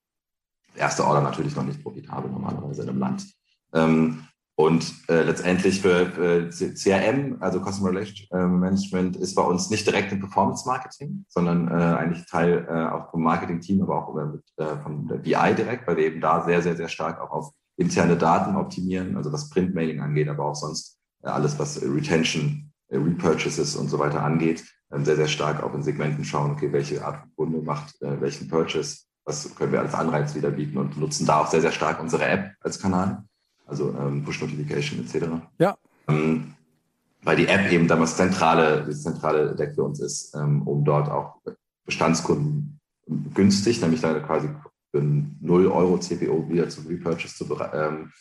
erste 0.76 1.06
Order 1.06 1.22
natürlich 1.22 1.56
noch 1.56 1.64
nicht 1.64 1.84
profitabel 1.84 2.30
normalerweise 2.32 2.84
in 2.84 2.90
einem 2.90 3.00
Land. 3.00 3.26
Ähm, 3.74 4.26
und 4.56 4.94
äh, 5.10 5.24
letztendlich 5.24 5.82
für, 5.82 6.06
für, 6.08 6.50
CRM, 6.50 7.38
also 7.40 7.60
Customer 7.60 7.90
Relationship 7.90 8.32
äh, 8.32 8.46
Management, 8.46 9.16
ist 9.16 9.34
bei 9.34 9.42
uns 9.42 9.70
nicht 9.70 9.88
direkt 9.88 10.12
im 10.12 10.20
Performance 10.20 10.68
Marketing, 10.68 11.26
sondern 11.30 11.68
äh, 11.68 11.72
eigentlich 11.72 12.26
Teil 12.28 12.68
äh, 12.70 12.94
auch 12.94 13.10
vom 13.10 13.24
Marketing-Team, 13.24 13.82
aber 13.82 14.08
auch 14.08 14.14
mit, 14.14 14.44
äh, 14.58 14.78
von 14.84 15.08
der 15.08 15.18
BI 15.18 15.56
direkt, 15.56 15.88
weil 15.88 15.98
wir 15.98 16.06
eben 16.06 16.22
da 16.22 16.44
sehr, 16.46 16.62
sehr, 16.62 16.76
sehr 16.76 16.90
stark 16.90 17.20
auch 17.22 17.32
auf 17.32 17.52
interne 17.78 18.18
Daten 18.18 18.56
optimieren, 18.56 19.18
also 19.18 19.32
was 19.32 19.50
Printmailing 19.50 20.02
angeht, 20.02 20.28
aber 20.28 20.46
auch 20.46 20.56
sonst 20.56 21.00
äh, 21.24 21.30
alles, 21.30 21.58
was 21.58 21.82
Retention, 21.82 22.71
Repurchases 22.98 23.76
und 23.76 23.90
so 23.90 24.00
weiter 24.00 24.24
angeht, 24.24 24.64
ähm, 24.92 25.06
sehr, 25.06 25.16
sehr 25.16 25.28
stark 25.28 25.64
auch 25.64 25.74
in 25.74 25.84
Segmenten 25.84 26.26
schauen, 26.26 26.52
okay, 26.52 26.72
welche 26.72 27.06
Art 27.06 27.22
von 27.22 27.36
Kunde 27.36 27.62
macht 27.62 27.96
welchen 28.00 28.48
Purchase 28.48 29.12
was 29.26 29.54
können 29.56 29.72
wir 29.72 29.82
als 29.82 29.94
Anreiz 29.94 30.36
wieder 30.36 30.52
bieten 30.52 30.78
und 30.78 30.98
nutzen 30.98 31.26
da 31.26 31.42
auch 31.42 31.48
sehr, 31.48 31.62
sehr 31.62 31.72
stark 31.72 32.02
unsere 32.02 32.26
App 32.26 32.56
als 32.60 32.80
Kanal, 32.80 33.24
also 33.66 33.96
ähm, 33.98 34.24
Push 34.24 34.42
Notification 34.42 35.00
etc. 35.00 35.28
Ja. 35.60 35.78
Ähm, 36.08 36.56
weil 37.24 37.38
die 37.38 37.48
App 37.48 37.72
eben 37.72 37.88
damals 37.88 38.18
zentrale, 38.18 38.84
das 38.84 39.04
zentrale 39.04 39.56
Deck 39.56 39.76
für 39.76 39.84
uns 39.84 40.00
ist, 40.00 40.34
um 40.34 40.84
dort 40.84 41.08
auch 41.08 41.36
Bestandskunden 41.86 42.80
günstig, 43.36 43.80
nämlich 43.80 44.02
da 44.02 44.20
quasi 44.22 44.50
für 44.90 45.04
0 45.04 45.68
Euro 45.68 46.00
CPO 46.00 46.50
wieder 46.50 46.68
zum 46.70 46.88
Repurchase 46.88 47.36
zu 47.36 47.46
ähm, 47.46 47.52
be, 47.52 47.60
be, 47.60 47.74
äh, 47.74 48.12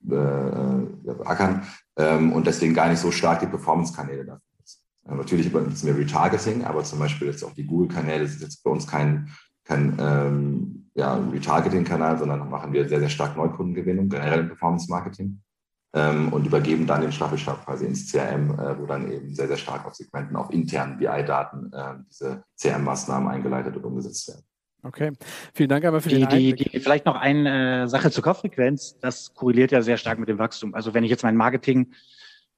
beackern 0.00 1.62
ähm, 1.96 2.32
und 2.32 2.46
deswegen 2.46 2.74
gar 2.74 2.88
nicht 2.88 3.00
so 3.00 3.10
stark 3.10 3.40
die 3.40 3.46
Performance-Kanäle 3.46 4.24
dafür. 4.24 4.42
Äh, 5.08 5.14
natürlich 5.14 5.52
benutzen 5.52 5.86
wir 5.86 5.96
Retargeting, 5.96 6.64
aber 6.64 6.84
zum 6.84 6.98
Beispiel 6.98 7.28
jetzt 7.28 7.44
auch 7.44 7.54
die 7.54 7.66
Google-Kanäle 7.66 8.26
sind 8.26 8.42
jetzt 8.42 8.62
bei 8.62 8.70
uns 8.70 8.86
kein 8.86 9.30
kein 9.68 9.96
ähm, 10.00 10.90
ja, 10.94 11.16
Retargeting-Kanal, 11.16 12.18
sondern 12.18 12.48
machen 12.48 12.72
wir 12.72 12.88
sehr, 12.88 13.00
sehr 13.00 13.10
stark 13.10 13.36
Neukundengewinnung, 13.36 14.08
generell 14.08 14.40
im 14.40 14.48
Performance-Marketing 14.48 15.40
ähm, 15.94 16.32
und 16.32 16.46
übergeben 16.46 16.86
dann 16.86 17.02
den 17.02 17.12
Staffelstab 17.12 17.64
quasi 17.64 17.84
ins 17.84 18.10
CRM, 18.10 18.58
äh, 18.58 18.78
wo 18.78 18.86
dann 18.86 19.10
eben 19.12 19.34
sehr, 19.34 19.46
sehr 19.46 19.58
stark 19.58 19.86
auf 19.86 19.94
Segmenten, 19.94 20.36
auf 20.36 20.50
internen 20.50 20.98
BI-Daten 20.98 21.70
äh, 21.72 21.94
diese 22.08 22.42
CRM-Maßnahmen 22.58 23.28
eingeleitet 23.28 23.76
und 23.76 23.84
umgesetzt 23.84 24.28
werden. 24.28 24.42
Okay, 24.82 25.12
vielen 25.54 25.68
Dank 25.68 25.84
einmal 25.84 26.00
für 26.00 26.08
die, 26.08 26.20
den 26.20 26.28
die, 26.28 26.54
die, 26.54 26.78
Vielleicht 26.78 27.04
noch 27.04 27.16
eine 27.16 27.82
äh, 27.82 27.88
Sache 27.88 28.10
zur 28.10 28.22
Kauffrequenz. 28.22 28.98
Das 29.00 29.34
korreliert 29.34 29.72
ja 29.72 29.82
sehr 29.82 29.96
stark 29.96 30.18
mit 30.18 30.28
dem 30.28 30.38
Wachstum. 30.38 30.74
Also 30.74 30.94
wenn 30.94 31.02
ich 31.02 31.10
jetzt 31.10 31.24
mein 31.24 31.36
Marketing 31.36 31.92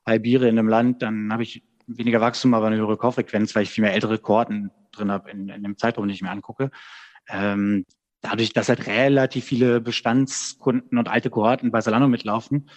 halbiere 0.05 0.49
in 0.49 0.59
einem 0.59 0.69
Land, 0.69 1.03
dann 1.03 1.33
habe 1.33 1.43
ich 1.43 1.63
weniger 1.87 2.21
Wachstum, 2.21 2.53
aber 2.55 2.67
eine 2.67 2.77
höhere 2.77 2.99
Kauffrequenz, 2.99 3.55
weil 3.55 3.63
ich 3.63 3.71
viel 3.71 3.83
mehr 3.83 3.95
ältere 3.95 4.19
Kohorten 4.19 4.71
drin 4.93 5.11
habe 5.11 5.31
in, 5.31 5.49
in 5.49 5.63
dem 5.63 5.79
Zeitraum, 5.79 6.07
den 6.07 6.15
ich 6.15 6.23
mir 6.23 6.31
angucke. 6.31 6.71
Ähm, 7.29 7.87
dadurch, 8.21 8.53
dass 8.53 8.69
halt 8.69 8.87
relativ 8.87 9.45
viele 9.45 9.81
Bestandskunden 9.81 10.99
und 10.99 11.09
alte 11.09 11.31
Kohorten 11.31 11.71
bei 11.71 11.81
Salano 11.81 12.07
mitlaufen, 12.07 12.69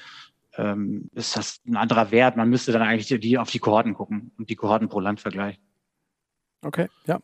ähm, 0.55 1.09
ist 1.13 1.35
das 1.35 1.61
ein 1.67 1.75
anderer 1.75 2.11
Wert. 2.11 2.37
Man 2.37 2.49
müsste 2.49 2.71
dann 2.71 2.81
eigentlich 2.81 3.19
die 3.19 3.37
auf 3.37 3.49
die 3.49 3.59
Kohorten 3.59 3.93
gucken 3.93 4.31
und 4.37 4.49
die 4.49 4.55
Kohorten 4.55 4.87
pro 4.87 4.99
Land 4.99 5.19
vergleichen. 5.19 5.61
Okay, 6.61 6.87
ja. 7.07 7.19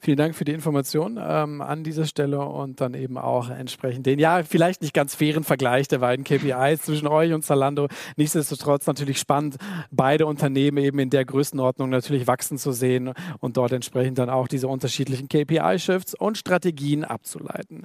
Vielen 0.00 0.16
Dank 0.16 0.34
für 0.34 0.44
die 0.44 0.52
Information 0.52 1.18
ähm, 1.20 1.60
an 1.60 1.84
dieser 1.84 2.06
Stelle 2.06 2.40
und 2.40 2.80
dann 2.80 2.94
eben 2.94 3.18
auch 3.18 3.50
entsprechend 3.50 4.06
den, 4.06 4.18
ja, 4.18 4.42
vielleicht 4.42 4.82
nicht 4.82 4.94
ganz 4.94 5.14
fairen 5.14 5.44
Vergleich 5.44 5.88
der 5.88 5.98
beiden 5.98 6.24
KPIs 6.24 6.82
zwischen 6.82 7.08
euch 7.08 7.32
und 7.32 7.44
Zalando. 7.44 7.88
Nichtsdestotrotz 8.16 8.86
natürlich 8.86 9.18
spannend, 9.18 9.56
beide 9.90 10.26
Unternehmen 10.26 10.78
eben 10.78 10.98
in 10.98 11.10
der 11.10 11.24
Größenordnung 11.24 11.90
natürlich 11.90 12.26
wachsen 12.26 12.58
zu 12.58 12.72
sehen 12.72 13.12
und 13.40 13.56
dort 13.56 13.72
entsprechend 13.72 14.18
dann 14.18 14.30
auch 14.30 14.48
diese 14.48 14.68
unterschiedlichen 14.68 15.28
KPI-Shifts 15.28 16.14
und 16.14 16.38
Strategien 16.38 17.04
abzuleiten. 17.04 17.84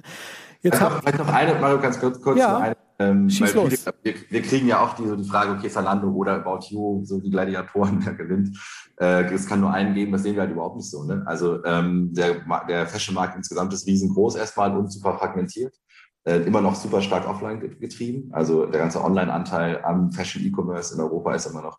Jetzt 0.64 0.82
also, 0.82 0.96
vielleicht 1.00 1.18
noch 1.18 1.32
eine, 1.32 1.54
Mario, 1.60 1.78
ganz 1.78 2.00
kurz, 2.00 2.20
kurz 2.20 2.38
ja. 2.38 2.58
eine 2.58 2.76
ähm, 2.98 3.28
Schieß 3.28 3.54
los. 3.54 3.68
Viele, 3.68 3.94
wir, 4.02 4.14
wir, 4.30 4.42
kriegen 4.42 4.66
ja 4.66 4.80
auch 4.80 4.94
die, 4.94 5.06
so 5.06 5.14
die 5.14 5.28
Frage, 5.28 5.52
okay, 5.52 5.68
Zalando 5.68 6.10
oder 6.10 6.36
About 6.36 6.66
You, 6.70 7.04
so 7.04 7.20
die 7.20 7.30
Gladiatoren, 7.30 8.00
wer 8.04 8.14
gewinnt. 8.14 8.58
Äh, 8.98 9.32
es 9.32 9.46
kann 9.46 9.60
nur 9.60 9.72
einen 9.72 9.94
geben, 9.94 10.12
das 10.12 10.22
sehen 10.22 10.34
wir 10.34 10.42
halt 10.42 10.52
überhaupt 10.52 10.76
nicht 10.76 10.90
so. 10.90 11.04
Ne? 11.04 11.22
Also 11.26 11.62
ähm, 11.64 12.12
der, 12.14 12.36
der 12.66 12.86
Fashion-Markt 12.86 13.36
insgesamt 13.36 13.72
ist 13.72 13.86
riesengroß 13.86 14.36
erstmal 14.36 14.76
und 14.76 14.90
super 14.90 15.18
fragmentiert. 15.18 15.74
Äh, 16.24 16.38
immer 16.38 16.62
noch 16.62 16.74
super 16.74 17.02
stark 17.02 17.28
offline 17.28 17.60
getrieben. 17.60 18.30
Also 18.32 18.64
der 18.64 18.80
ganze 18.80 19.04
Online-Anteil 19.04 19.84
am 19.84 20.10
Fashion-E-Commerce 20.10 20.94
in 20.94 21.00
Europa 21.00 21.34
ist 21.34 21.46
immer 21.46 21.60
noch 21.60 21.78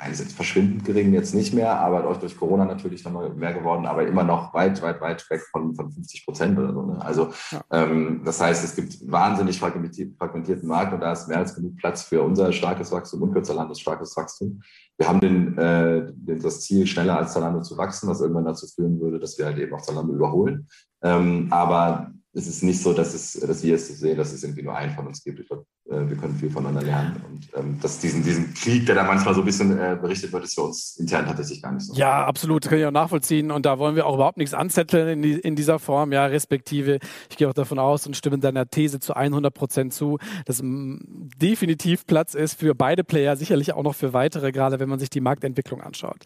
eigentlich 0.00 0.34
verschwindend 0.34 0.84
gering 0.84 1.12
jetzt 1.12 1.34
nicht 1.34 1.52
mehr, 1.52 1.78
aber 1.78 2.02
durch, 2.02 2.18
durch 2.18 2.36
Corona 2.36 2.64
natürlich 2.64 3.04
noch 3.04 3.34
mehr 3.34 3.52
geworden, 3.52 3.84
aber 3.84 4.06
immer 4.06 4.24
noch 4.24 4.54
weit, 4.54 4.80
weit, 4.80 5.00
weit 5.00 5.28
weg 5.28 5.42
von, 5.52 5.74
von 5.74 5.90
50 5.90 6.24
Prozent 6.24 6.58
oder 6.58 6.72
so. 6.72 6.82
Ne? 6.86 7.04
Also 7.04 7.30
ja. 7.50 7.62
ähm, 7.70 8.22
das 8.24 8.40
heißt, 8.40 8.64
es 8.64 8.74
gibt 8.74 9.10
wahnsinnig 9.10 9.58
fragmentiert, 9.58 10.16
fragmentierten 10.16 10.66
Markt 10.66 10.94
und 10.94 11.00
da 11.00 11.12
ist 11.12 11.28
mehr 11.28 11.38
als 11.38 11.54
genug 11.54 11.76
Platz 11.76 12.02
für 12.02 12.22
unser 12.22 12.50
starkes 12.52 12.90
Wachstum 12.90 13.22
und 13.22 13.32
für 13.32 13.42
Zalandos 13.42 13.80
starkes 13.80 14.16
Wachstum. 14.16 14.62
Wir 14.96 15.06
haben 15.06 15.20
den, 15.20 15.58
äh, 15.58 16.12
das 16.40 16.62
Ziel, 16.62 16.86
schneller 16.86 17.18
als 17.18 17.34
Zalando 17.34 17.60
zu 17.60 17.76
wachsen, 17.76 18.08
was 18.08 18.22
irgendwann 18.22 18.46
dazu 18.46 18.66
führen 18.66 19.00
würde, 19.00 19.18
dass 19.18 19.36
wir 19.38 19.44
halt 19.44 19.58
eben 19.58 19.74
auch 19.74 19.82
Zalando 19.82 20.14
überholen. 20.14 20.66
Ähm, 21.02 21.48
aber 21.50 22.12
es 22.32 22.46
ist 22.46 22.62
nicht 22.62 22.80
so, 22.80 22.92
dass, 22.92 23.12
es, 23.14 23.32
dass 23.32 23.62
wir 23.62 23.74
es 23.74 23.88
sehen, 23.88 24.16
dass 24.16 24.32
es 24.32 24.42
irgendwie 24.42 24.62
nur 24.62 24.74
einen 24.74 24.94
von 24.94 25.06
uns 25.06 25.22
gibt. 25.22 25.40
Ich 25.40 25.48
glaube, 25.48 25.66
wir 25.90 26.16
können 26.16 26.36
viel 26.36 26.50
voneinander 26.50 26.82
lernen. 26.82 27.20
Und 27.28 27.48
ähm, 27.56 27.78
dass 27.80 27.98
diesen, 27.98 28.22
diesen 28.22 28.54
Krieg, 28.54 28.86
der 28.86 28.94
da 28.94 29.04
manchmal 29.04 29.34
so 29.34 29.40
ein 29.40 29.46
bisschen 29.46 29.76
äh, 29.78 29.96
berichtet 30.00 30.32
wird, 30.32 30.44
ist 30.44 30.54
für 30.54 30.62
uns 30.62 30.96
intern 30.98 31.26
tatsächlich 31.26 31.62
gar 31.62 31.72
nicht 31.72 31.86
so. 31.86 31.94
Ja, 31.94 32.24
absolut, 32.24 32.62
kann 32.62 32.78
ich 32.78 32.86
auch 32.86 32.92
nachvollziehen. 32.92 33.50
Und 33.50 33.66
da 33.66 33.78
wollen 33.78 33.96
wir 33.96 34.06
auch 34.06 34.14
überhaupt 34.14 34.36
nichts 34.36 34.54
anzetteln 34.54 35.08
in, 35.08 35.22
die, 35.22 35.32
in 35.32 35.56
dieser 35.56 35.78
Form. 35.78 36.12
Ja, 36.12 36.26
respektive, 36.26 36.98
ich 37.28 37.36
gehe 37.36 37.48
auch 37.48 37.54
davon 37.54 37.78
aus 37.78 38.06
und 38.06 38.16
stimme 38.16 38.38
deiner 38.38 38.68
These 38.68 39.00
zu 39.00 39.14
100 39.14 39.52
Prozent 39.52 39.92
zu, 39.92 40.18
dass 40.44 40.60
definitiv 40.62 42.06
Platz 42.06 42.34
ist 42.34 42.58
für 42.60 42.74
beide 42.74 43.02
Player, 43.02 43.36
sicherlich 43.36 43.72
auch 43.72 43.82
noch 43.82 43.94
für 43.94 44.12
weitere, 44.12 44.52
gerade 44.52 44.78
wenn 44.78 44.88
man 44.88 44.98
sich 44.98 45.10
die 45.10 45.20
Marktentwicklung 45.20 45.80
anschaut. 45.80 46.18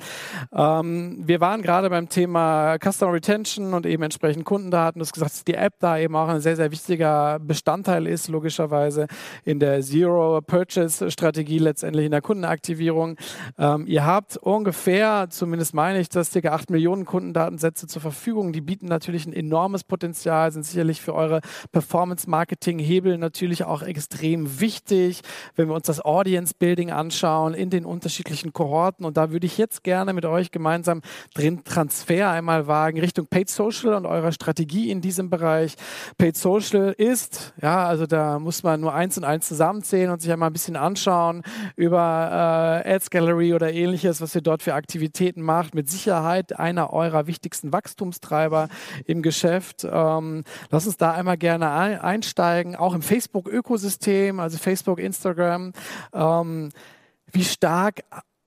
Ähm, 0.52 1.22
wir 1.24 1.40
waren 1.40 1.62
gerade 1.62 1.88
beim 1.88 2.08
Thema 2.08 2.76
Customer 2.78 3.14
Retention 3.14 3.72
und 3.72 3.86
eben 3.86 4.02
entsprechend 4.02 4.44
Kundendaten. 4.44 4.98
Du 4.98 5.04
hast 5.04 5.12
gesagt, 5.12 5.32
dass 5.32 5.44
die 5.44 5.54
App 5.54 5.74
da 5.80 5.98
eben 5.98 6.14
auch 6.16 6.28
ein 6.28 6.40
sehr, 6.40 6.56
sehr 6.56 6.70
wichtiger 6.70 7.38
Bestandteil 7.38 8.06
ist, 8.06 8.28
logischerweise. 8.28 9.06
In 9.44 9.53
in 9.54 9.60
der 9.60 9.82
Zero-Purchase-Strategie 9.82 11.58
letztendlich 11.58 12.06
in 12.06 12.10
der 12.10 12.20
Kundenaktivierung. 12.20 13.16
Ähm, 13.56 13.86
ihr 13.86 14.04
habt 14.04 14.36
ungefähr, 14.36 15.28
zumindest 15.30 15.74
meine 15.74 16.00
ich, 16.00 16.08
das 16.08 16.32
ca. 16.32 16.48
8 16.48 16.70
Millionen 16.70 17.04
Kundendatensätze 17.04 17.86
zur 17.86 18.02
Verfügung. 18.02 18.52
Die 18.52 18.60
bieten 18.60 18.86
natürlich 18.86 19.26
ein 19.26 19.32
enormes 19.32 19.84
Potenzial, 19.84 20.50
sind 20.50 20.64
sicherlich 20.64 21.00
für 21.00 21.14
eure 21.14 21.40
Performance-Marketing-Hebel 21.70 23.16
natürlich 23.16 23.62
auch 23.64 23.82
extrem 23.82 24.58
wichtig, 24.60 25.20
wenn 25.54 25.68
wir 25.68 25.76
uns 25.76 25.86
das 25.86 26.04
Audience-Building 26.04 26.90
anschauen 26.90 27.54
in 27.54 27.70
den 27.70 27.84
unterschiedlichen 27.84 28.52
Kohorten. 28.52 29.06
Und 29.06 29.16
da 29.16 29.30
würde 29.30 29.46
ich 29.46 29.56
jetzt 29.56 29.84
gerne 29.84 30.14
mit 30.14 30.24
euch 30.24 30.50
gemeinsam 30.50 31.00
drin 31.32 31.62
Transfer 31.62 32.30
einmal 32.30 32.66
wagen 32.66 32.98
Richtung 32.98 33.28
Paid 33.28 33.48
Social 33.48 33.94
und 33.94 34.04
eurer 34.04 34.32
Strategie 34.32 34.90
in 34.90 35.00
diesem 35.00 35.30
Bereich. 35.30 35.76
Paid 36.18 36.36
Social 36.36 36.92
ist, 36.98 37.54
ja, 37.62 37.86
also 37.86 38.06
da 38.06 38.40
muss 38.40 38.64
man 38.64 38.80
nur 38.80 38.92
eins 38.92 39.16
und 39.16 39.22
eins 39.22 39.43
zusammenzählen 39.46 40.10
und 40.10 40.22
sich 40.22 40.32
einmal 40.32 40.50
ein 40.50 40.52
bisschen 40.52 40.76
anschauen 40.76 41.42
über 41.76 42.82
äh, 42.84 42.94
Ads 42.94 43.10
Gallery 43.10 43.54
oder 43.54 43.72
ähnliches, 43.72 44.20
was 44.20 44.34
ihr 44.34 44.40
dort 44.40 44.62
für 44.62 44.74
Aktivitäten 44.74 45.42
macht. 45.42 45.74
Mit 45.74 45.88
Sicherheit 45.88 46.58
einer 46.58 46.92
eurer 46.92 47.26
wichtigsten 47.26 47.72
Wachstumstreiber 47.72 48.68
im 49.06 49.22
Geschäft. 49.22 49.86
Ähm, 49.90 50.44
lass 50.70 50.86
uns 50.86 50.96
da 50.96 51.12
einmal 51.12 51.38
gerne 51.38 51.70
ein, 51.70 52.00
einsteigen, 52.00 52.76
auch 52.76 52.94
im 52.94 53.02
Facebook-Ökosystem, 53.02 54.40
also 54.40 54.58
Facebook, 54.58 54.98
Instagram. 54.98 55.72
Ähm, 56.12 56.70
wie 57.32 57.44
stark 57.44 58.04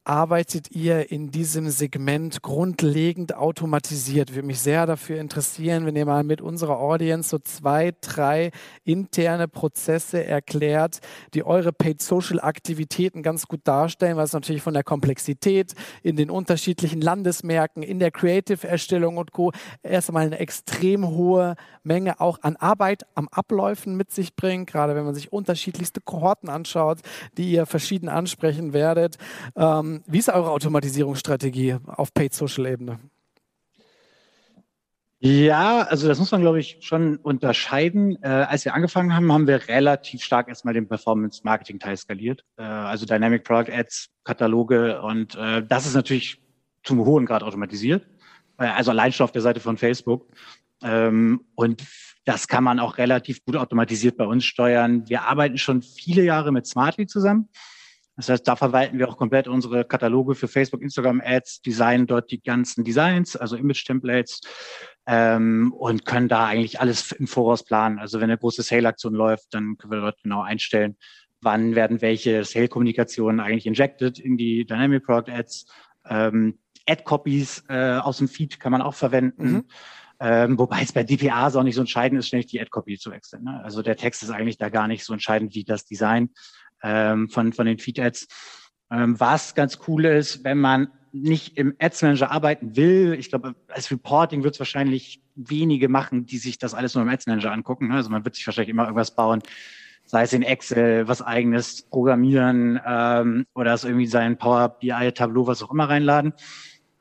arbeitet 0.07 0.71
ihr 0.71 1.11
in 1.11 1.31
diesem 1.31 1.69
Segment 1.69 2.41
grundlegend 2.41 3.35
automatisiert? 3.35 4.33
Würde 4.33 4.47
mich 4.47 4.61
sehr 4.61 4.85
dafür 4.85 5.19
interessieren, 5.19 5.85
wenn 5.85 5.97
ihr 5.97 6.05
mal 6.05 6.23
mit 6.23 6.39
unserer 6.41 6.79
Audience 6.79 7.29
so 7.29 7.39
zwei, 7.39 7.93
drei 7.99 8.51
interne 8.85 9.49
Prozesse 9.49 10.23
erklärt, 10.23 11.01
die 11.33 11.45
eure 11.45 11.73
Paid 11.73 12.01
Social 12.01 12.39
Aktivitäten 12.39 13.21
ganz 13.21 13.47
gut 13.47 13.61
darstellen, 13.65 14.15
was 14.15 14.31
natürlich 14.31 14.61
von 14.61 14.73
der 14.73 14.83
Komplexität 14.83 15.73
in 16.03 16.15
den 16.15 16.29
unterschiedlichen 16.29 17.01
Landesmärkten, 17.01 17.83
in 17.83 17.99
der 17.99 18.11
Creative-Erstellung 18.11 19.17
und 19.17 19.33
Co. 19.33 19.51
erstmal 19.83 20.25
eine 20.25 20.39
extrem 20.39 21.05
hohe 21.07 21.55
Menge 21.83 22.21
auch 22.21 22.39
an 22.43 22.55
Arbeit 22.55 23.05
am 23.15 23.27
Abläufen 23.29 23.97
mit 23.97 24.11
sich 24.11 24.35
bringt, 24.35 24.69
gerade 24.69 24.95
wenn 24.95 25.05
man 25.05 25.15
sich 25.15 25.33
unterschiedlichste 25.33 25.99
Kohorten 25.99 26.49
anschaut, 26.49 26.99
die 27.37 27.51
ihr 27.51 27.65
verschieden 27.65 28.07
ansprechen 28.07 28.71
werdet. 28.71 29.17
Ähm, 29.55 29.96
wie 30.05 30.19
ist 30.19 30.29
eure 30.29 30.51
Automatisierungsstrategie 30.51 31.77
auf 31.85 32.13
Paid-Social-Ebene? 32.13 32.99
Ja, 35.19 35.81
also 35.81 36.07
das 36.07 36.19
muss 36.19 36.31
man, 36.31 36.41
glaube 36.41 36.59
ich, 36.59 36.77
schon 36.81 37.17
unterscheiden. 37.17 38.21
Äh, 38.21 38.27
als 38.27 38.65
wir 38.65 38.75
angefangen 38.75 39.15
haben, 39.15 39.31
haben 39.33 39.47
wir 39.47 39.67
relativ 39.67 40.21
stark 40.21 40.47
erstmal 40.47 40.75
den 40.75 40.87
Performance-Marketing-Teil 40.87 41.97
skaliert. 41.97 42.45
Äh, 42.57 42.61
also 42.61 43.07
Dynamic 43.07 43.43
Product 43.43 43.71
Ads, 43.73 44.09
Kataloge 44.23 45.01
und 45.01 45.35
äh, 45.35 45.63
das 45.65 45.87
ist 45.87 45.95
natürlich 45.95 46.39
zum 46.83 47.03
hohen 47.03 47.25
Grad 47.25 47.41
automatisiert. 47.41 48.05
Äh, 48.59 48.65
also 48.65 48.91
allein 48.91 49.11
schon 49.11 49.23
auf 49.23 49.31
der 49.31 49.41
Seite 49.41 49.59
von 49.59 49.77
Facebook. 49.77 50.27
Ähm, 50.83 51.41
und 51.55 51.83
das 52.25 52.47
kann 52.47 52.63
man 52.63 52.79
auch 52.79 52.99
relativ 52.99 53.43
gut 53.43 53.55
automatisiert 53.55 54.17
bei 54.17 54.25
uns 54.25 54.45
steuern. 54.45 55.09
Wir 55.09 55.23
arbeiten 55.23 55.57
schon 55.57 55.81
viele 55.81 56.23
Jahre 56.23 56.51
mit 56.51 56.67
Smartly 56.67 57.07
zusammen. 57.07 57.49
Das 58.17 58.29
heißt, 58.29 58.47
da 58.47 58.55
verwalten 58.55 58.97
wir 58.97 59.07
auch 59.07 59.15
komplett 59.15 59.47
unsere 59.47 59.85
Kataloge 59.85 60.33
für 60.33 60.47
Facebook, 60.47 60.81
Instagram 60.81 61.21
Ads, 61.23 61.61
designen 61.61 62.07
dort 62.07 62.31
die 62.31 62.41
ganzen 62.41 62.83
Designs, 62.83 63.35
also 63.35 63.55
Image-Templates 63.55 64.41
ähm, 65.05 65.71
und 65.71 66.03
können 66.03 66.27
da 66.27 66.47
eigentlich 66.47 66.81
alles 66.81 67.11
im 67.11 67.27
Voraus 67.27 67.63
planen. 67.63 67.99
Also 67.99 68.19
wenn 68.19 68.29
eine 68.29 68.39
große 68.39 68.63
Sale-Aktion 68.63 69.13
läuft, 69.13 69.53
dann 69.53 69.77
können 69.77 69.91
wir 69.91 70.01
dort 70.01 70.21
genau 70.23 70.41
einstellen, 70.41 70.97
wann 71.41 71.75
werden 71.75 72.01
welche 72.01 72.43
Sale-Kommunikationen 72.43 73.39
eigentlich 73.39 73.67
injected 73.67 74.17
in 74.17 74.35
die 74.35 74.65
Dynamic 74.65 75.05
Product 75.05 75.31
Ads. 75.31 75.67
Ähm, 76.09 76.57
Ad-Copies 76.87 77.65
äh, 77.69 77.97
aus 77.97 78.17
dem 78.17 78.27
Feed 78.27 78.59
kann 78.59 78.71
man 78.71 78.81
auch 78.81 78.95
verwenden. 78.95 79.51
Mhm. 79.51 79.65
Ähm, 80.19 80.57
wobei 80.57 80.81
es 80.81 80.93
bei 80.93 81.03
DPAs 81.03 81.55
auch 81.55 81.61
nicht 81.61 81.75
so 81.75 81.81
entscheidend 81.81 82.17
ist, 82.17 82.27
ständig 82.27 82.47
die 82.47 82.59
Ad-Copy 82.59 82.97
zu 82.97 83.11
wechseln. 83.11 83.43
Ne? 83.43 83.61
Also 83.63 83.83
der 83.83 83.97
Text 83.97 84.23
ist 84.23 84.31
eigentlich 84.31 84.57
da 84.57 84.69
gar 84.69 84.87
nicht 84.87 85.03
so 85.03 85.13
entscheidend 85.13 85.53
wie 85.53 85.63
das 85.63 85.85
Design 85.85 86.31
ähm, 86.83 87.29
von, 87.29 87.53
von 87.53 87.65
den 87.65 87.79
Feed-Ads. 87.79 88.27
Ähm, 88.91 89.19
was 89.19 89.55
ganz 89.55 89.79
cool 89.87 90.05
ist, 90.05 90.43
wenn 90.43 90.59
man 90.59 90.87
nicht 91.11 91.57
im 91.57 91.75
Ads 91.79 92.01
Manager 92.03 92.31
arbeiten 92.31 92.75
will, 92.75 93.15
ich 93.17 93.29
glaube, 93.29 93.55
als 93.67 93.91
Reporting 93.91 94.43
wird 94.43 94.55
es 94.55 94.59
wahrscheinlich 94.59 95.21
wenige 95.35 95.89
machen, 95.89 96.25
die 96.25 96.37
sich 96.37 96.57
das 96.57 96.73
alles 96.73 96.95
nur 96.95 97.03
im 97.03 97.09
Ads 97.09 97.27
Manager 97.27 97.51
angucken. 97.51 97.87
Ne? 97.87 97.95
Also 97.95 98.09
man 98.09 98.23
wird 98.25 98.35
sich 98.35 98.45
wahrscheinlich 98.45 98.69
immer 98.69 98.83
irgendwas 98.83 99.15
bauen, 99.15 99.41
sei 100.05 100.23
es 100.23 100.33
in 100.33 100.41
Excel, 100.41 101.07
was 101.07 101.21
eigenes 101.21 101.83
programmieren 101.83 102.79
ähm, 102.85 103.45
oder 103.53 103.73
es 103.73 103.83
irgendwie 103.83 104.07
sein 104.07 104.37
Power 104.37 104.69
BI 104.79 105.11
Tableau, 105.13 105.47
was 105.47 105.63
auch 105.63 105.71
immer 105.71 105.89
reinladen. 105.89 106.33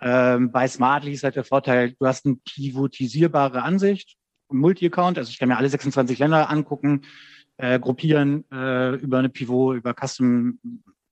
Ähm, 0.01 0.51
bei 0.51 0.69
Smartly 0.69 1.13
ist 1.13 1.25
halt 1.25 1.37
der 1.37 1.45
Vorteil, 1.45 1.95
du 1.99 2.07
hast 2.07 2.27
eine 2.27 2.37
pivotisierbare 2.37 3.63
Ansicht, 3.63 4.17
Multi-Account, 4.49 5.19
also 5.19 5.31
ich 5.31 5.39
kann 5.39 5.49
mir 5.49 5.57
alle 5.57 5.69
26 5.69 6.19
Länder 6.19 6.51
angucken, 6.51 7.03
äh, 7.59 7.79
gruppieren 7.79 8.45
äh, 8.53 8.95
über 8.97 9.19
eine 9.19 9.29
Pivot, 9.29 9.77
über 9.77 9.95
Custom 9.95 10.59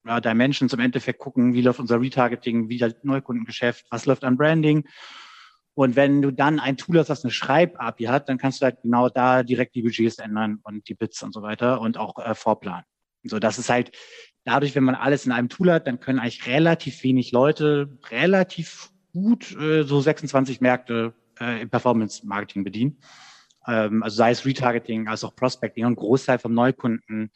ja, 0.07 0.21
Dimensions 0.21 0.73
im 0.73 0.81
Endeffekt 0.81 1.19
gucken, 1.19 1.55
wie 1.55 1.63
läuft 1.63 1.81
unser 1.81 2.01
Retargeting, 2.01 2.69
wie 2.69 2.79
das 2.79 2.95
Neukundengeschäft, 3.03 3.87
was 3.91 4.07
läuft 4.07 4.25
an 4.25 4.37
Branding. 4.37 4.87
Und 5.75 5.97
wenn 5.97 6.23
du 6.23 6.31
dann 6.31 6.61
ein 6.61 6.77
Tool 6.77 6.99
hast, 6.99 7.09
das 7.09 7.25
eine 7.25 7.33
Schreib-API 7.33 8.05
hat, 8.05 8.29
dann 8.29 8.39
kannst 8.39 8.61
du 8.61 8.65
halt 8.65 8.83
genau 8.83 9.09
da 9.09 9.43
direkt 9.43 9.75
die 9.75 9.83
Budgets 9.83 10.19
ändern 10.19 10.61
und 10.63 10.89
die 10.89 10.95
Bits 10.95 11.23
und 11.23 11.33
so 11.33 11.43
weiter 11.43 11.81
und 11.81 11.97
auch 11.97 12.19
äh, 12.25 12.35
vorplanen. 12.35 12.85
So, 13.25 13.39
das 13.39 13.59
ist 13.59 13.71
halt 13.71 13.91
dadurch, 14.45 14.75
wenn 14.75 14.85
man 14.85 14.95
alles 14.95 15.27
in 15.27 15.33
einem 15.33 15.49
Tool 15.49 15.73
hat, 15.73 15.87
dann 15.87 15.99
können 15.99 16.19
eigentlich 16.19 16.47
relativ 16.47 17.03
wenig 17.03 17.33
Leute 17.33 17.99
relativ 18.11 18.91
gut 19.13 19.57
äh, 19.59 19.85
so 19.85 20.01
26 20.01 20.61
Märkte 20.61 21.15
äh, 21.41 21.63
im 21.63 21.71
Performance-Marketing 21.71 22.63
bedienen 22.63 22.99
ähm, 23.67 24.03
also 24.03 24.17
sei 24.17 24.31
es 24.31 24.45
Retargeting, 24.45 25.09
als 25.09 25.25
auch 25.25 25.35
Prospecting 25.35 25.85
und 25.87 25.97
Großteil 25.97 26.39
vom 26.39 26.55
Neukunden 26.55 27.31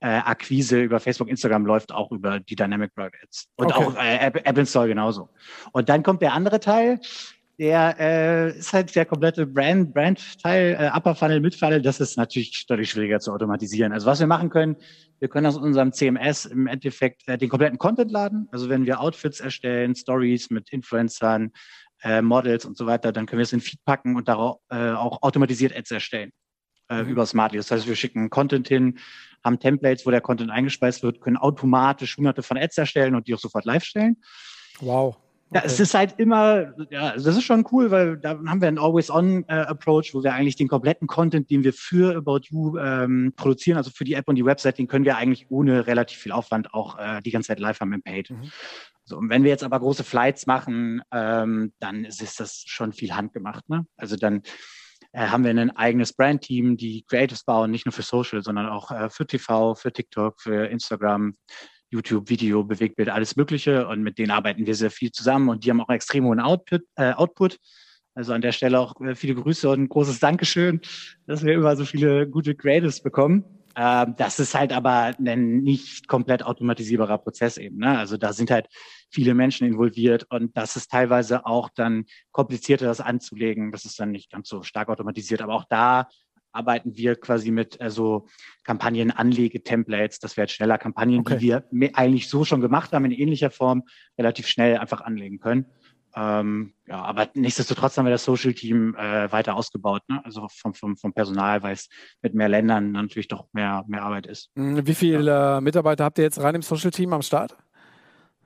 äh, 0.00 0.08
Akquise 0.08 0.80
über 0.80 0.98
Facebook, 0.98 1.28
Instagram 1.28 1.64
läuft 1.64 1.92
auch 1.92 2.10
über 2.10 2.40
die 2.40 2.56
Dynamic 2.56 2.94
Product 2.94 3.16
Ads. 3.22 3.48
Und 3.56 3.66
okay. 3.66 3.84
auch 3.84 3.96
äh, 3.96 4.16
App, 4.18 4.36
App 4.46 4.58
Install 4.58 4.88
genauso. 4.88 5.30
Und 5.72 5.88
dann 5.88 6.02
kommt 6.02 6.22
der 6.22 6.32
andere 6.32 6.58
Teil, 6.58 6.98
der 7.58 7.96
äh, 8.00 8.58
ist 8.58 8.72
halt 8.72 8.94
der 8.96 9.04
komplette 9.04 9.46
Brand, 9.46 9.94
Brand-Teil, 9.94 10.76
äh, 10.80 10.90
Upper 10.96 11.14
Funnel, 11.14 11.40
Mid 11.40 11.54
Funnel, 11.54 11.80
das 11.80 12.00
ist 12.00 12.16
natürlich 12.16 12.66
deutlich 12.66 12.90
schwieriger 12.90 13.20
zu 13.20 13.32
automatisieren. 13.32 13.92
Also 13.92 14.06
was 14.06 14.18
wir 14.18 14.26
machen 14.26 14.50
können, 14.50 14.76
wir 15.20 15.28
können 15.28 15.46
aus 15.46 15.56
unserem 15.56 15.92
CMS 15.92 16.46
im 16.46 16.66
Endeffekt 16.66 17.28
äh, 17.28 17.38
den 17.38 17.48
kompletten 17.48 17.78
Content 17.78 18.10
laden. 18.10 18.48
Also 18.50 18.68
wenn 18.68 18.86
wir 18.86 19.00
Outfits 19.00 19.38
erstellen, 19.38 19.94
Stories 19.94 20.50
mit 20.50 20.70
Influencern, 20.70 21.52
äh, 22.02 22.22
Models 22.22 22.64
und 22.64 22.76
so 22.76 22.86
weiter, 22.86 23.12
dann 23.12 23.26
können 23.26 23.38
wir 23.38 23.44
es 23.44 23.52
in 23.52 23.60
Feed 23.60 23.84
packen 23.84 24.16
und 24.16 24.28
darauf 24.28 24.58
äh, 24.70 24.90
auch 24.90 25.22
automatisiert 25.22 25.76
Ads 25.76 25.90
erstellen 25.92 26.32
äh, 26.88 27.02
mhm. 27.02 27.10
über 27.10 27.26
Smartly. 27.26 27.58
Das 27.58 27.70
heißt, 27.70 27.86
wir 27.86 27.96
schicken 27.96 28.30
Content 28.30 28.68
hin, 28.68 28.98
haben 29.44 29.58
Templates, 29.58 30.06
wo 30.06 30.10
der 30.10 30.20
Content 30.20 30.50
eingespeist 30.50 31.02
wird, 31.02 31.20
können 31.20 31.36
automatisch 31.36 32.16
hunderte 32.16 32.42
von 32.42 32.56
Ads 32.56 32.78
erstellen 32.78 33.14
und 33.14 33.26
die 33.26 33.34
auch 33.34 33.38
sofort 33.38 33.64
live 33.64 33.84
stellen. 33.84 34.16
Wow. 34.80 35.16
Okay. 35.50 35.60
Ja, 35.60 35.66
es 35.66 35.80
ist 35.80 35.92
halt 35.92 36.14
immer, 36.18 36.72
ja, 36.88 37.12
das 37.12 37.26
ist 37.26 37.42
schon 37.42 37.66
cool, 37.72 37.90
weil 37.90 38.16
da 38.16 38.30
haben 38.30 38.62
wir 38.62 38.68
einen 38.68 38.78
Always-On-Approach, 38.78 40.08
äh, 40.08 40.14
wo 40.14 40.22
wir 40.24 40.32
eigentlich 40.32 40.56
den 40.56 40.68
kompletten 40.68 41.06
Content, 41.06 41.50
den 41.50 41.62
wir 41.62 41.74
für 41.74 42.16
About 42.16 42.40
You 42.48 42.78
ähm, 42.78 43.34
produzieren, 43.36 43.76
also 43.76 43.90
für 43.90 44.04
die 44.04 44.14
App 44.14 44.28
und 44.28 44.36
die 44.36 44.46
Website, 44.46 44.78
den 44.78 44.86
können 44.86 45.04
wir 45.04 45.18
eigentlich 45.18 45.50
ohne 45.50 45.86
relativ 45.86 46.20
viel 46.20 46.32
Aufwand 46.32 46.72
auch 46.72 46.98
äh, 46.98 47.20
die 47.20 47.30
ganze 47.30 47.48
Zeit 47.48 47.60
live 47.60 47.80
haben 47.80 47.92
im 47.92 48.02
Paid. 48.02 48.30
Mhm. 48.30 48.50
So, 49.12 49.18
und 49.18 49.28
wenn 49.28 49.42
wir 49.44 49.50
jetzt 49.50 49.62
aber 49.62 49.78
große 49.78 50.04
Flights 50.04 50.46
machen, 50.46 51.02
ähm, 51.12 51.74
dann 51.80 52.06
ist, 52.06 52.40
das 52.40 52.64
schon 52.66 52.94
viel 52.94 53.14
handgemacht. 53.14 53.68
Ne? 53.68 53.84
Also 53.98 54.16
dann 54.16 54.40
äh, 55.12 55.26
haben 55.26 55.44
wir 55.44 55.50
ein 55.50 55.76
eigenes 55.76 56.14
Brand-Team, 56.14 56.78
die 56.78 57.04
Creatives 57.06 57.44
bauen, 57.44 57.70
nicht 57.70 57.84
nur 57.84 57.92
für 57.92 58.00
Social, 58.00 58.42
sondern 58.42 58.70
auch 58.70 58.90
äh, 58.90 59.10
für 59.10 59.26
TV, 59.26 59.74
für 59.74 59.92
TikTok, 59.92 60.40
für 60.40 60.66
Instagram, 60.66 61.34
YouTube, 61.90 62.30
Video, 62.30 62.64
Bewegtbild, 62.64 63.10
alles 63.10 63.36
Mögliche. 63.36 63.86
Und 63.86 64.02
mit 64.02 64.16
denen 64.16 64.30
arbeiten 64.30 64.64
wir 64.64 64.74
sehr 64.74 64.90
viel 64.90 65.12
zusammen 65.12 65.50
und 65.50 65.66
die 65.66 65.68
haben 65.68 65.82
auch 65.82 65.88
einen 65.88 65.96
extrem 65.96 66.24
hohen 66.24 66.40
Output. 66.40 66.80
Äh, 66.94 67.12
Output. 67.12 67.58
Also 68.14 68.32
an 68.32 68.40
der 68.40 68.52
Stelle 68.52 68.80
auch 68.80 68.98
äh, 69.02 69.14
viele 69.14 69.34
Grüße 69.34 69.68
und 69.68 69.78
ein 69.78 69.88
großes 69.90 70.20
Dankeschön, 70.20 70.80
dass 71.26 71.44
wir 71.44 71.52
immer 71.52 71.76
so 71.76 71.84
viele 71.84 72.26
gute 72.26 72.54
Creatives 72.54 73.02
bekommen. 73.02 73.44
Ähm, 73.76 74.14
das 74.16 74.38
ist 74.38 74.54
halt 74.54 74.72
aber 74.72 75.14
ein 75.18 75.62
nicht 75.62 76.08
komplett 76.08 76.44
automatisierbarer 76.44 77.18
Prozess 77.18 77.56
eben. 77.56 77.78
Ne? 77.78 77.98
Also 77.98 78.16
da 78.16 78.32
sind 78.32 78.50
halt 78.50 78.68
viele 79.10 79.34
Menschen 79.34 79.66
involviert 79.66 80.26
und 80.30 80.56
das 80.56 80.76
ist 80.76 80.90
teilweise 80.90 81.46
auch 81.46 81.68
dann 81.74 82.04
komplizierter, 82.30 82.86
das 82.86 83.00
anzulegen. 83.00 83.72
Das 83.72 83.84
ist 83.84 83.98
dann 84.00 84.10
nicht 84.10 84.30
ganz 84.30 84.48
so 84.48 84.62
stark 84.62 84.88
automatisiert. 84.88 85.42
Aber 85.42 85.54
auch 85.54 85.64
da 85.68 86.08
arbeiten 86.52 86.96
wir 86.96 87.16
quasi 87.16 87.50
mit 87.50 87.80
äh, 87.80 87.90
so 87.90 88.26
Kampagnenanlege-Templates, 88.64 90.18
dass 90.18 90.36
wir 90.36 90.44
jetzt 90.44 90.52
schneller 90.52 90.78
Kampagnen, 90.78 91.20
okay. 91.20 91.38
die 91.38 91.48
wir 91.48 91.96
eigentlich 91.96 92.28
so 92.28 92.44
schon 92.44 92.60
gemacht 92.60 92.92
haben, 92.92 93.04
in 93.06 93.12
ähnlicher 93.12 93.50
Form 93.50 93.84
relativ 94.18 94.46
schnell 94.46 94.76
einfach 94.76 95.00
anlegen 95.00 95.38
können. 95.38 95.66
Ähm, 96.14 96.74
ja, 96.86 97.02
aber 97.02 97.28
nichtsdestotrotz 97.34 97.96
haben 97.96 98.04
wir 98.04 98.10
das 98.10 98.24
Social-Team 98.24 98.94
äh, 98.96 99.32
weiter 99.32 99.56
ausgebaut, 99.56 100.02
ne? 100.08 100.20
also 100.24 100.46
vom, 100.48 100.74
vom, 100.74 100.96
vom 100.96 101.12
Personal, 101.12 101.62
weil 101.62 101.72
es 101.72 101.88
mit 102.20 102.34
mehr 102.34 102.48
Ländern 102.48 102.92
natürlich 102.92 103.28
doch 103.28 103.46
mehr, 103.52 103.84
mehr 103.86 104.02
Arbeit 104.02 104.26
ist. 104.26 104.50
Hm, 104.56 104.86
wie 104.86 104.94
viele 104.94 105.24
ja. 105.24 105.58
äh, 105.58 105.60
Mitarbeiter 105.60 106.04
habt 106.04 106.18
ihr 106.18 106.24
jetzt 106.24 106.40
rein 106.40 106.54
im 106.54 106.62
Social-Team 106.62 107.12
am 107.12 107.22
Start? 107.22 107.56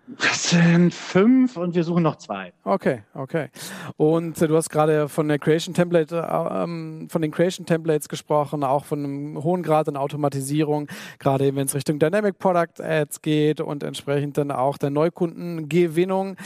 Das 0.08 0.50
sind 0.50 0.94
fünf 0.94 1.56
und 1.56 1.74
wir 1.74 1.82
suchen 1.82 2.04
noch 2.04 2.16
zwei. 2.16 2.52
Okay, 2.62 3.02
okay. 3.14 3.48
Und 3.96 4.40
äh, 4.40 4.46
du 4.46 4.56
hast 4.56 4.70
gerade 4.70 5.08
von 5.08 5.26
der 5.26 5.40
Creation 5.40 5.74
Template, 5.74 6.16
äh, 6.16 6.62
ähm, 6.62 7.08
von 7.10 7.22
den 7.22 7.32
Creation 7.32 7.66
Templates 7.66 8.08
gesprochen, 8.08 8.62
auch 8.62 8.84
von 8.84 9.00
einem 9.00 9.42
hohen 9.42 9.64
Grad 9.64 9.88
an 9.88 9.96
Automatisierung, 9.96 10.86
gerade 11.18 11.56
wenn 11.56 11.66
es 11.66 11.74
Richtung 11.74 11.98
Dynamic 11.98 12.38
Product 12.38 12.80
Ads 12.80 13.20
geht 13.20 13.60
und 13.60 13.82
entsprechend 13.82 14.38
dann 14.38 14.52
auch 14.52 14.78
der 14.78 14.90
Neukundengewinnung. 14.90 16.36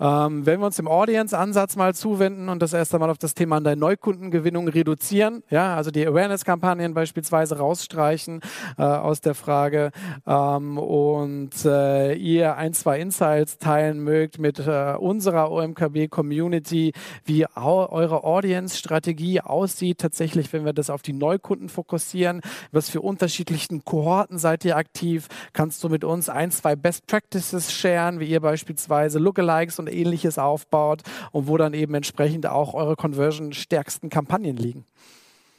Ähm, 0.00 0.46
wenn 0.46 0.60
wir 0.60 0.66
uns 0.66 0.76
dem 0.76 0.88
Audience-Ansatz 0.88 1.76
mal 1.76 1.94
zuwenden 1.94 2.48
und 2.48 2.62
das 2.62 2.72
erste 2.72 2.98
Mal 2.98 3.10
auf 3.10 3.18
das 3.18 3.34
Thema 3.34 3.60
der 3.60 3.76
Neukundengewinnung 3.76 4.66
reduzieren, 4.68 5.42
ja, 5.50 5.76
also 5.76 5.90
die 5.90 6.06
Awareness-Kampagnen 6.06 6.94
beispielsweise 6.94 7.58
rausstreichen 7.58 8.40
äh, 8.78 8.82
aus 8.82 9.20
der 9.20 9.34
Frage 9.34 9.90
ähm, 10.26 10.78
und 10.78 11.66
äh, 11.66 12.14
ihr 12.14 12.56
ein, 12.56 12.72
zwei 12.72 12.98
Insights 13.10 13.58
teilen 13.58 14.04
mögt 14.04 14.38
mit 14.38 14.60
äh, 14.60 14.94
unserer 14.96 15.50
OMKB-Community, 15.50 16.92
wie 17.24 17.44
eure 17.56 18.22
Audience-Strategie 18.22 19.40
aussieht, 19.40 19.98
tatsächlich, 19.98 20.52
wenn 20.52 20.64
wir 20.64 20.72
das 20.72 20.90
auf 20.90 21.02
die 21.02 21.12
Neukunden 21.12 21.68
fokussieren. 21.68 22.40
Was 22.70 22.88
für 22.88 23.00
unterschiedlichen 23.00 23.84
Kohorten 23.84 24.38
seid 24.38 24.64
ihr 24.64 24.76
aktiv? 24.76 25.26
Kannst 25.52 25.82
du 25.82 25.88
mit 25.88 26.04
uns 26.04 26.28
ein, 26.28 26.52
zwei 26.52 26.76
Best 26.76 27.08
Practices 27.08 27.72
sharen, 27.72 28.20
wie 28.20 28.26
ihr 28.26 28.40
beispielsweise 28.40 29.18
Lookalikes 29.18 29.80
und 29.80 29.88
ähnliches 29.88 30.38
aufbaut 30.38 31.02
und 31.32 31.48
wo 31.48 31.56
dann 31.56 31.74
eben 31.74 31.94
entsprechend 31.94 32.46
auch 32.46 32.74
eure 32.74 32.94
Conversion-stärksten 32.94 34.08
Kampagnen 34.08 34.56
liegen? 34.56 34.84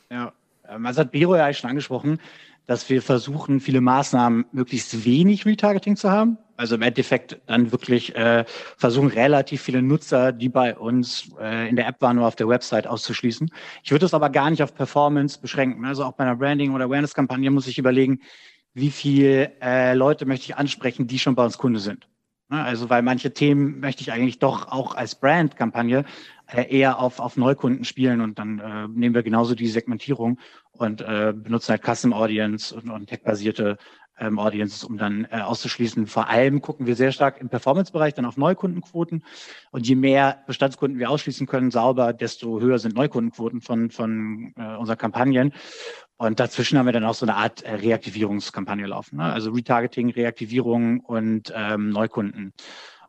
Ja, 0.10 0.32
ähm, 0.70 0.86
also 0.86 1.02
hat 1.02 1.12
Biro 1.12 1.36
ja 1.36 1.52
schon 1.52 1.70
angesprochen, 1.70 2.18
dass 2.72 2.90
wir 2.90 3.02
versuchen, 3.02 3.60
viele 3.60 3.82
Maßnahmen 3.82 4.46
möglichst 4.54 5.04
wenig 5.04 5.46
Retargeting 5.46 5.98
zu 5.98 6.10
haben. 6.10 6.38
Also 6.56 6.76
im 6.76 6.82
Endeffekt 6.84 7.38
dann 7.48 7.74
wirklich 7.74 8.16
äh, 8.16 8.46
versuchen, 8.78 9.10
relativ 9.10 9.62
viele 9.62 9.82
Nutzer, 9.82 10.32
die 10.32 10.48
bei 10.48 10.78
uns 10.78 11.30
äh, 11.38 11.68
in 11.68 11.76
der 11.76 11.86
App 11.86 12.00
waren, 12.00 12.16
nur 12.16 12.26
auf 12.26 12.38
der 12.38 12.48
Website 12.48 12.88
auszuschließen. 12.88 13.52
Ich 13.84 13.92
würde 13.92 14.06
das 14.06 14.14
aber 14.14 14.30
gar 14.30 14.50
nicht 14.50 14.64
auf 14.64 14.74
Performance 14.74 15.38
beschränken. 15.42 15.84
Also 15.84 16.06
auch 16.06 16.14
bei 16.14 16.24
einer 16.24 16.38
Branding- 16.38 16.74
oder 16.74 16.86
Awareness-Kampagne 16.86 17.52
muss 17.52 17.68
ich 17.68 17.78
überlegen, 17.78 18.22
wie 18.74 18.90
viele 18.90 19.52
äh, 19.62 19.94
Leute 19.94 20.26
möchte 20.26 20.46
ich 20.46 20.56
ansprechen, 20.56 21.08
die 21.08 21.20
schon 21.20 21.36
bei 21.36 21.44
uns 21.44 21.58
Kunde 21.58 21.82
sind. 21.82 22.08
Ne, 22.52 22.62
also 22.62 22.90
weil 22.90 23.02
manche 23.02 23.34
Themen 23.34 23.80
möchte 23.80 24.02
ich 24.02 24.12
eigentlich 24.12 24.38
doch 24.38 24.68
auch 24.68 24.94
als 24.94 25.16
Brand-Kampagne 25.16 26.04
äh, 26.48 26.68
eher 26.70 27.00
auf, 27.00 27.22
auf 27.22 27.38
Neukunden 27.38 27.86
spielen 27.86 28.20
und 28.20 28.40
dann 28.40 28.60
äh, 28.60 28.90
nehmen 28.90 29.16
wir 29.16 29.24
genauso 29.24 29.56
die 29.56 29.68
Segmentierung 29.70 30.38
und 30.74 31.00
äh, 31.00 31.32
benutzen 31.34 31.70
halt 31.70 31.82
Custom 31.82 32.12
Audience 32.12 32.76
und, 32.76 32.90
und 32.90 33.08
tech-basierte 33.08 33.78
ähm, 34.20 34.38
Audiences, 34.38 34.84
um 34.84 34.98
dann 34.98 35.28
äh, 35.32 35.40
auszuschließen. 35.40 36.08
Vor 36.08 36.28
allem 36.28 36.62
gucken 36.62 36.88
wir 36.88 36.98
sehr 36.98 37.14
stark 37.14 37.40
im 37.40 37.48
Performance-Bereich 37.48 38.16
dann 38.16 38.26
auf 38.26 38.36
Neukundenquoten. 38.36 39.24
Und 39.72 39.88
je 39.88 39.96
mehr 39.96 40.44
Bestandskunden 40.46 41.00
wir 41.00 41.10
ausschließen 41.10 41.48
können, 41.48 41.72
sauber, 41.72 42.12
desto 42.12 42.60
höher 42.60 42.80
sind 42.80 42.96
Neukundenquoten 42.96 43.62
von, 43.62 43.92
von 43.92 44.54
äh, 44.58 44.76
unseren 44.76 44.98
Kampagnen. 44.98 45.54
Und 46.22 46.40
dazwischen 46.40 46.78
haben 46.78 46.86
wir 46.86 46.94
dann 46.94 47.04
auch 47.04 47.16
so 47.16 47.26
eine 47.26 47.34
Art 47.34 47.64
äh, 47.64 47.74
Reaktivierungskampagne 47.74 48.86
laufen. 48.86 49.18
Ne? 49.18 49.24
Also 49.24 49.50
Retargeting, 49.50 50.12
Reaktivierung 50.12 51.00
und 51.00 51.52
ähm, 51.56 51.90
Neukunden. 51.90 52.54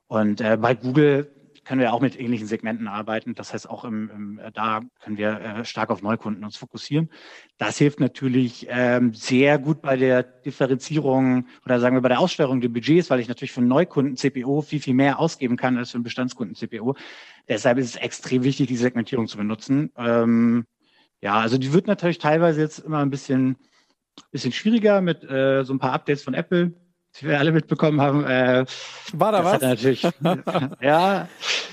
Und 0.07 0.41
äh, 0.41 0.57
bei 0.59 0.75
Google 0.75 1.31
können 1.63 1.83
wir 1.83 1.93
auch 1.93 2.01
mit 2.01 2.19
ähnlichen 2.19 2.47
Segmenten 2.47 2.89
arbeiten. 2.89 3.35
Das 3.35 3.53
heißt, 3.53 3.69
auch 3.69 3.85
im, 3.85 4.09
im 4.09 4.41
da 4.55 4.81
können 5.03 5.19
wir 5.19 5.41
äh, 5.41 5.65
stark 5.67 5.91
auf 5.91 6.01
Neukunden 6.01 6.43
uns 6.43 6.57
fokussieren. 6.57 7.11
Das 7.59 7.77
hilft 7.77 8.01
natürlich 8.01 8.67
ähm, 8.71 9.13
sehr 9.13 9.59
gut 9.59 9.83
bei 9.83 9.99
der 9.99 10.23
Differenzierung 10.23 11.49
oder 11.67 11.81
sagen 11.81 11.95
wir 11.95 12.01
bei 12.01 12.09
der 12.09 12.19
Aussteuerung 12.19 12.63
der 12.63 12.71
Budgets, 12.71 13.11
weil 13.11 13.21
ich 13.21 13.29
natürlich 13.29 13.53
für 13.53 13.61
Neukunden 13.61 14.17
CPO 14.17 14.63
viel, 14.63 14.81
viel 14.81 14.95
mehr 14.95 15.19
ausgeben 15.19 15.59
kann 15.59 15.77
als 15.77 15.91
für 15.91 15.97
einen 15.97 16.05
Bestandskunden 16.05 16.57
CPO. 16.57 16.97
Deshalb 17.47 17.77
ist 17.77 17.91
es 17.91 17.97
extrem 17.97 18.43
wichtig, 18.43 18.69
die 18.69 18.77
Segmentierung 18.77 19.27
zu 19.27 19.37
benutzen. 19.37 19.93
Ähm, 19.99 20.65
ja, 21.23 21.35
also 21.35 21.57
die 21.57 21.73
wird 21.73 21.87
natürlich 21.87 22.19
teilweise 22.19 22.61
jetzt 22.61 22.81
immer 22.81 22.99
ein 22.99 23.11
bisschen, 23.11 23.57
bisschen 24.31 24.53
schwieriger 24.53 25.01
mit 25.01 25.25
äh, 25.25 25.65
so 25.65 25.73
ein 25.73 25.79
paar 25.79 25.93
Updates 25.93 26.23
von 26.23 26.35
Apple 26.35 26.73
die 27.21 27.27
wir 27.27 27.39
alle 27.39 27.53
mitbekommen 27.53 28.01
haben. 28.01 28.25
Äh, 28.25 28.65
War 29.13 29.33
da 29.33 29.45
was? 29.45 29.61
natürlich, 29.61 30.03
ja. 30.81 31.29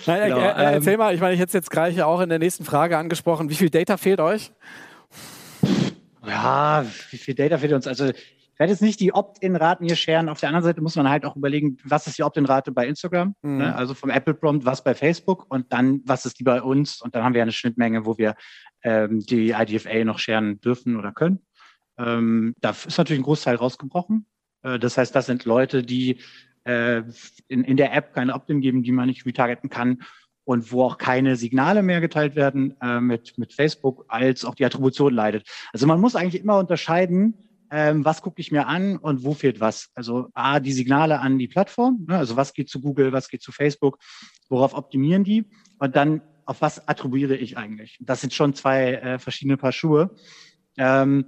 Nein, 0.06 0.30
genau, 0.30 0.40
äh, 0.40 0.50
äh, 0.50 0.74
erzähl 0.74 0.98
mal, 0.98 1.14
ich 1.14 1.22
meine, 1.22 1.34
ich 1.34 1.40
hätte 1.40 1.50
es 1.50 1.54
jetzt 1.54 1.72
gleich 1.72 2.02
auch 2.02 2.20
in 2.22 2.30
der 2.30 2.40
nächsten 2.40 2.66
Frage 2.66 2.98
angesprochen. 2.98 3.50
Wie 3.50 3.56
viel 3.56 3.70
Data 3.70 3.98
fehlt 3.98 4.20
euch? 4.20 4.52
Ja, 6.26 6.86
wie 7.12 7.18
viel 7.18 7.36
Data 7.36 7.58
fehlt 7.58 7.74
uns? 7.74 7.88
Also 7.88 8.12
werde 8.60 8.74
jetzt 8.74 8.82
nicht 8.82 9.00
die 9.00 9.14
Opt-in-Raten 9.14 9.86
hier 9.86 9.96
scheren. 9.96 10.28
Auf 10.28 10.42
der 10.42 10.50
anderen 10.50 10.66
Seite 10.66 10.82
muss 10.82 10.98
man 10.98 11.10
halt 11.10 11.26
auch 11.26 11.36
überlegen, 11.36 11.78
was 11.86 12.08
ist 12.08 12.18
die 12.18 12.24
Opt-in-Rate 12.24 12.74
bei 12.74 12.88
Instagram, 12.88 13.34
mhm. 13.42 13.58
ne? 13.58 13.76
also 13.76 13.94
vom 13.94 14.10
Apple-Prompt, 14.10 14.66
was 14.66 14.84
bei 14.84 14.94
Facebook 14.94 15.46
und 15.50 15.72
dann, 15.72 16.02
was 16.06 16.26
ist 16.26 16.40
die 16.40 16.44
bei 16.44 16.62
uns? 16.62 17.02
Und 17.02 17.16
dann 17.16 17.24
haben 17.24 17.34
wir 17.34 17.42
eine 17.42 17.54
Schnittmenge, 17.54 18.06
wo 18.06 18.18
wir 18.18 18.36
ähm, 18.84 19.22
die 19.22 19.52
IDFA 19.52 20.04
noch 20.04 20.20
scheren 20.20 20.60
dürfen 20.60 20.98
oder 20.98 21.14
können. 21.14 21.40
Ähm, 21.98 22.54
da 22.60 22.72
ist 22.72 22.98
natürlich 22.98 23.22
ein 23.22 23.26
Großteil 23.26 23.56
rausgebrochen. 23.56 24.26
Äh, 24.62 24.78
das 24.78 24.98
heißt, 24.98 25.16
das 25.16 25.26
sind 25.26 25.46
Leute, 25.46 25.82
die 25.82 26.20
äh, 26.66 27.04
in, 27.48 27.64
in 27.64 27.78
der 27.78 27.94
App 27.94 28.14
keine 28.14 28.34
Opt-in 28.34 28.60
geben, 28.60 28.84
die 28.84 28.92
man 28.92 29.08
nicht 29.08 29.26
retargeten 29.26 29.70
kann 29.70 30.04
und 30.44 30.72
wo 30.72 30.84
auch 30.84 30.98
keine 30.98 31.38
Signale 31.38 31.82
mehr 31.82 32.02
geteilt 32.02 32.36
werden 32.36 32.76
äh, 32.82 33.00
mit, 33.00 33.38
mit 33.38 33.54
Facebook, 33.54 34.06
als 34.10 34.44
auch 34.44 34.56
die 34.56 34.66
Attribution 34.66 35.14
leidet. 35.14 35.48
Also 35.72 35.88
man 35.88 36.02
muss 36.02 36.16
eigentlich 36.16 36.42
immer 36.42 36.58
unterscheiden, 36.58 37.49
ähm, 37.72 38.06
was 38.06 38.22
gucke 38.22 38.42
ich 38.42 38.52
mir 38.52 38.68
an 38.68 38.98
und 38.98 39.24
wo 39.24 39.34
fehlt 39.34 39.60
was. 39.60 39.90
Also 39.96 40.30
A, 40.34 40.60
die 40.60 40.74
Signale 40.74 41.20
an 41.20 41.38
die 41.38 41.48
Plattform, 41.48 42.06
ne, 42.08 42.18
also 42.18 42.36
was 42.36 42.54
geht 42.54 42.70
zu 42.70 42.82
Google, 42.82 43.12
was 43.12 43.30
geht 43.30 43.42
zu 43.42 43.52
Facebook, 43.52 44.00
worauf 44.50 44.74
optimieren 44.74 45.24
die 45.24 45.46
und 45.80 45.96
dann 45.96 46.22
auf 46.46 46.62
was 46.62 46.88
attribuiere 46.88 47.36
ich 47.36 47.58
eigentlich. 47.58 47.98
Das 48.00 48.22
sind 48.22 48.34
schon 48.34 48.56
zwei 48.56 48.94
äh, 48.94 49.20
verschiedene 49.20 49.58
Paar 49.58 49.72
Schuhe. 49.72 50.16
Ähm, 50.78 51.26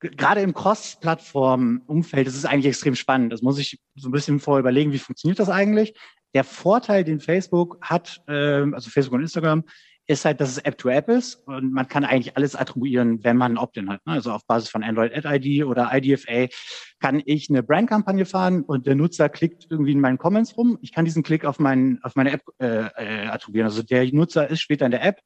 gerade 0.00 0.40
im 0.40 0.54
Cross-Plattform-Umfeld 0.54 2.26
ist 2.26 2.36
es 2.36 2.44
eigentlich 2.44 2.66
extrem 2.66 2.96
spannend. 2.96 3.32
Das 3.32 3.42
muss 3.42 3.58
ich 3.58 3.80
so 3.94 4.08
ein 4.08 4.12
bisschen 4.12 4.40
vorher 4.40 4.60
überlegen, 4.60 4.92
wie 4.92 4.98
funktioniert 4.98 5.38
das 5.38 5.48
eigentlich. 5.48 5.94
Der 6.34 6.44
Vorteil, 6.44 7.04
den 7.04 7.20
Facebook 7.20 7.78
hat, 7.80 8.22
äh, 8.26 8.64
also 8.72 8.90
Facebook 8.90 9.14
und 9.14 9.22
Instagram, 9.22 9.64
ist 10.08 10.24
halt, 10.24 10.40
dass 10.40 10.50
es 10.50 10.58
App-to-App 10.58 11.08
ist 11.10 11.36
und 11.46 11.70
man 11.70 11.86
kann 11.86 12.02
eigentlich 12.02 12.34
alles 12.36 12.56
attribuieren, 12.56 13.22
wenn 13.24 13.36
man 13.36 13.52
ein 13.52 13.58
Opt-in 13.58 13.90
hat. 13.90 14.04
Ne? 14.06 14.14
Also 14.14 14.32
auf 14.32 14.46
Basis 14.46 14.70
von 14.70 14.82
Android 14.82 15.14
Ad 15.14 15.28
ID 15.28 15.66
oder 15.66 15.90
IDFA 15.92 16.46
kann 16.98 17.22
ich 17.26 17.50
eine 17.50 17.62
Brand-Kampagne 17.62 18.24
fahren 18.24 18.62
und 18.62 18.86
der 18.86 18.94
Nutzer 18.94 19.28
klickt 19.28 19.66
irgendwie 19.68 19.92
in 19.92 20.00
meinen 20.00 20.16
Comments 20.16 20.56
rum. 20.56 20.78
Ich 20.80 20.92
kann 20.92 21.04
diesen 21.04 21.22
Klick 21.22 21.44
auf, 21.44 21.58
meinen, 21.58 22.02
auf 22.02 22.16
meine 22.16 22.32
App 22.32 22.42
äh, 22.58 22.86
äh, 22.86 23.26
attribuieren. 23.26 23.66
Also 23.66 23.82
der 23.82 24.10
Nutzer 24.12 24.48
ist 24.48 24.60
später 24.60 24.86
in 24.86 24.92
der 24.92 25.04
App. 25.04 25.20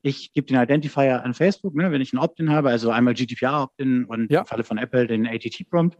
Ich 0.00 0.32
gebe 0.32 0.46
den 0.46 0.62
Identifier 0.62 1.24
an 1.24 1.34
Facebook, 1.34 1.74
ne, 1.74 1.90
wenn 1.90 2.00
ich 2.00 2.12
ein 2.12 2.18
Opt-in 2.18 2.50
habe, 2.50 2.70
also 2.70 2.90
einmal 2.90 3.14
GDPR-Opt-in 3.14 4.04
und 4.04 4.30
ja. 4.30 4.40
im 4.40 4.46
Falle 4.46 4.62
von 4.62 4.78
Apple 4.78 5.08
den 5.08 5.26
ATT-Prompt 5.26 5.98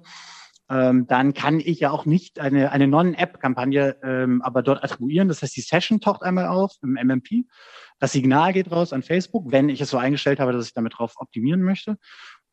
ähm, 0.70 1.08
dann 1.08 1.34
kann 1.34 1.58
ich 1.58 1.80
ja 1.80 1.90
auch 1.90 2.06
nicht 2.06 2.38
eine, 2.38 2.70
eine 2.70 2.86
Non-App-Kampagne 2.86 3.96
ähm, 4.04 4.40
aber 4.40 4.62
dort 4.62 4.84
attribuieren. 4.84 5.26
Das 5.26 5.42
heißt, 5.42 5.56
die 5.56 5.62
Session 5.62 6.00
taucht 6.00 6.22
einmal 6.22 6.46
auf 6.46 6.76
im 6.82 6.92
MMP. 6.92 7.44
Das 8.00 8.12
Signal 8.12 8.52
geht 8.52 8.70
raus 8.72 8.92
an 8.92 9.02
Facebook, 9.02 9.52
wenn 9.52 9.68
ich 9.68 9.80
es 9.80 9.90
so 9.90 9.98
eingestellt 9.98 10.40
habe, 10.40 10.52
dass 10.52 10.66
ich 10.66 10.74
damit 10.74 10.94
drauf 10.98 11.14
optimieren 11.16 11.62
möchte. 11.62 11.98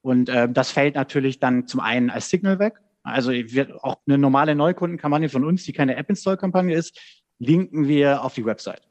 Und 0.01 0.29
äh, 0.29 0.47
das 0.47 0.71
fällt 0.71 0.95
natürlich 0.95 1.39
dann 1.39 1.67
zum 1.67 1.79
einen 1.79 2.09
als 2.09 2.29
Signal 2.29 2.59
weg. 2.59 2.75
Also 3.01 3.31
wir, 3.31 3.83
auch 3.83 3.95
eine 4.05 4.17
normale 4.17 4.53
Neukundenkampagne 4.53 5.29
von 5.29 5.45
uns, 5.45 5.63
die 5.63 5.73
keine 5.73 5.95
App-Install-Kampagne 5.95 6.75
ist, 6.75 6.99
linken 7.39 7.87
wir 7.87 8.23
auf 8.23 8.33
die 8.33 8.45
Website. 8.45 8.81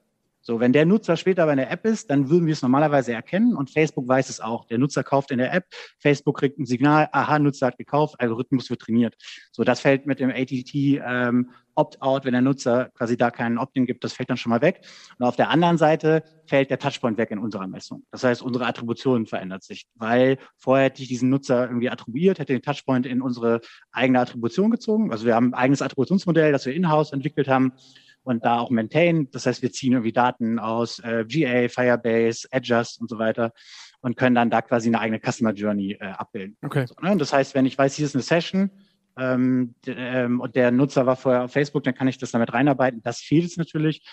So, 0.46 0.60
wenn 0.60 0.72
der 0.72 0.86
Nutzer 0.86 1.16
später 1.16 1.44
bei 1.44 1.50
einer 1.50 1.72
App 1.72 1.84
ist, 1.84 2.08
dann 2.08 2.30
würden 2.30 2.46
wir 2.46 2.52
es 2.52 2.62
normalerweise 2.62 3.12
erkennen 3.12 3.56
und 3.56 3.68
Facebook 3.68 4.06
weiß 4.06 4.28
es 4.28 4.40
auch. 4.40 4.64
Der 4.66 4.78
Nutzer 4.78 5.02
kauft 5.02 5.32
in 5.32 5.38
der 5.38 5.52
App, 5.52 5.64
Facebook 5.98 6.38
kriegt 6.38 6.56
ein 6.60 6.66
Signal, 6.66 7.08
aha, 7.10 7.40
Nutzer 7.40 7.66
hat 7.66 7.78
gekauft, 7.78 8.14
Algorithmus 8.20 8.70
wird 8.70 8.80
trainiert. 8.80 9.16
So, 9.50 9.64
das 9.64 9.80
fällt 9.80 10.06
mit 10.06 10.20
dem 10.20 10.30
ATT 10.30 10.72
ähm, 10.72 11.50
Opt-out, 11.74 12.24
wenn 12.24 12.32
der 12.32 12.42
Nutzer 12.42 12.90
quasi 12.94 13.16
da 13.16 13.32
keinen 13.32 13.58
Opt-in 13.58 13.86
gibt, 13.86 14.04
das 14.04 14.12
fällt 14.12 14.30
dann 14.30 14.36
schon 14.36 14.50
mal 14.50 14.62
weg. 14.62 14.82
Und 15.18 15.26
auf 15.26 15.34
der 15.34 15.50
anderen 15.50 15.78
Seite 15.78 16.22
fällt 16.46 16.70
der 16.70 16.78
Touchpoint 16.78 17.18
weg 17.18 17.32
in 17.32 17.40
unserer 17.40 17.66
Messung. 17.66 18.04
Das 18.12 18.22
heißt, 18.22 18.40
unsere 18.40 18.66
Attribution 18.66 19.26
verändert 19.26 19.64
sich, 19.64 19.88
weil 19.96 20.38
vorher 20.56 20.86
hätte 20.86 21.02
ich 21.02 21.08
diesen 21.08 21.28
Nutzer 21.28 21.66
irgendwie 21.66 21.90
attribuiert, 21.90 22.38
hätte 22.38 22.52
den 22.52 22.62
Touchpoint 22.62 23.04
in 23.04 23.20
unsere 23.20 23.62
eigene 23.90 24.20
Attribution 24.20 24.70
gezogen. 24.70 25.10
Also 25.10 25.26
wir 25.26 25.34
haben 25.34 25.48
ein 25.48 25.54
eigenes 25.54 25.82
Attributionsmodell, 25.82 26.52
das 26.52 26.66
wir 26.66 26.72
in-house 26.72 27.12
entwickelt 27.12 27.48
haben 27.48 27.72
und 28.26 28.44
da 28.44 28.58
auch 28.58 28.70
maintain. 28.70 29.30
Das 29.30 29.46
heißt, 29.46 29.62
wir 29.62 29.70
ziehen 29.70 29.92
irgendwie 29.92 30.12
Daten 30.12 30.58
aus 30.58 30.98
äh, 30.98 31.24
GA, 31.26 31.68
Firebase, 31.68 32.48
Adjust 32.50 33.00
und 33.00 33.08
so 33.08 33.18
weiter 33.18 33.52
und 34.00 34.16
können 34.16 34.34
dann 34.34 34.50
da 34.50 34.62
quasi 34.62 34.88
eine 34.88 35.00
eigene 35.00 35.20
Customer 35.20 35.52
Journey 35.52 35.92
äh, 35.92 36.06
abbilden. 36.06 36.56
Okay. 36.64 36.86
So, 36.86 36.94
ne? 37.00 37.16
Das 37.16 37.32
heißt, 37.32 37.54
wenn 37.54 37.66
ich 37.66 37.78
weiß, 37.78 37.94
hier 37.94 38.04
ist 38.04 38.16
eine 38.16 38.22
Session 38.22 38.70
ähm, 39.16 39.74
ähm, 39.86 40.40
und 40.40 40.56
der 40.56 40.72
Nutzer 40.72 41.06
war 41.06 41.16
vorher 41.16 41.44
auf 41.44 41.52
Facebook, 41.52 41.84
dann 41.84 41.94
kann 41.94 42.08
ich 42.08 42.18
das 42.18 42.32
damit 42.32 42.52
reinarbeiten. 42.52 43.00
Das 43.02 43.20
fehlt 43.20 43.44
es 43.44 43.56
natürlich. 43.56 44.04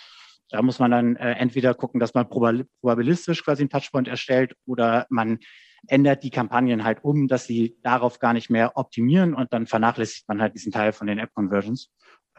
Da 0.50 0.62
muss 0.62 0.78
man 0.78 0.92
dann 0.92 1.16
äh, 1.16 1.32
entweder 1.32 1.74
gucken, 1.74 2.00
dass 2.00 2.14
man 2.14 2.30
probabilistisch 2.30 3.44
quasi 3.44 3.64
einen 3.64 3.70
Touchpoint 3.72 4.08
erstellt 4.08 4.56
oder 4.68 5.08
man 5.10 5.40
ändert 5.88 6.24
die 6.24 6.30
Kampagnen 6.30 6.84
halt 6.84 7.04
um, 7.04 7.28
dass 7.28 7.46
sie 7.46 7.78
darauf 7.82 8.20
gar 8.20 8.34
nicht 8.34 8.52
mehr 8.52 8.78
optimieren 8.78 9.34
und 9.34 9.52
dann 9.54 9.66
vernachlässigt 9.66 10.28
man 10.28 10.40
halt 10.40 10.54
diesen 10.54 10.72
Teil 10.72 10.94
von 10.94 11.08
den 11.08 11.18
App-Conversions 11.18 11.90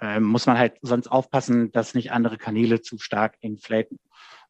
äh, 0.01 0.21
muss 0.21 0.47
man 0.47 0.59
halt 0.59 0.75
sonst 0.83 1.09
aufpassen, 1.09 1.73
dass 1.73 1.95
nicht 1.95 2.13
andere 2.13 2.39
Kanäle 2.39 2.81
zu 2.81 2.99
stark 2.99 3.37
inflaten. 3.41 3.99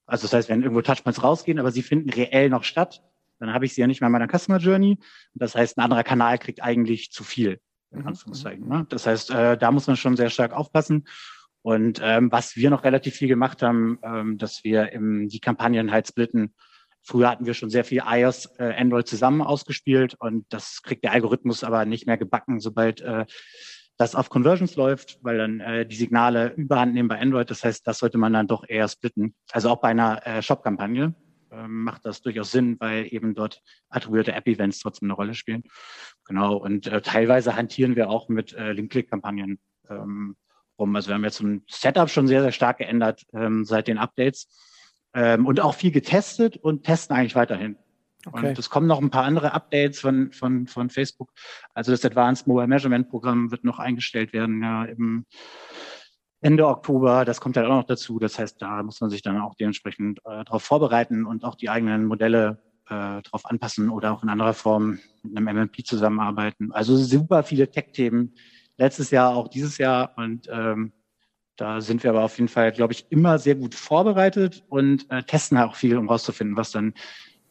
Also 0.07 0.23
das 0.23 0.33
heißt, 0.33 0.49
wenn 0.49 0.63
irgendwo 0.63 0.83
Touchpoints 0.83 1.23
rausgehen, 1.23 1.59
aber 1.59 1.71
sie 1.71 1.83
finden 1.83 2.11
reell 2.11 2.51
noch 2.51 2.65
statt, 2.65 3.03
dann 3.39 3.53
habe 3.53 3.67
ich 3.67 3.75
sie 3.75 3.81
ja 3.81 3.87
nicht 3.87 4.01
mehr 4.01 4.09
in 4.09 4.13
meiner 4.13 4.29
Customer 4.29 4.59
Journey. 4.59 4.99
Das 5.35 5.55
heißt, 5.55 5.77
ein 5.77 5.83
anderer 5.83 6.05
Kanal 6.05 6.39
kriegt 6.39 6.63
eigentlich 6.63 7.11
zu 7.11 7.25
viel, 7.25 7.61
in 7.91 8.01
mhm. 8.01 8.09
Anführungszeichen. 8.09 8.69
Ne? 8.69 8.87
Das 8.89 9.07
heißt, 9.07 9.31
äh, 9.31 9.57
da 9.57 9.71
muss 9.71 9.87
man 9.87 9.97
schon 9.97 10.17
sehr 10.17 10.31
stark 10.31 10.53
aufpassen. 10.53 11.07
Und 11.63 12.01
ähm, 12.03 12.31
was 12.31 12.57
wir 12.57 12.69
noch 12.69 12.85
relativ 12.85 13.15
viel 13.15 13.29
gemacht 13.29 13.63
haben, 13.63 13.99
ähm, 14.03 14.37
dass 14.37 14.65
wir 14.65 14.93
im, 14.93 15.29
die 15.29 15.41
Kampagnen 15.41 15.91
halt 15.91 16.07
splitten. 16.07 16.55
Früher 17.03 17.31
hatten 17.31 17.47
wir 17.47 17.55
schon 17.55 17.71
sehr 17.71 17.85
viel 17.85 18.03
iOS, 18.07 18.47
äh, 18.59 18.75
Android 18.77 19.09
zusammen 19.09 19.41
ausgespielt 19.41 20.15
und 20.19 20.45
das 20.51 20.83
kriegt 20.83 21.05
der 21.05 21.13
Algorithmus 21.13 21.65
aber 21.65 21.85
nicht 21.87 22.07
mehr 22.07 22.19
gebacken, 22.19 22.61
sobald 22.61 23.01
äh, 23.01 23.25
das 23.97 24.15
auf 24.15 24.29
Conversions 24.29 24.77
läuft, 24.77 25.19
weil 25.23 25.39
dann 25.39 25.61
äh, 25.61 25.87
die 25.87 25.97
Signale 25.97 26.53
überhand 26.55 26.95
nehmen 26.95 27.09
bei 27.09 27.21
Android. 27.21 27.51
Das 27.51 27.63
heißt, 27.63 27.87
das 27.87 27.99
sollte 27.99 28.19
man 28.19 28.33
dann 28.33 28.49
doch 28.49 28.65
eher 28.69 28.89
splitten. 28.89 29.35
Also 29.53 29.71
auch 29.71 29.81
bei 29.81 29.89
einer 29.89 30.27
äh, 30.27 30.43
Shop-Kampagne 30.43 31.15
äh, 31.53 31.69
macht 31.69 32.05
das 32.05 32.21
durchaus 32.21 32.51
Sinn, 32.51 32.77
weil 32.81 33.07
eben 33.13 33.35
dort 33.35 33.63
attribuierte 33.89 34.33
App-Events 34.33 34.81
trotzdem 34.81 35.07
eine 35.07 35.15
Rolle 35.15 35.35
spielen. 35.35 35.63
Genau. 36.25 36.57
Und 36.57 36.87
äh, 36.87 37.03
teilweise 37.03 37.55
hantieren 37.55 37.95
wir 37.95 38.11
auch 38.11 38.29
mit 38.29 38.53
äh, 38.55 38.73
Link-Click-Kampagnen 38.73 39.61
ähm, 39.89 40.37
rum. 40.79 40.97
Also 40.97 41.09
wir 41.09 41.15
haben 41.15 41.25
jetzt 41.25 41.41
ein 41.41 41.63
Setup 41.69 42.11
schon 42.11 42.27
sehr, 42.27 42.43
sehr 42.43 42.53
stark 42.53 42.79
geändert 42.79 43.25
ähm, 43.33 43.65
seit 43.65 43.87
den 43.87 43.99
Updates 43.99 44.49
ähm, 45.15 45.47
und 45.47 45.61
auch 45.61 45.75
viel 45.75 45.93
getestet 45.93 46.57
und 46.57 46.85
testen 46.85 47.17
eigentlich 47.17 47.37
weiterhin. 47.37 47.77
Okay. 48.27 48.49
Und 48.49 48.59
es 48.59 48.71
kommen 48.71 48.87
noch 48.87 49.01
ein 49.01 49.11
paar 49.11 49.25
andere 49.25 49.53
Updates 49.53 50.01
von, 50.01 50.33
von, 50.33 50.67
von 50.67 50.91
Facebook. 50.91 51.31
Also 51.75 51.93
das 51.93 52.05
Advanced 52.05 52.47
Mobile 52.47 52.67
Measurement 52.67 53.09
Programm 53.09 53.51
wird 53.51 53.65
noch 53.65 53.79
eingestellt 53.79 54.33
werden, 54.33 54.63
ja, 54.63 54.85
im 54.85 55.27
Ende 56.41 56.67
Oktober. 56.67 57.25
Das 57.25 57.41
kommt 57.41 57.57
halt 57.57 57.67
auch 57.67 57.77
noch 57.77 57.87
dazu. 57.87 58.19
Das 58.19 58.39
heißt, 58.39 58.61
da 58.61 58.83
muss 58.83 59.01
man 59.01 59.11
sich 59.11 59.23
dann 59.23 59.41
auch 59.41 59.55
dementsprechend 59.55 60.19
äh, 60.21 60.45
darauf 60.45 60.63
vorbereiten 60.63 61.25
und 61.25 61.45
auch 61.45 61.55
die 61.55 61.71
eigenen 61.71 62.05
Modelle 62.05 62.63
äh, 62.87 63.23
darauf 63.23 63.47
anpassen 63.47 63.89
oder 63.89 64.13
auch 64.13 64.23
in 64.23 64.29
anderer 64.29 64.55
Form 64.55 64.99
mit 65.23 65.37
einem 65.37 65.57
MMP 65.57 65.87
zusammenarbeiten. 65.87 66.73
Also 66.73 66.97
super 66.97 67.43
viele 67.43 67.71
Tech-Themen. 67.71 68.35
Letztes 68.77 69.11
Jahr, 69.11 69.35
auch 69.35 69.49
dieses 69.49 69.79
Jahr. 69.79 70.13
Und 70.17 70.49
ähm, 70.51 70.93
da 71.57 71.81
sind 71.81 72.03
wir 72.03 72.11
aber 72.11 72.25
auf 72.25 72.37
jeden 72.37 72.49
Fall, 72.49 72.73
glaube 72.73 72.93
ich, 72.93 73.07
immer 73.11 73.39
sehr 73.39 73.55
gut 73.55 73.75
vorbereitet 73.75 74.65
und 74.69 75.11
äh, 75.11 75.23
testen 75.23 75.57
auch 75.59 75.77
viel, 75.77 75.97
um 75.97 76.09
rauszufinden, 76.09 76.57
was 76.57 76.73
dann 76.73 76.95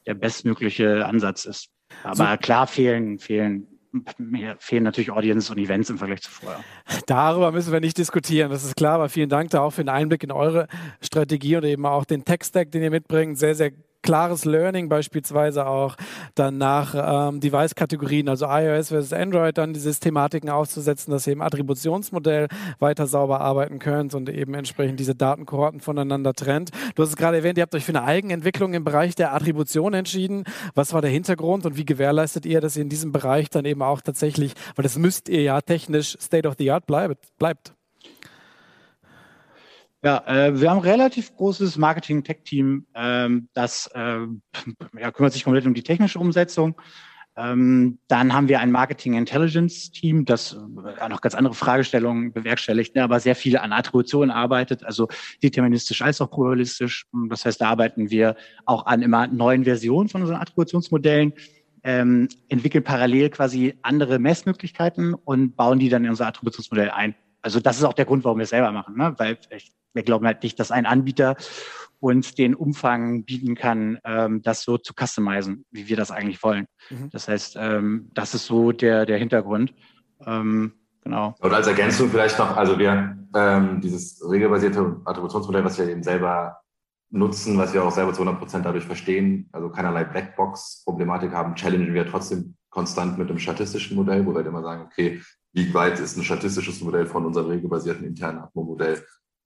der 0.06 0.14
bestmögliche 0.14 1.06
Ansatz 1.06 1.46
ist. 1.46 1.70
Aber 2.04 2.16
so. 2.32 2.38
klar 2.38 2.68
fehlen, 2.68 3.20
fehlen 3.20 3.68
mir 4.18 4.56
fehlen 4.60 4.84
natürlich 4.84 5.12
Audience 5.12 5.52
und 5.52 5.60
Events 5.60 5.90
im 5.90 5.98
Vergleich 5.98 6.22
zu 6.22 6.32
vorher. 6.32 6.64
Darüber 7.06 7.52
müssen 7.52 7.72
wir 7.72 7.80
nicht 7.80 7.98
diskutieren, 7.98 8.50
das 8.50 8.64
ist 8.64 8.76
klar, 8.76 8.96
aber 8.96 9.10
vielen 9.10 9.30
Dank 9.30 9.52
da 9.52 9.62
auch 9.62 9.70
für 9.70 9.84
den 9.84 9.90
Einblick 9.90 10.24
in 10.24 10.32
eure 10.32 10.68
Strategie 11.02 11.58
und 11.58 11.64
eben 11.64 11.86
auch 11.86 12.06
den 12.06 12.26
Tech-Stack, 12.26 12.72
den 12.72 12.82
ihr 12.82 12.90
mitbringt. 12.90 13.38
Sehr, 13.38 13.54
sehr 13.54 13.72
klares 14.04 14.46
Learning 14.46 14.90
beispielsweise 14.90 15.66
auch 15.66 15.96
dann 16.36 16.58
nach 16.58 16.94
ähm, 16.96 17.40
Device-Kategorien, 17.40 18.30
also 18.30 18.46
iOS 18.46 18.90
versus 18.90 19.14
Android, 19.14 19.58
dann 19.58 19.74
die 19.74 19.80
Systematiken 19.80 20.50
aufzusetzen, 20.50 21.12
dass 21.12 21.26
ihr 21.26 21.34
im 21.34 21.42
Attributionsmodell 21.42 22.48
weiter 22.80 23.08
sauber 23.08 23.42
arbeiten 23.42 23.80
könnt 23.80 24.14
und 24.14 24.30
eben 24.30 24.54
entsprechend 24.54 25.00
diese 25.00 25.16
Datenkohorten 25.16 25.80
voneinander 25.80 26.34
trennt. 26.34 26.72
Du 26.96 27.02
hast 27.02 27.10
es 27.10 27.16
gerade 27.16 27.38
erwähnt, 27.38 27.58
ihr 27.58 27.64
habt 27.64 27.74
euch 27.74 27.86
für 27.86 27.96
eine 27.96 28.04
Eigenentwicklung 28.04 28.74
im 28.74 28.84
Bereich 28.84 29.16
der 29.16 29.34
Attribution 29.34 29.94
entschieden. 29.94 30.44
Was 30.76 30.94
war 30.94 31.02
der 31.02 31.12
Hintergrund 31.12 31.66
und 31.66 31.78
wie 31.78 31.86
gewährleistet 31.86 32.46
ihr, 32.46 32.62
dass 32.62 32.76
ihr 32.76 32.84
in 32.84 32.90
diesem 32.90 33.12
Bereich 33.12 33.50
dann 33.50 33.66
eben 33.66 33.82
auch 33.82 34.02
tatsächlich, 34.02 34.54
weil 34.76 34.84
das 34.84 34.98
müsst 34.98 35.30
ihr 35.30 35.42
ja 35.42 35.62
technisch 35.62 36.18
State 36.20 36.48
of 36.48 36.56
the 36.58 36.70
Art 36.70 36.86
bleibt? 36.86 37.38
bleibt? 37.38 37.74
Ja, 40.04 40.22
äh, 40.28 40.60
wir 40.60 40.70
haben 40.70 40.80
ein 40.80 40.84
relativ 40.84 41.34
großes 41.38 41.78
Marketing-Tech-Team, 41.78 42.86
ähm, 42.94 43.48
das 43.54 43.90
äh, 43.96 44.20
ja, 45.00 45.12
kümmert 45.12 45.32
sich 45.32 45.46
komplett 45.46 45.66
um 45.66 45.74
die 45.74 45.84
technische 45.84 46.20
Umsetzung. 46.20 46.76
Ähm, 47.38 48.00
dann 48.10 48.34
haben 48.34 48.50
wir 48.50 48.60
ein 48.60 48.72
Marketing-Intelligence-Team, 48.72 50.26
das 50.26 50.54
äh, 50.54 51.08
noch 51.08 51.22
ganz 51.22 51.36
andere 51.36 51.54
Fragestellungen 51.54 52.34
bewerkstelligt, 52.34 52.96
ne, 52.96 53.04
aber 53.04 53.22
sehr 53.22 53.36
viel 53.36 53.58
an 53.58 53.72
Attribution 53.72 54.30
arbeitet, 54.30 54.84
also 54.84 55.08
deterministisch 55.42 56.02
als 56.02 56.20
auch 56.20 56.30
probabilistisch. 56.30 57.06
Das 57.30 57.46
heißt, 57.46 57.62
da 57.62 57.70
arbeiten 57.70 58.12
wir 58.12 58.36
auch 58.66 58.86
an 58.86 59.02
immer 59.02 59.28
neuen 59.28 59.64
Versionen 59.64 60.10
von 60.10 60.22
unseren 60.22 60.42
Attributionsmodellen, 60.42 61.34
ähm, 61.84 62.28
entwickeln 62.50 62.84
parallel 62.84 63.30
quasi 63.30 63.76
andere 63.82 64.20
Messmöglichkeiten 64.20 65.14
und 65.14 65.56
bauen 65.56 65.80
die 65.80 65.90
dann 65.90 66.04
in 66.04 66.10
unser 66.10 66.28
Attributionsmodell 66.28 66.90
ein. 66.92 67.16
Also 67.44 67.60
das 67.60 67.78
ist 67.78 67.84
auch 67.84 67.94
der 67.94 68.06
Grund, 68.06 68.24
warum 68.24 68.40
wir 68.40 68.44
es 68.44 68.50
selber 68.50 68.72
machen, 68.72 68.98
ne? 68.98 69.14
weil 69.18 69.38
wir 69.94 70.04
glauben 70.04 70.26
halt 70.26 70.42
nicht, 70.42 70.60
dass 70.60 70.72
ein 70.72 70.86
Anbieter 70.86 71.36
uns 72.00 72.34
den 72.36 72.56
Umfang 72.56 73.24
bieten 73.24 73.56
kann, 73.56 74.00
ähm, 74.04 74.42
das 74.42 74.64
so 74.64 74.78
zu 74.78 74.94
customizen, 74.94 75.66
wie 75.72 75.88
wir 75.88 75.96
das 75.96 76.12
eigentlich 76.12 76.42
wollen. 76.44 76.66
Mhm. 76.90 77.10
Das 77.12 77.28
heißt, 77.28 77.56
ähm, 77.60 78.10
das 78.14 78.34
ist 78.34 78.46
so 78.46 78.72
der, 78.72 79.06
der 79.06 79.18
Hintergrund. 79.18 79.74
Ähm, 80.26 80.74
genau. 81.02 81.36
Und 81.40 81.54
als 81.54 81.68
Ergänzung 81.68 82.10
vielleicht 82.10 82.38
noch, 82.40 82.58
also 82.58 82.78
wir 82.78 83.18
ähm, 83.36 83.80
dieses 83.82 84.22
regelbasierte 84.30 85.02
Attributionsmodell, 85.06 85.64
was 85.64 85.78
wir 85.78 85.88
eben 85.88 86.04
selber 86.04 86.58
nutzen, 87.10 87.58
was 87.58 87.74
wir 87.74 87.84
auch 87.84 87.92
selber 87.92 88.12
zu 88.14 88.22
100 88.22 88.40
Prozent 88.40 88.66
dadurch 88.66 88.86
verstehen, 88.86 89.48
also 89.52 89.70
keinerlei 89.70 90.04
Blackbox-Problematik 90.04 91.32
haben, 91.32 91.56
challengen 91.56 91.94
wir 91.94 92.08
trotzdem 92.08 92.56
konstant 92.70 93.18
mit 93.18 93.30
dem 93.30 93.38
statistischen 93.38 93.96
Modell, 93.96 94.26
wo 94.26 94.32
wir 94.32 94.38
halt 94.38 94.48
immer 94.48 94.64
sagen, 94.64 94.82
okay, 94.82 95.22
wie 95.54 95.74
weit 95.74 96.00
ist 96.00 96.18
ein 96.18 96.24
statistisches 96.24 96.82
Modell 96.82 97.06
von 97.06 97.26
unserem 97.26 97.48
regelbasierten 97.48 98.06
internen 98.06 98.40
Atmo-Modell 98.40 99.06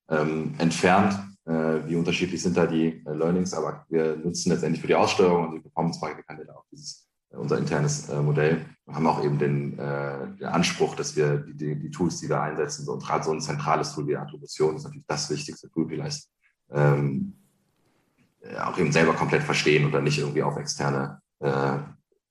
ähm, 0.10 0.56
entfernt. 0.58 1.20
Äh, 1.46 1.88
wie 1.88 1.96
unterschiedlich 1.96 2.42
sind 2.42 2.58
da 2.58 2.66
die 2.66 3.04
äh, 3.06 3.14
Learnings, 3.14 3.54
aber 3.54 3.86
wir 3.90 4.16
nutzen 4.18 4.52
letztendlich 4.52 4.82
für 4.82 4.88
die 4.88 4.96
Aussteuerung 4.96 5.48
und 5.48 5.56
die 5.56 5.60
Performance-Parameter 5.62 6.58
auch 6.58 6.66
dieses, 6.72 7.08
äh, 7.32 7.38
unser 7.38 7.58
internes 7.58 8.10
äh, 8.10 8.22
Modell 8.22 8.66
und 8.86 8.96
haben 8.96 9.08
auch 9.08 9.24
eben 9.24 9.38
den, 9.38 9.78
äh, 9.80 10.28
den 10.40 10.48
Anspruch, 10.48 10.96
dass 10.96 11.16
wir 11.16 11.38
die, 11.38 11.56
die, 11.56 11.80
die, 11.80 11.92
Tools, 11.92 12.20
die 12.20 12.30
wir 12.30 12.42
einsetzen, 12.42 12.86
so, 12.86 12.94
und 12.94 13.04
gerade 13.04 13.24
so 13.24 13.32
ein 13.32 13.42
zentrales 13.42 13.94
Tool 13.94 14.08
wie 14.08 14.18
Attribution 14.18 14.76
ist 14.76 14.84
natürlich 14.84 15.08
das 15.08 15.30
wichtigste 15.30 15.70
Tool 15.70 15.88
vielleicht, 15.88 16.28
ähm, 16.72 17.34
auch 18.62 18.78
eben 18.78 18.92
selber 18.92 19.14
komplett 19.14 19.44
verstehen 19.44 19.88
oder 19.88 20.02
nicht 20.02 20.20
irgendwie 20.20 20.44
auf 20.44 20.58
externe 20.58 21.22
äh, 21.40 21.78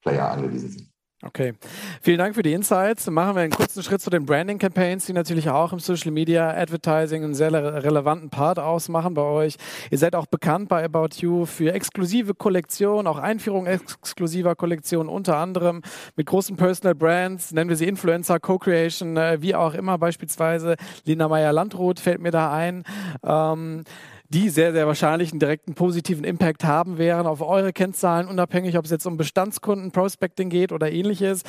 Player 0.03 0.31
angewiesen 0.31 0.71
sind. 0.71 0.86
Okay, 1.23 1.55
vielen 2.03 2.19
Dank 2.19 2.35
für 2.35 2.43
die 2.43 2.53
Insights. 2.53 3.09
Machen 3.09 3.37
wir 3.37 3.43
einen 3.43 3.51
kurzen 3.51 3.83
Schritt 3.83 4.03
zu 4.03 4.11
den 4.11 4.27
Branding-Campaigns, 4.27 5.07
die 5.07 5.15
natürlich 5.15 5.49
auch 5.49 5.73
im 5.73 5.79
Social 5.79 6.11
Media 6.11 6.51
Advertising 6.51 7.25
einen 7.25 7.35
sehr 7.35 7.51
relevanten 7.55 8.29
Part 8.29 8.59
ausmachen 8.59 9.15
bei 9.15 9.23
euch. 9.23 9.57
Ihr 9.91 9.97
seid 9.97 10.15
auch 10.15 10.27
bekannt 10.27 10.69
bei 10.69 10.85
About 10.85 11.17
You 11.17 11.47
für 11.47 11.73
exklusive 11.73 12.35
Kollektionen, 12.35 13.07
auch 13.07 13.17
Einführung 13.17 13.67
exklusiver 13.67 14.55
Kollektionen, 14.57 15.09
unter 15.09 15.39
anderem 15.39 15.81
mit 16.17 16.27
großen 16.27 16.55
Personal 16.57 16.95
Brands, 16.95 17.51
nennen 17.51 17.71
wir 17.71 17.77
sie 17.77 17.89
Influencer, 17.89 18.39
Co-Creation, 18.39 19.17
äh, 19.17 19.41
wie 19.41 19.55
auch 19.55 19.73
immer 19.73 19.97
beispielsweise. 19.97 20.77
Lina 21.07 21.29
Meyer-Landrut 21.29 21.99
fällt 21.99 22.21
mir 22.21 22.31
da 22.31 22.53
ein. 22.53 22.85
Ähm, 23.25 23.85
die 24.29 24.49
sehr, 24.49 24.73
sehr 24.73 24.87
wahrscheinlich 24.87 25.31
einen 25.31 25.41
direkten 25.41 25.75
positiven 25.75 26.25
Impact 26.25 26.65
haben 26.65 26.99
werden 26.99 27.27
auf 27.27 27.41
eure 27.41 27.73
Kennzahlen, 27.73 28.29
unabhängig, 28.29 28.77
ob 28.77 28.85
es 28.85 28.91
jetzt 28.91 29.07
um 29.07 29.17
Bestandskunden, 29.17 29.93
Prospecting 29.93 30.51
geht 30.51 30.73
oder 30.73 30.91
ähnliches. 30.91 31.43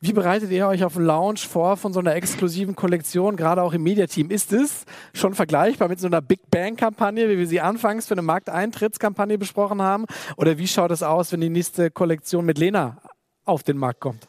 Wie 0.00 0.12
bereitet 0.12 0.50
ihr 0.50 0.66
euch 0.66 0.84
auf 0.84 0.94
den 0.94 1.04
Launch 1.04 1.46
vor 1.46 1.76
von 1.76 1.92
so 1.92 2.00
einer 2.00 2.14
exklusiven 2.14 2.74
Kollektion, 2.76 3.36
gerade 3.36 3.62
auch 3.62 3.72
im 3.72 3.82
Mediateam? 3.82 4.30
Ist 4.30 4.52
es 4.52 4.84
schon 5.12 5.34
vergleichbar 5.34 5.88
mit 5.88 6.00
so 6.00 6.06
einer 6.06 6.20
Big 6.20 6.50
Bang-Kampagne, 6.50 7.28
wie 7.28 7.38
wir 7.38 7.46
sie 7.46 7.60
anfangs 7.60 8.06
für 8.06 8.14
eine 8.14 8.22
Markteintrittskampagne 8.22 9.38
besprochen 9.38 9.82
haben? 9.82 10.06
Oder 10.36 10.58
wie 10.58 10.66
schaut 10.66 10.90
es 10.90 11.02
aus, 11.02 11.32
wenn 11.32 11.40
die 11.40 11.50
nächste 11.50 11.90
Kollektion 11.90 12.44
mit 12.44 12.58
Lena 12.58 12.98
auf 13.44 13.62
den 13.62 13.76
Markt 13.76 14.00
kommt? 14.00 14.26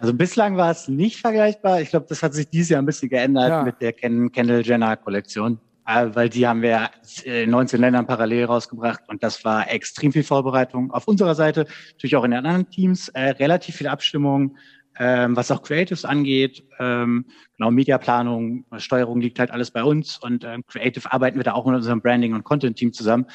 Also 0.00 0.14
bislang 0.14 0.56
war 0.56 0.70
es 0.70 0.88
nicht 0.88 1.20
vergleichbar. 1.20 1.82
Ich 1.82 1.90
glaube, 1.90 2.06
das 2.08 2.22
hat 2.22 2.32
sich 2.32 2.48
dieses 2.48 2.70
Jahr 2.70 2.80
ein 2.80 2.86
bisschen 2.86 3.10
geändert 3.10 3.50
ja. 3.50 3.62
mit 3.62 3.80
der 3.82 3.92
Kendall 3.92 4.62
Jenner 4.62 4.96
Kollektion, 4.96 5.60
weil 6.12 6.28
die 6.28 6.46
haben 6.46 6.62
wir 6.62 6.90
in 7.24 7.50
19 7.50 7.80
Ländern 7.80 8.06
parallel 8.06 8.44
rausgebracht 8.46 9.00
und 9.08 9.22
das 9.22 9.44
war 9.44 9.70
extrem 9.70 10.12
viel 10.12 10.22
Vorbereitung 10.22 10.90
auf 10.90 11.08
unserer 11.08 11.34
Seite, 11.34 11.66
natürlich 11.92 12.16
auch 12.16 12.24
in 12.24 12.30
den 12.30 12.38
anderen 12.38 12.68
Teams, 12.70 13.08
äh, 13.08 13.30
relativ 13.30 13.76
viel 13.76 13.88
Abstimmung, 13.88 14.56
ähm, 14.98 15.36
was 15.36 15.50
auch 15.50 15.62
Creatives 15.62 16.04
angeht. 16.04 16.64
Ähm, 16.78 17.24
genau, 17.56 17.70
Mediaplanung, 17.70 18.64
Steuerung 18.78 19.20
liegt 19.20 19.38
halt 19.38 19.50
alles 19.50 19.70
bei 19.70 19.82
uns 19.82 20.18
und 20.18 20.44
ähm, 20.44 20.64
Creative 20.66 21.10
arbeiten 21.12 21.38
wir 21.38 21.44
da 21.44 21.52
auch 21.52 21.66
mit 21.66 21.76
unserem 21.76 22.00
Branding- 22.00 22.34
und 22.34 22.44
Content-Team 22.44 22.92
zusammen. 22.92 23.26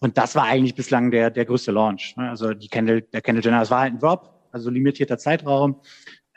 Und 0.00 0.16
das 0.16 0.36
war 0.36 0.44
eigentlich 0.44 0.74
bislang 0.74 1.10
der, 1.10 1.30
der 1.30 1.44
größte 1.44 1.72
Launch. 1.72 2.16
Ne? 2.16 2.30
Also 2.30 2.54
die 2.54 2.68
Kendall, 2.68 3.02
der 3.02 3.20
Kendall 3.20 3.44
Jenner, 3.44 3.60
das 3.60 3.70
war 3.70 3.80
halt 3.80 3.94
ein 3.94 3.98
Drop, 3.98 4.32
also 4.52 4.70
limitierter 4.70 5.18
Zeitraum. 5.18 5.80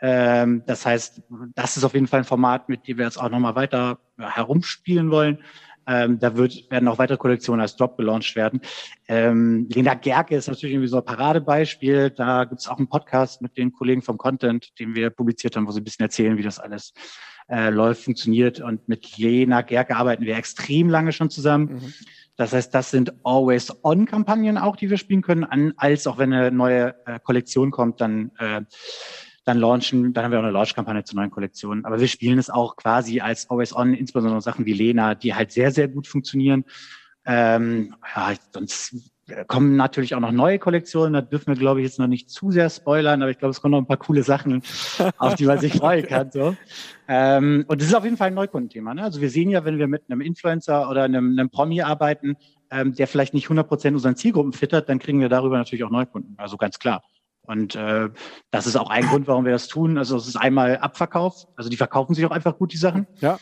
Ähm, 0.02 0.64
das 0.66 0.86
heißt, 0.86 1.22
das 1.56 1.78
ist 1.78 1.84
auf 1.84 1.94
jeden 1.94 2.08
Fall 2.08 2.22
ein 2.22 2.26
Format, 2.26 2.70
mit 2.70 2.88
dem 2.88 2.98
wir 2.98 3.06
jetzt 3.06 3.18
auch 3.18 3.30
nochmal 3.30 3.56
weiter 3.56 4.00
herumspielen 4.18 5.12
wollen. 5.12 5.40
Ähm, 5.88 6.20
da 6.20 6.38
wird, 6.38 6.70
werden 6.70 6.88
auch 6.88 7.00
weitere 7.00 7.18
Kollektionen 7.18 7.62
als 7.62 7.76
Drop 7.76 7.98
gelauncht 7.98 8.36
werden. 8.36 8.62
Ähm, 9.08 9.68
Lena 9.72 9.96
Gerke 9.96 10.36
ist 10.36 10.48
natürlich 10.48 10.74
irgendwie 10.74 10.88
so 10.88 10.98
ein 10.98 11.06
Paradebeispiel. 11.06 12.12
Da 12.12 12.46
gibt 12.46 12.62
es 12.62 12.68
auch 12.68 12.78
einen 12.78 12.88
Podcast 12.88 13.42
mit 13.42 13.58
den 13.58 13.72
Kollegen 13.72 14.02
vom 14.02 14.18
Content, 14.18 14.80
den 14.80 14.96
wir 14.96 15.10
publiziert 15.10 15.56
haben, 15.56 15.68
wo 15.68 15.72
sie 15.72 15.82
ein 15.82 15.84
bisschen 15.84 16.04
erzählen, 16.04 16.38
wie 16.38 16.44
das 16.44 16.60
alles 16.60 16.94
äh, 17.50 17.70
läuft, 17.70 18.04
funktioniert. 18.04 18.60
Und 18.60 18.88
mit 18.88 19.18
Lena 19.18 19.62
Gerke 19.62 19.96
arbeiten 19.96 20.24
wir 20.24 20.38
extrem 20.38 20.88
lange 20.88 21.14
schon 21.14 21.30
zusammen. 21.30 21.74
Mhm. 21.74 21.94
Das 22.38 22.54
heißt, 22.54 22.74
das 22.74 22.92
sind 22.92 23.14
Always-On-Kampagnen 23.24 24.58
auch, 24.58 24.76
die 24.76 24.90
wir 24.90 24.98
spielen 24.98 25.22
können, 25.22 25.44
an, 25.44 25.74
als 25.78 26.08
auch 26.08 26.18
wenn 26.18 26.32
eine 26.32 26.52
neue 26.52 26.96
äh, 27.06 27.20
Kollektion 27.22 27.72
kommt, 27.72 28.02
dann, 28.02 28.32
äh, 28.38 28.62
dann 29.44 29.58
launchen, 29.58 30.14
dann 30.14 30.26
haben 30.26 30.32
wir 30.32 30.40
auch 30.40 30.44
eine 30.44 30.52
Launch-Kampagne 30.52 31.04
zu 31.04 31.16
neuen 31.16 31.32
Kollektionen. 31.32 31.86
Aber 31.86 32.00
wir 32.00 32.08
spielen 32.08 32.38
es 32.38 32.50
auch 32.50 32.76
quasi 32.76 33.22
als 33.22 33.50
Always-On, 33.50 33.94
insbesondere 33.94 34.42
Sachen 34.42 34.66
wie 34.66 34.74
Lena, 34.74 35.16
die 35.16 35.34
halt 35.34 35.52
sehr, 35.52 35.72
sehr 35.72 35.88
gut 35.88 36.08
funktionieren. 36.08 36.66
Ähm, 37.26 37.96
ja, 38.16 38.34
sonst 38.54 39.12
kommen 39.48 39.76
natürlich 39.76 40.16
auch 40.16 40.20
noch 40.20 40.32
neue 40.32 40.60
Kollektionen. 40.60 41.14
Da 41.14 41.22
dürfen 41.22 41.48
wir, 41.48 41.56
glaube 41.56 41.80
ich, 41.80 41.88
jetzt 41.88 42.00
noch 42.00 42.08
nicht 42.08 42.30
zu 42.30 42.52
sehr 42.52 42.70
spoilern, 42.70 43.22
aber 43.22 43.32
ich 43.32 43.38
glaube, 43.38 43.52
es 43.52 43.62
kommen 43.62 43.72
noch 43.72 43.80
ein 43.80 43.88
paar 43.88 43.98
coole 43.98 44.24
Sachen, 44.24 44.62
auf 45.18 45.36
die 45.36 45.46
man 45.46 45.60
sich 45.60 45.74
freuen 45.74 46.06
kann. 46.06 46.32
So. 46.32 46.56
Ähm, 47.08 47.66
und 47.68 47.82
das 47.82 47.90
ist 47.90 47.94
auf 47.94 48.04
jeden 48.04 48.18
Fall 48.18 48.28
ein 48.28 48.34
Neukundenthema. 48.34 48.94
Ne? 48.94 49.04
Also 49.04 49.22
wir 49.22 49.30
sehen 49.30 49.50
ja, 49.50 49.66
wenn 49.66 49.78
wir 49.78 49.88
mit 49.88 50.04
einem 50.10 50.22
Influencer 50.22 50.90
oder 50.90 51.04
einem, 51.04 51.32
einem 51.32 51.50
Promi 51.50 51.82
arbeiten, 51.82 52.36
ähm, 52.70 52.94
der 52.94 53.08
vielleicht 53.08 53.34
nicht 53.34 53.46
100 53.46 53.68
Prozent 53.68 53.96
unseren 53.96 54.16
Zielgruppen 54.16 54.54
fittert, 54.54 54.90
dann 54.90 55.00
kriegen 55.00 55.20
wir 55.20 55.30
darüber 55.30 55.58
natürlich 55.58 55.84
auch 55.84 55.90
Neukunden. 55.90 56.36
Also 56.38 56.58
ganz 56.58 56.80
klar. 56.80 57.04
Und 57.44 57.76
äh, 57.76 58.10
das 58.52 58.68
ist 58.68 58.76
auch 58.76 58.90
ein 58.90 59.06
Grund, 59.06 59.28
warum 59.28 59.46
wir 59.46 59.52
das 59.52 59.68
tun. 59.68 59.98
Also 59.98 60.16
es 60.16 60.28
ist 60.28 60.36
einmal 60.36 60.78
Abverkauf. 60.78 61.48
Also 61.56 61.70
die 61.70 61.78
verkaufen 61.78 62.14
sich 62.14 62.26
auch 62.26 62.32
einfach 62.32 62.58
gut, 62.58 62.72
die 62.74 62.78
Sachen. 62.78 63.08
Ja. 63.20 63.40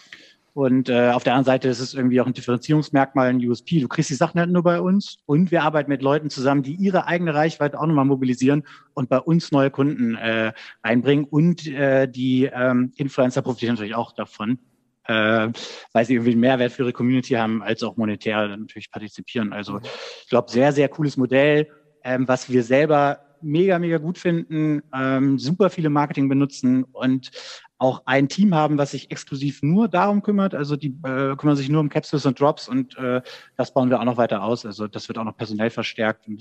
Und 0.54 0.90
äh, 0.90 1.12
auf 1.12 1.24
der 1.24 1.34
anderen 1.34 1.46
Seite 1.46 1.68
ist 1.68 1.80
es 1.80 1.94
irgendwie 1.94 2.20
auch 2.20 2.26
ein 2.26 2.34
Differenzierungsmerkmal, 2.34 3.30
ein 3.30 3.48
USP. 3.48 3.80
Du 3.80 3.88
kriegst 3.88 4.10
die 4.10 4.16
Sachen 4.16 4.40
halt 4.40 4.50
nur 4.50 4.64
bei 4.64 4.82
uns 4.82 5.20
und 5.26 5.52
wir 5.52 5.64
arbeiten 5.64 5.90
mit 5.90 6.02
Leuten 6.02 6.30
zusammen, 6.30 6.64
die 6.64 6.74
ihre 6.74 7.06
eigene 7.08 7.34
Reichweite 7.34 7.80
auch 7.80 7.86
nochmal 7.86 8.06
mobilisieren 8.06 8.64
und 8.94 9.10
bei 9.10 9.20
uns 9.20 9.52
neue 9.52 9.70
Kunden 9.70 10.16
äh, 10.16 10.52
einbringen. 10.82 11.26
Und 11.26 11.68
äh, 11.68 12.08
die 12.08 12.50
ähm, 12.52 12.92
Influencer 12.98 13.42
profitieren 13.42 13.76
natürlich 13.76 13.96
auch 13.96 14.12
davon, 14.12 14.60
äh, 15.06 15.50
weil 15.94 16.06
sie 16.06 16.16
irgendwie 16.16 16.32
einen 16.32 16.42
Mehrwert 16.42 16.72
für 16.72 16.84
ihre 16.84 16.94
Community 16.94 17.36
haben, 17.36 17.62
als 17.62 17.84
auch 17.84 17.96
monetär 17.96 18.48
natürlich 18.48 18.92
partizipieren. 18.92 19.54
Also 19.54 19.80
ich 20.24 20.30
glaube, 20.30 20.52
sehr, 20.52 20.74
sehr 20.74 20.90
cooles 20.90 21.16
Modell, 21.16 21.70
ähm, 22.04 22.28
was 22.28 22.50
wir 22.50 22.64
selber 22.64 23.29
mega, 23.42 23.80
mega 23.80 23.98
gut 23.98 24.18
finden, 24.18 24.82
ähm, 24.94 25.40
super 25.40 25.70
viele 25.70 25.90
Marketing 25.90 26.30
benutzen 26.30 26.84
und 26.84 27.32
auch 27.78 28.04
ein 28.06 28.28
Team 28.28 28.54
haben, 28.54 28.78
was 28.78 28.92
sich 28.92 29.10
exklusiv 29.10 29.64
nur 29.64 29.88
darum 29.88 30.22
kümmert. 30.22 30.54
Also 30.54 30.76
die 30.76 30.98
äh, 31.04 31.36
kümmern 31.36 31.56
sich 31.56 31.70
nur 31.70 31.80
um 31.80 31.90
Capsules 31.90 32.26
und 32.26 32.40
Drops 32.40 32.68
und 32.68 32.98
äh, 32.98 33.22
das 33.56 33.74
bauen 33.74 33.90
wir 33.90 34.00
auch 34.00 34.06
noch 34.06 34.18
weiter 34.18 34.44
aus. 34.44 34.66
Also 34.66 34.88
das 34.88 35.08
wird 35.08 35.18
auch 35.18 35.24
noch 35.24 35.38
personell 35.38 35.70
verstärkt 35.70 36.28
ein 36.28 36.36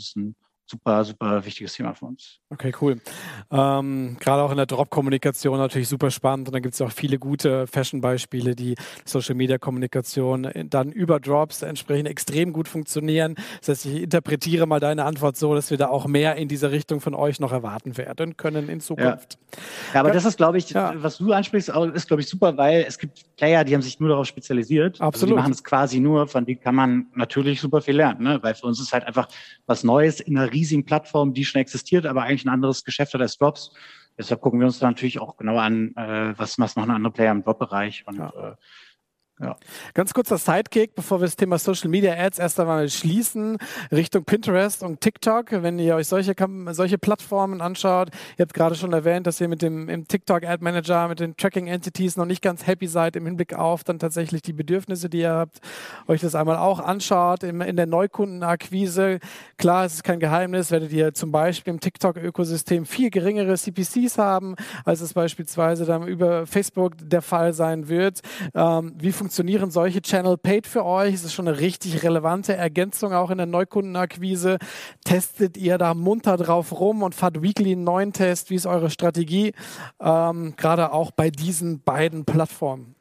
super, 0.69 1.05
super 1.05 1.45
wichtiges 1.45 1.75
Thema 1.75 1.95
für 1.95 2.07
uns. 2.07 2.41
Okay, 2.51 2.73
cool. 2.81 3.01
Ähm, 3.51 4.17
Gerade 4.21 4.43
auch 4.43 4.51
in 4.51 4.57
der 4.57 4.67
Drop-Kommunikation 4.67 5.59
natürlich 5.59 5.89
super 5.89 6.11
spannend 6.11 6.49
und 6.49 6.55
dann 6.55 6.63
gibt 6.63 6.75
es 6.75 6.81
auch 6.81 6.93
viele 6.93 7.19
gute 7.19 7.67
Fashion-Beispiele, 7.67 8.55
die 8.55 8.75
Social-Media-Kommunikation 9.05 10.51
dann 10.69 10.93
über 10.93 11.21
Drops 11.21 11.63
entsprechend 11.63 12.09
extrem 12.09 12.53
gut 12.53 12.69
funktionieren. 12.69 13.35
Das 13.61 13.69
heißt, 13.69 13.87
ich 13.87 14.03
interpretiere 14.03 14.67
mal 14.67 14.81
deine 14.81 15.05
Antwort 15.05 15.37
so, 15.37 15.55
dass 15.55 15.71
wir 15.71 15.79
da 15.79 15.89
auch 15.89 16.07
mehr 16.07 16.37
in 16.37 16.49
diese 16.49 16.71
Richtung 16.71 17.01
von 17.01 17.15
euch 17.15 17.41
noch 17.41 17.53
erwarten 17.53 17.97
werden 17.97 18.37
können 18.37 18.69
in 18.69 18.81
Zukunft. 18.81 19.39
Ja, 19.55 19.95
ja 19.95 20.01
aber 20.01 20.11
das 20.11 20.25
ist, 20.25 20.37
glaube 20.37 20.59
ich, 20.59 20.71
ja. 20.71 20.93
was 20.97 21.19
du 21.19 21.33
ansprichst, 21.33 21.71
ist, 21.95 22.07
glaube 22.09 22.23
ich, 22.23 22.29
super, 22.29 22.57
weil 22.57 22.85
es 22.87 22.99
gibt 22.99 23.25
Player, 23.37 23.65
die 23.65 23.75
haben 23.75 23.83
sich 23.83 24.01
nur 24.01 24.09
darauf 24.11 24.27
spezialisiert. 24.27 25.01
Absolut. 25.01 25.15
Also 25.15 25.27
die 25.27 25.35
machen 25.35 25.53
es 25.53 25.65
quasi 25.65 26.01
nur, 26.01 26.27
von 26.27 26.45
denen 26.45 26.61
kann 26.61 26.75
man 26.75 27.07
natürlich 27.15 27.61
super 27.61 27.81
viel 27.81 27.97
lernen, 27.97 28.23
ne? 28.23 28.39
weil 28.43 28.55
für 28.55 28.67
uns 28.67 28.81
ist 28.81 28.93
halt 28.93 29.05
einfach 29.05 29.29
was 29.67 29.85
Neues 29.85 30.21
in 30.21 30.35
der 30.35 30.53
riesigen 30.59 30.85
Plattform, 30.85 31.35
die 31.35 31.45
schon 31.45 31.61
existiert, 31.61 32.07
aber 32.07 32.23
eigentlich 32.23 32.45
ein 32.45 32.51
anderes 32.51 32.85
Geschäft 32.85 33.15
hat 33.15 33.21
als 33.21 33.39
Drops. 33.39 33.73
Deshalb 34.19 34.41
gucken 34.41 34.59
wir 34.59 34.67
uns 34.67 34.81
da 34.81 34.89
natürlich 34.89 35.21
auch 35.21 35.37
genauer 35.37 35.63
an, 35.63 35.95
äh, 35.97 36.35
was, 36.37 36.59
was 36.59 36.75
machen 36.75 36.91
andere 36.91 37.13
Player 37.13 37.31
im 37.31 37.45
Drop-Bereich 37.45 38.05
und 38.07 38.19
ja. 38.19 38.29
äh, 38.31 38.55
ja. 39.41 39.57
Ganz 39.95 40.15
kurzer 40.15 40.39
Sidekick, 40.39 40.95
bevor 40.95 41.21
wir 41.21 41.27
das 41.27 41.37
Thema 41.37 41.59
Social 41.59 41.89
Media 41.89 42.15
Ads 42.15 42.39
erst 42.39 42.59
einmal 42.59 42.89
schließen, 42.89 43.59
Richtung 43.93 44.25
Pinterest 44.25 44.83
und 44.83 45.01
TikTok. 45.01 45.47
Wenn 45.51 45.79
ihr 45.79 45.95
euch 45.95 46.09
solche, 46.09 46.35
solche 46.71 46.99
Plattformen 46.99 47.61
anschaut, 47.61 48.11
ihr 48.37 48.43
habt 48.43 48.55
gerade 48.55 48.75
schon 48.75 48.93
erwähnt, 48.93 49.27
dass 49.27 49.41
ihr 49.41 49.49
mit 49.49 49.63
dem 49.63 49.89
im 49.89 50.09
TikTok 50.09 50.45
Ad 50.45 50.63
Manager, 50.63 51.09
mit 51.09 51.21
den 51.21 51.37
Tracking 51.37 51.69
Entities 51.69 52.17
noch 52.17 52.25
nicht 52.25 52.43
ganz 52.43 52.67
happy 52.67 52.87
seid 52.89 53.17
im 53.17 53.27
Hinblick 53.27 53.55
auf 53.55 53.85
dann 53.85 53.99
tatsächlich 53.99 54.43
die 54.43 54.53
Bedürfnisse, 54.53 55.09
die 55.09 55.21
ihr 55.21 55.33
habt, 55.33 55.61
euch 56.07 56.21
das 56.21 56.35
einmal 56.35 56.57
auch 56.57 56.81
anschaut 56.81 57.43
in, 57.45 57.61
in 57.61 57.77
der 57.77 57.87
Neukundenakquise. 57.87 59.21
Klar, 59.57 59.85
es 59.85 59.95
ist 59.95 60.05
kein 60.05 60.21
Geheimnis, 60.21 60.71
werdet 60.71 60.93
ihr 60.93 61.15
zum 61.15 61.31
Beispiel 61.31 61.73
im 61.73 61.81
TikTok-Ökosystem 61.81 62.87
viel 62.87 63.11
geringere 63.11 63.55
CPCs 63.57 64.19
haben, 64.19 64.57
als 64.85 65.01
es 65.01 65.15
beispielsweise 65.15 65.85
dann 65.85 66.07
über 66.07 66.47
Facebook 66.47 66.95
der 66.99 67.23
Fall 67.23 67.53
sein 67.53 67.89
wird. 67.89 68.21
Ähm, 68.55 68.95
wie 68.99 69.13
funktionieren 69.29 69.71
solche 69.71 70.01
Channel 70.01 70.39
paid 70.39 70.67
für 70.67 70.87
euch? 70.87 71.13
Ist 71.13 71.25
es 71.25 71.35
schon 71.35 71.47
eine 71.47 71.61
richtig 71.61 72.03
relevante 72.03 72.57
Ergänzung 72.57 73.13
auch 73.13 73.29
in 73.31 73.37
der 73.37 73.47
Neukundenakquise? 73.47 74.57
Testet 75.05 75.59
ihr 75.59 75.77
da 75.77 75.93
munter 75.93 76.39
drauf 76.39 76.73
rum 76.81 77.03
und 77.03 77.15
fahrt 77.15 77.43
weekly 77.43 77.73
einen 77.73 77.85
neuen 77.85 78.15
Test? 78.15 78.49
Wie 78.49 78.55
ist 78.55 78.65
eure 78.65 78.89
Strategie? 78.89 79.53
Ähm, 80.01 80.55
Gerade 80.57 80.93
auch 80.93 81.11
bei 81.11 81.29
diesen 81.29 81.83
beiden 81.83 82.25
Plattformen. 82.25 82.95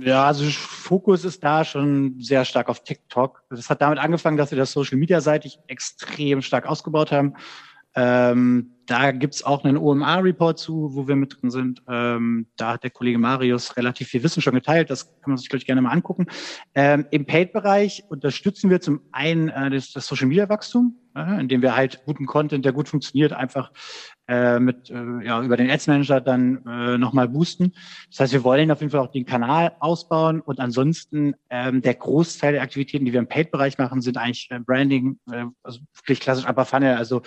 Ja, 0.00 0.28
also 0.28 0.46
Fokus 0.46 1.26
ist 1.26 1.44
da 1.44 1.62
schon 1.62 2.14
sehr 2.18 2.46
stark 2.46 2.70
auf 2.70 2.82
TikTok. 2.82 3.42
Das 3.50 3.68
hat 3.68 3.82
damit 3.82 3.98
angefangen, 3.98 4.38
dass 4.38 4.50
wir 4.50 4.56
das 4.56 4.72
Social 4.72 4.96
Media 4.96 5.20
seitig 5.20 5.58
extrem 5.66 6.40
stark 6.40 6.64
ausgebaut 6.64 7.12
haben. 7.12 7.34
Ähm, 7.94 8.72
da 8.86 9.12
gibt's 9.12 9.44
auch 9.44 9.64
einen 9.64 9.76
OMA-Report 9.76 10.58
zu, 10.58 10.94
wo 10.94 11.06
wir 11.06 11.16
mit 11.16 11.40
drin 11.40 11.50
sind. 11.50 11.82
Ähm, 11.88 12.46
da 12.56 12.74
hat 12.74 12.82
der 12.82 12.90
Kollege 12.90 13.18
Marius 13.18 13.76
relativ 13.76 14.08
viel 14.08 14.22
Wissen 14.22 14.42
schon 14.42 14.54
geteilt. 14.54 14.90
Das 14.90 15.06
kann 15.20 15.30
man 15.30 15.36
sich, 15.36 15.48
glaube 15.48 15.58
ich, 15.58 15.66
gerne 15.66 15.82
mal 15.82 15.90
angucken. 15.90 16.26
Ähm, 16.74 17.06
Im 17.10 17.24
Paid-Bereich 17.24 18.04
unterstützen 18.08 18.70
wir 18.70 18.80
zum 18.80 19.00
einen 19.12 19.48
äh, 19.48 19.70
das, 19.70 19.92
das 19.92 20.06
Social-Media-Wachstum, 20.06 20.96
äh, 21.16 21.40
indem 21.40 21.62
wir 21.62 21.76
halt 21.76 22.02
guten 22.04 22.26
Content, 22.26 22.64
der 22.64 22.72
gut 22.72 22.88
funktioniert, 22.88 23.32
einfach 23.32 23.72
äh, 24.32 24.60
mit 24.60 24.88
äh, 24.88 25.26
ja 25.26 25.42
über 25.42 25.58
den 25.58 25.70
Ads 25.70 25.88
Manager 25.88 26.20
dann 26.20 26.64
äh, 26.66 26.96
nochmal 26.96 27.28
boosten. 27.28 27.74
Das 28.10 28.20
heißt, 28.20 28.32
wir 28.32 28.44
wollen 28.44 28.70
auf 28.70 28.80
jeden 28.80 28.90
Fall 28.90 29.00
auch 29.00 29.10
den 29.10 29.26
Kanal 29.26 29.72
ausbauen 29.78 30.40
und 30.40 30.58
ansonsten 30.58 31.34
ähm, 31.50 31.82
der 31.82 31.94
Großteil 31.94 32.54
der 32.54 32.62
Aktivitäten, 32.62 33.04
die 33.04 33.12
wir 33.12 33.20
im 33.20 33.26
Paid-Bereich 33.26 33.76
machen, 33.76 34.00
sind 34.00 34.16
eigentlich 34.16 34.48
äh, 34.50 34.58
Branding, 34.58 35.18
äh, 35.30 35.44
also 35.62 35.80
wirklich 35.96 36.20
klassisch 36.20 36.46
Upper 36.48 36.64
Funnel, 36.64 36.96
also 36.96 37.20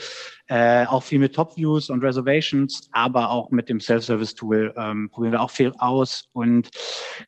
äh, 0.48 0.86
auch 0.88 1.04
viel 1.04 1.20
mit 1.20 1.36
Top-Views 1.36 1.92
und 1.92 2.04
Reservations, 2.04 2.90
aber 2.92 3.30
auch 3.30 3.52
mit 3.52 3.70
dem 3.70 3.80
Self-Service-Tool 3.80 4.74
ähm, 4.76 5.10
probieren 5.12 5.34
wir 5.34 5.42
auch 5.42 5.52
viel 5.52 5.74
aus 5.78 6.30
und 6.34 6.70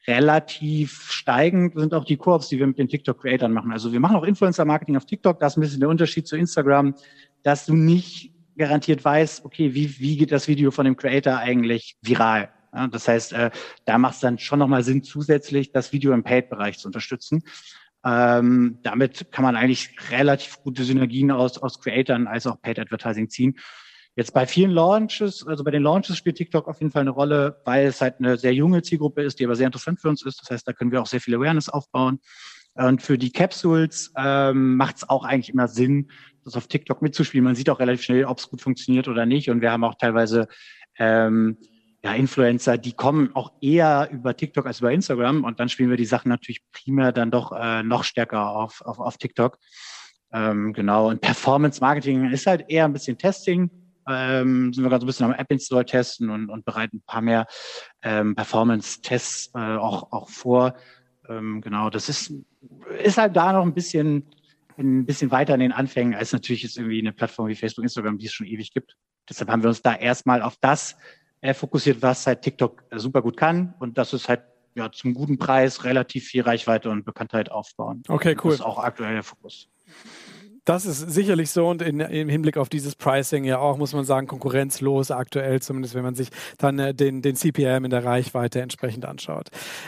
relativ 0.08 1.12
steigend 1.12 1.80
sind 1.80 1.94
auch 1.94 2.06
die 2.06 2.18
Koops, 2.18 2.48
die 2.48 2.58
wir 2.58 2.66
mit 2.66 2.80
den 2.80 2.88
TikTok-Creatern 2.88 3.54
machen. 3.54 3.72
Also 3.72 3.92
wir 3.92 4.00
machen 4.00 4.16
auch 4.16 4.24
Influencer-Marketing 4.24 4.98
auf 4.98 5.06
TikTok, 5.06 5.40
das 5.40 5.54
ist 5.54 5.58
ein 5.58 5.62
bisschen 5.62 5.80
der 5.82 5.90
Unterschied 5.90 6.28
zu 6.28 6.36
Instagram, 6.36 6.96
dass 7.44 7.68
du 7.68 7.76
nicht 7.76 8.37
garantiert 8.58 9.04
weiß, 9.04 9.46
okay, 9.46 9.74
wie, 9.74 10.00
wie 10.00 10.18
geht 10.18 10.32
das 10.32 10.48
Video 10.48 10.72
von 10.72 10.86
dem 10.86 10.98
Creator 10.98 11.38
eigentlich 11.38 11.98
viral? 12.02 12.50
Ja, 12.74 12.88
das 12.88 13.08
heißt, 13.08 13.34
äh, 13.34 13.52
da 13.86 13.98
macht 13.98 14.16
es 14.16 14.20
dann 14.20 14.40
schon 14.40 14.60
nochmal 14.60 14.84
Sinn, 14.84 15.04
zusätzlich 15.04 15.72
das 15.72 15.94
Video 15.94 16.14
im 16.14 16.24
Paid-Bereich 16.24 16.78
zu 16.78 16.88
unterstützen. 16.88 17.44
Ähm, 18.06 18.80
damit 18.84 19.32
kann 19.32 19.44
man 19.44 19.56
eigentlich 19.56 19.96
relativ 20.12 20.62
gute 20.64 20.84
Synergien 20.84 21.32
aus, 21.32 21.58
aus 21.58 21.82
Creatern 21.82 22.28
als 22.28 22.46
auch 22.46 22.62
Paid 22.62 22.80
Advertising 22.80 23.30
ziehen. 23.30 23.58
Jetzt 24.16 24.34
bei 24.34 24.48
vielen 24.48 24.72
Launches, 24.72 25.46
also 25.46 25.64
bei 25.64 25.72
den 25.72 25.84
Launches 25.84 26.18
spielt 26.18 26.38
TikTok 26.38 26.68
auf 26.68 26.80
jeden 26.80 26.92
Fall 26.92 27.02
eine 27.02 27.12
Rolle, 27.12 27.62
weil 27.66 27.88
es 27.88 28.02
halt 28.02 28.16
eine 28.20 28.38
sehr 28.38 28.54
junge 28.54 28.82
Zielgruppe 28.82 29.22
ist, 29.22 29.40
die 29.40 29.46
aber 29.46 29.56
sehr 29.56 29.68
interessant 29.68 30.02
für 30.02 30.10
uns 30.10 30.26
ist. 30.26 30.42
Das 30.42 30.50
heißt, 30.50 30.68
da 30.68 30.74
können 30.74 30.92
wir 30.92 31.02
auch 31.02 31.06
sehr 31.06 31.22
viel 31.22 31.36
Awareness 31.36 31.70
aufbauen. 31.70 32.20
Und 32.74 33.02
für 33.02 33.18
die 33.18 33.32
Capsules 33.32 34.12
ähm, 34.16 34.76
macht 34.76 34.98
es 34.98 35.10
auch 35.10 35.24
eigentlich 35.24 35.50
immer 35.50 35.68
Sinn, 35.68 36.10
das 36.48 36.56
auf 36.56 36.68
TikTok 36.68 37.02
mitzuspielen. 37.02 37.44
Man 37.44 37.56
sieht 37.56 37.70
auch 37.70 37.80
relativ 37.80 38.04
schnell, 38.04 38.26
ob 38.26 38.40
es 38.40 38.50
gut 38.50 38.62
funktioniert 38.62 39.08
oder 39.08 39.26
nicht. 39.26 39.50
Und 39.50 39.62
wir 39.62 39.72
haben 39.72 39.84
auch 39.84 39.96
teilweise 39.96 40.48
ähm, 40.98 41.58
ja, 42.04 42.14
Influencer, 42.14 42.78
die 42.78 42.94
kommen 42.94 43.36
auch 43.36 43.54
eher 43.62 44.10
über 44.12 44.36
TikTok 44.36 44.66
als 44.66 44.80
über 44.80 44.92
Instagram. 44.92 45.44
Und 45.44 45.60
dann 45.60 45.70
spielen 45.70 45.90
wir 45.90 45.98
die 45.98 46.06
Sachen 46.06 46.30
natürlich 46.30 46.62
primär 46.72 47.12
dann 47.12 47.32
doch 47.32 47.52
äh, 47.52 47.84
noch 47.84 48.04
stärker 48.04 48.52
auf, 48.56 48.82
auf, 48.82 49.00
auf 49.00 49.18
TikTok. 49.18 49.58
Ähm, 50.34 50.74
genau. 50.74 51.10
Und 51.10 51.22
Performance 51.22 51.82
Marketing 51.82 52.32
ist 52.32 52.48
halt 52.48 52.66
eher 52.70 52.86
ein 52.86 52.94
bisschen 52.94 53.18
Testing 53.18 53.70
ähm, 54.08 54.74
sind 54.74 54.84
wir 54.84 54.90
gerade 54.90 55.02
so 55.02 55.06
ein 55.06 55.08
bisschen 55.08 55.26
am 55.26 55.34
App 55.34 55.52
Install 55.52 55.86
testen 55.86 56.30
und, 56.30 56.50
und 56.50 56.66
bereiten 56.66 56.98
ein 56.98 57.04
paar 57.06 57.22
mehr 57.22 57.46
ähm, 58.02 58.36
Performance-Tests 58.36 59.52
äh, 59.54 59.76
auch, 59.76 60.12
auch 60.12 60.30
vor. 60.30 60.76
Ähm, 61.28 61.62
genau, 61.62 61.90
das 61.90 62.08
ist, 62.10 62.34
ist 63.04 63.18
halt 63.18 63.36
da 63.36 63.52
noch 63.52 63.64
ein 63.64 63.74
bisschen, 63.74 64.26
ein 64.78 65.06
bisschen 65.06 65.32
weiter 65.32 65.54
in 65.54 65.60
den 65.60 65.72
Anfängen 65.72 66.14
als 66.14 66.34
natürlich 66.34 66.64
jetzt 66.64 66.78
irgendwie 66.78 67.00
eine 67.00 67.14
Plattform 67.14 67.48
wie 67.48 67.56
Facebook, 67.56 67.84
Instagram, 67.84 68.18
die 68.18 68.28
es 68.28 68.34
schon 68.34 68.48
ewig 68.48 68.74
gibt. 68.74 68.96
Deshalb 69.30 69.50
haben 69.50 69.64
wir 69.64 69.70
uns 69.70 69.82
da 69.82 69.96
erstmal 69.96 70.42
auf 70.42 70.58
das 70.62 70.96
äh, 71.42 71.54
fokussiert, 71.54 72.02
was 72.02 72.28
halt 72.28 72.42
TikTok 72.42 72.84
äh, 72.90 73.00
super 73.00 73.22
gut 73.22 73.38
kann. 73.38 73.74
Und 73.80 73.98
das 73.98 74.14
ist 74.14 74.30
halt 74.30 74.42
ja 74.76 74.92
zum 74.92 75.14
guten 75.14 75.38
Preis 75.38 75.84
relativ 75.84 76.26
viel 76.26 76.44
Reichweite 76.44 76.90
und 76.90 77.04
Bekanntheit 77.06 77.52
aufbauen. 77.52 78.04
Okay, 78.08 78.36
cool. 78.44 78.52
Das 78.52 78.60
ist 78.60 78.66
auch 78.66 78.78
aktuell 78.80 79.14
der 79.14 79.24
Fokus. 79.24 79.70
Das 80.68 80.86
ist 80.86 81.00
sicherlich 81.00 81.50
so 81.50 81.70
und 81.70 81.82
in, 81.82 82.02
im 82.02 82.28
Hinblick 82.28 82.58
auf 82.58 82.68
dieses 82.68 82.94
Pricing 82.94 83.46
ja 83.46 83.58
auch, 83.58 83.78
muss 83.78 83.94
man 83.94 84.04
sagen, 84.04 84.28
konkurrenzlos 84.28 85.12
aktuell, 85.12 85.62
zumindest 85.62 85.96
wenn 85.96 86.04
man 86.04 86.14
sich 86.14 86.28
dann 86.58 86.78
äh, 86.78 86.94
den, 86.94 87.22
den 87.22 87.38
CPM 87.38 87.86
in 87.86 87.90
der 87.90 88.04
Reichweite 88.04 88.60
entsprechend 88.60 89.06
anschaut. 89.06 89.48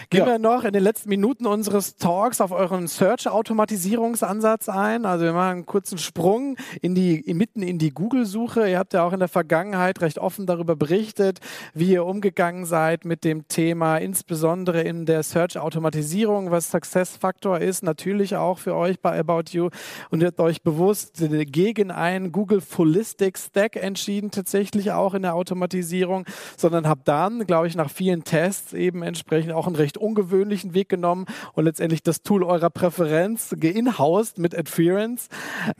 Gehen 0.09 0.21
ja. 0.21 0.25
wir 0.25 0.39
noch 0.39 0.63
in 0.63 0.71
den 0.71 0.81
letzten 0.81 1.09
Minuten 1.09 1.47
unseres 1.47 1.97
Talks 1.97 2.39
auf 2.39 2.53
euren 2.53 2.87
Search-Automatisierungsansatz 2.87 4.69
ein. 4.69 5.05
Also 5.05 5.25
wir 5.25 5.33
machen 5.33 5.49
einen 5.49 5.65
kurzen 5.65 5.97
Sprung 5.97 6.55
in 6.81 6.95
die, 6.95 7.25
mitten 7.33 7.61
in 7.61 7.77
die 7.77 7.89
Google-Suche. 7.89 8.69
Ihr 8.69 8.79
habt 8.79 8.93
ja 8.93 9.03
auch 9.03 9.11
in 9.11 9.19
der 9.19 9.27
Vergangenheit 9.27 9.99
recht 9.99 10.17
offen 10.17 10.45
darüber 10.45 10.77
berichtet, 10.77 11.39
wie 11.73 11.91
ihr 11.91 12.05
umgegangen 12.05 12.63
seid 12.63 13.03
mit 13.03 13.25
dem 13.25 13.49
Thema, 13.49 13.97
insbesondere 13.97 14.79
in 14.83 15.05
der 15.05 15.23
Search-Automatisierung, 15.23 16.51
was 16.51 16.71
Success-Faktor 16.71 17.59
ist, 17.59 17.83
natürlich 17.83 18.37
auch 18.37 18.59
für 18.59 18.75
euch 18.75 19.01
bei 19.01 19.19
About 19.19 19.51
You 19.51 19.71
und 20.09 20.21
ihr 20.21 20.27
habt 20.27 20.39
euch 20.39 20.63
bewusst 20.69 21.23
gegen 21.51 21.89
einen 21.89 22.31
Google 22.31 22.61
Holistic 22.77 23.39
Stack 23.39 23.75
entschieden, 23.75 24.29
tatsächlich 24.29 24.91
auch 24.91 25.15
in 25.15 25.23
der 25.23 25.33
Automatisierung, 25.33 26.25
sondern 26.57 26.87
habe 26.87 27.01
dann, 27.05 27.47
glaube 27.47 27.67
ich, 27.67 27.75
nach 27.75 27.89
vielen 27.89 28.23
Tests 28.23 28.73
eben 28.73 29.01
entsprechend 29.01 29.53
auch 29.53 29.65
einen 29.65 29.75
recht 29.75 29.97
ungewöhnlichen 29.97 30.75
Weg 30.75 30.87
genommen 30.87 31.25
und 31.53 31.65
letztendlich 31.65 32.03
das 32.03 32.21
Tool 32.21 32.43
eurer 32.43 32.69
Präferenz 32.69 33.55
geinhoused 33.59 34.37
mit 34.37 34.55
Adference. 34.55 35.29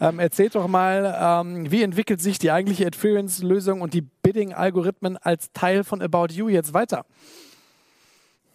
Ähm, 0.02 0.18
erzählt 0.18 0.56
doch 0.56 0.68
mal, 0.68 1.16
ähm, 1.22 1.70
wie 1.70 1.84
entwickelt 1.84 2.20
sich 2.20 2.40
die 2.40 2.50
eigentliche 2.50 2.88
Adference-Lösung 2.88 3.82
und 3.82 3.94
die 3.94 4.02
Bidding-Algorithmen 4.02 5.18
als 5.18 5.52
Teil 5.54 5.84
von 5.84 6.02
About 6.02 6.34
You 6.34 6.50
jetzt 6.50 6.74
weiter? 6.74 7.06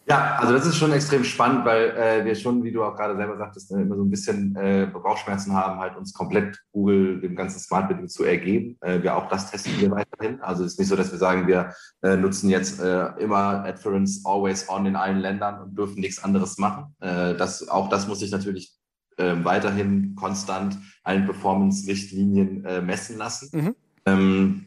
Ja, 0.06 0.36
also 0.36 0.52
das 0.52 0.66
ist 0.66 0.76
schon 0.76 0.92
extrem 0.92 1.24
spannend, 1.24 1.64
weil 1.64 1.90
äh, 1.96 2.24
wir 2.24 2.34
schon, 2.34 2.62
wie 2.62 2.72
du 2.72 2.84
auch 2.84 2.94
gerade 2.94 3.16
selber 3.16 3.38
sagtest, 3.38 3.72
äh, 3.72 3.80
immer 3.80 3.96
so 3.96 4.02
ein 4.02 4.10
bisschen 4.10 4.54
äh, 4.54 4.86
Bauchschmerzen 4.92 5.54
haben, 5.54 5.80
halt 5.80 5.96
uns 5.96 6.12
komplett 6.12 6.58
Google 6.72 7.20
dem 7.20 7.34
ganzen 7.34 7.58
Smart 7.58 7.88
Bidding 7.88 8.08
zu 8.08 8.24
ergeben. 8.24 8.76
Äh, 8.82 9.02
wir 9.02 9.16
auch 9.16 9.28
das 9.28 9.50
testen 9.50 9.72
wir 9.80 9.90
weiterhin. 9.90 10.42
Also 10.42 10.64
es 10.64 10.72
ist 10.72 10.78
nicht 10.78 10.88
so, 10.88 10.96
dass 10.96 11.10
wir 11.10 11.18
sagen, 11.18 11.46
wir 11.46 11.72
äh, 12.02 12.16
nutzen 12.16 12.50
jetzt 12.50 12.80
äh, 12.80 13.06
immer 13.18 13.64
Adference 13.64 14.22
always 14.26 14.68
on 14.68 14.84
in 14.84 14.96
allen 14.96 15.20
Ländern 15.20 15.62
und 15.62 15.78
dürfen 15.78 16.00
nichts 16.00 16.22
anderes 16.22 16.58
machen. 16.58 16.94
Äh, 17.00 17.34
das, 17.34 17.66
auch 17.68 17.88
das 17.88 18.06
muss 18.06 18.20
sich 18.20 18.30
natürlich 18.30 18.74
äh, 19.16 19.34
weiterhin 19.42 20.14
konstant 20.16 20.76
allen 21.02 21.24
Performance-Richtlinien 21.24 22.64
äh, 22.66 22.82
messen 22.82 23.16
lassen. 23.16 23.48
Mhm. 23.58 23.74
Ähm, 24.04 24.66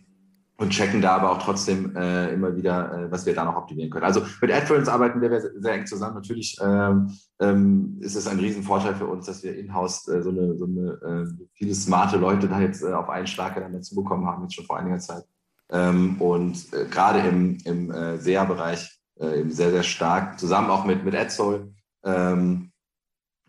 und 0.58 0.72
checken 0.72 1.02
da 1.02 1.16
aber 1.16 1.32
auch 1.32 1.42
trotzdem 1.42 1.96
äh, 1.96 2.34
immer 2.34 2.56
wieder, 2.56 2.92
äh, 2.92 3.12
was 3.12 3.26
wir 3.26 3.36
da 3.36 3.46
noch 3.46 3.56
optimieren 3.56 3.92
können. 3.92 4.06
Also 4.06 4.24
mit 4.42 4.52
AdFerence 4.52 4.90
arbeiten 4.90 5.22
wir 5.22 5.30
sehr, 5.30 5.52
sehr 5.56 5.74
eng 5.74 5.86
zusammen. 5.86 6.16
Natürlich 6.16 6.58
ähm, 6.62 7.12
ähm, 7.40 7.98
ist 8.02 8.16
es 8.16 8.28
ein 8.28 8.40
Riesenvorteil 8.40 8.96
für 8.96 9.06
uns, 9.06 9.28
dass 9.28 9.44
wir 9.44 9.56
in-house 9.56 10.08
äh, 10.08 10.22
so 10.24 10.32
eine, 10.32 10.58
so 10.58 10.66
eine 10.66 11.28
äh, 11.30 11.46
viele 11.54 11.76
smarte 11.76 12.18
Leute 12.18 12.48
da 12.48 12.60
jetzt 12.60 12.82
äh, 12.82 12.92
auf 12.92 13.08
einen 13.10 13.28
Schlag 13.28 13.56
dann 13.56 13.74
dazu 13.74 13.96
bekommen 13.96 14.26
haben, 14.26 14.44
jetzt 14.44 14.56
schon 14.56 14.66
vor 14.66 14.80
einiger 14.80 14.98
Zeit. 14.98 15.26
Ähm, 15.70 16.20
und 16.20 16.74
äh, 16.74 16.86
gerade 16.86 17.20
im, 17.20 17.60
im 17.66 17.92
äh, 17.92 18.18
SEA-Bereich 18.18 19.00
äh, 19.20 19.40
eben 19.42 19.52
sehr, 19.52 19.70
sehr 19.70 19.84
stark, 19.84 20.40
zusammen 20.40 20.72
auch 20.72 20.86
mit, 20.86 21.06
mit 21.06 21.16
AdSoul, 21.16 21.72
ähm, 22.04 22.72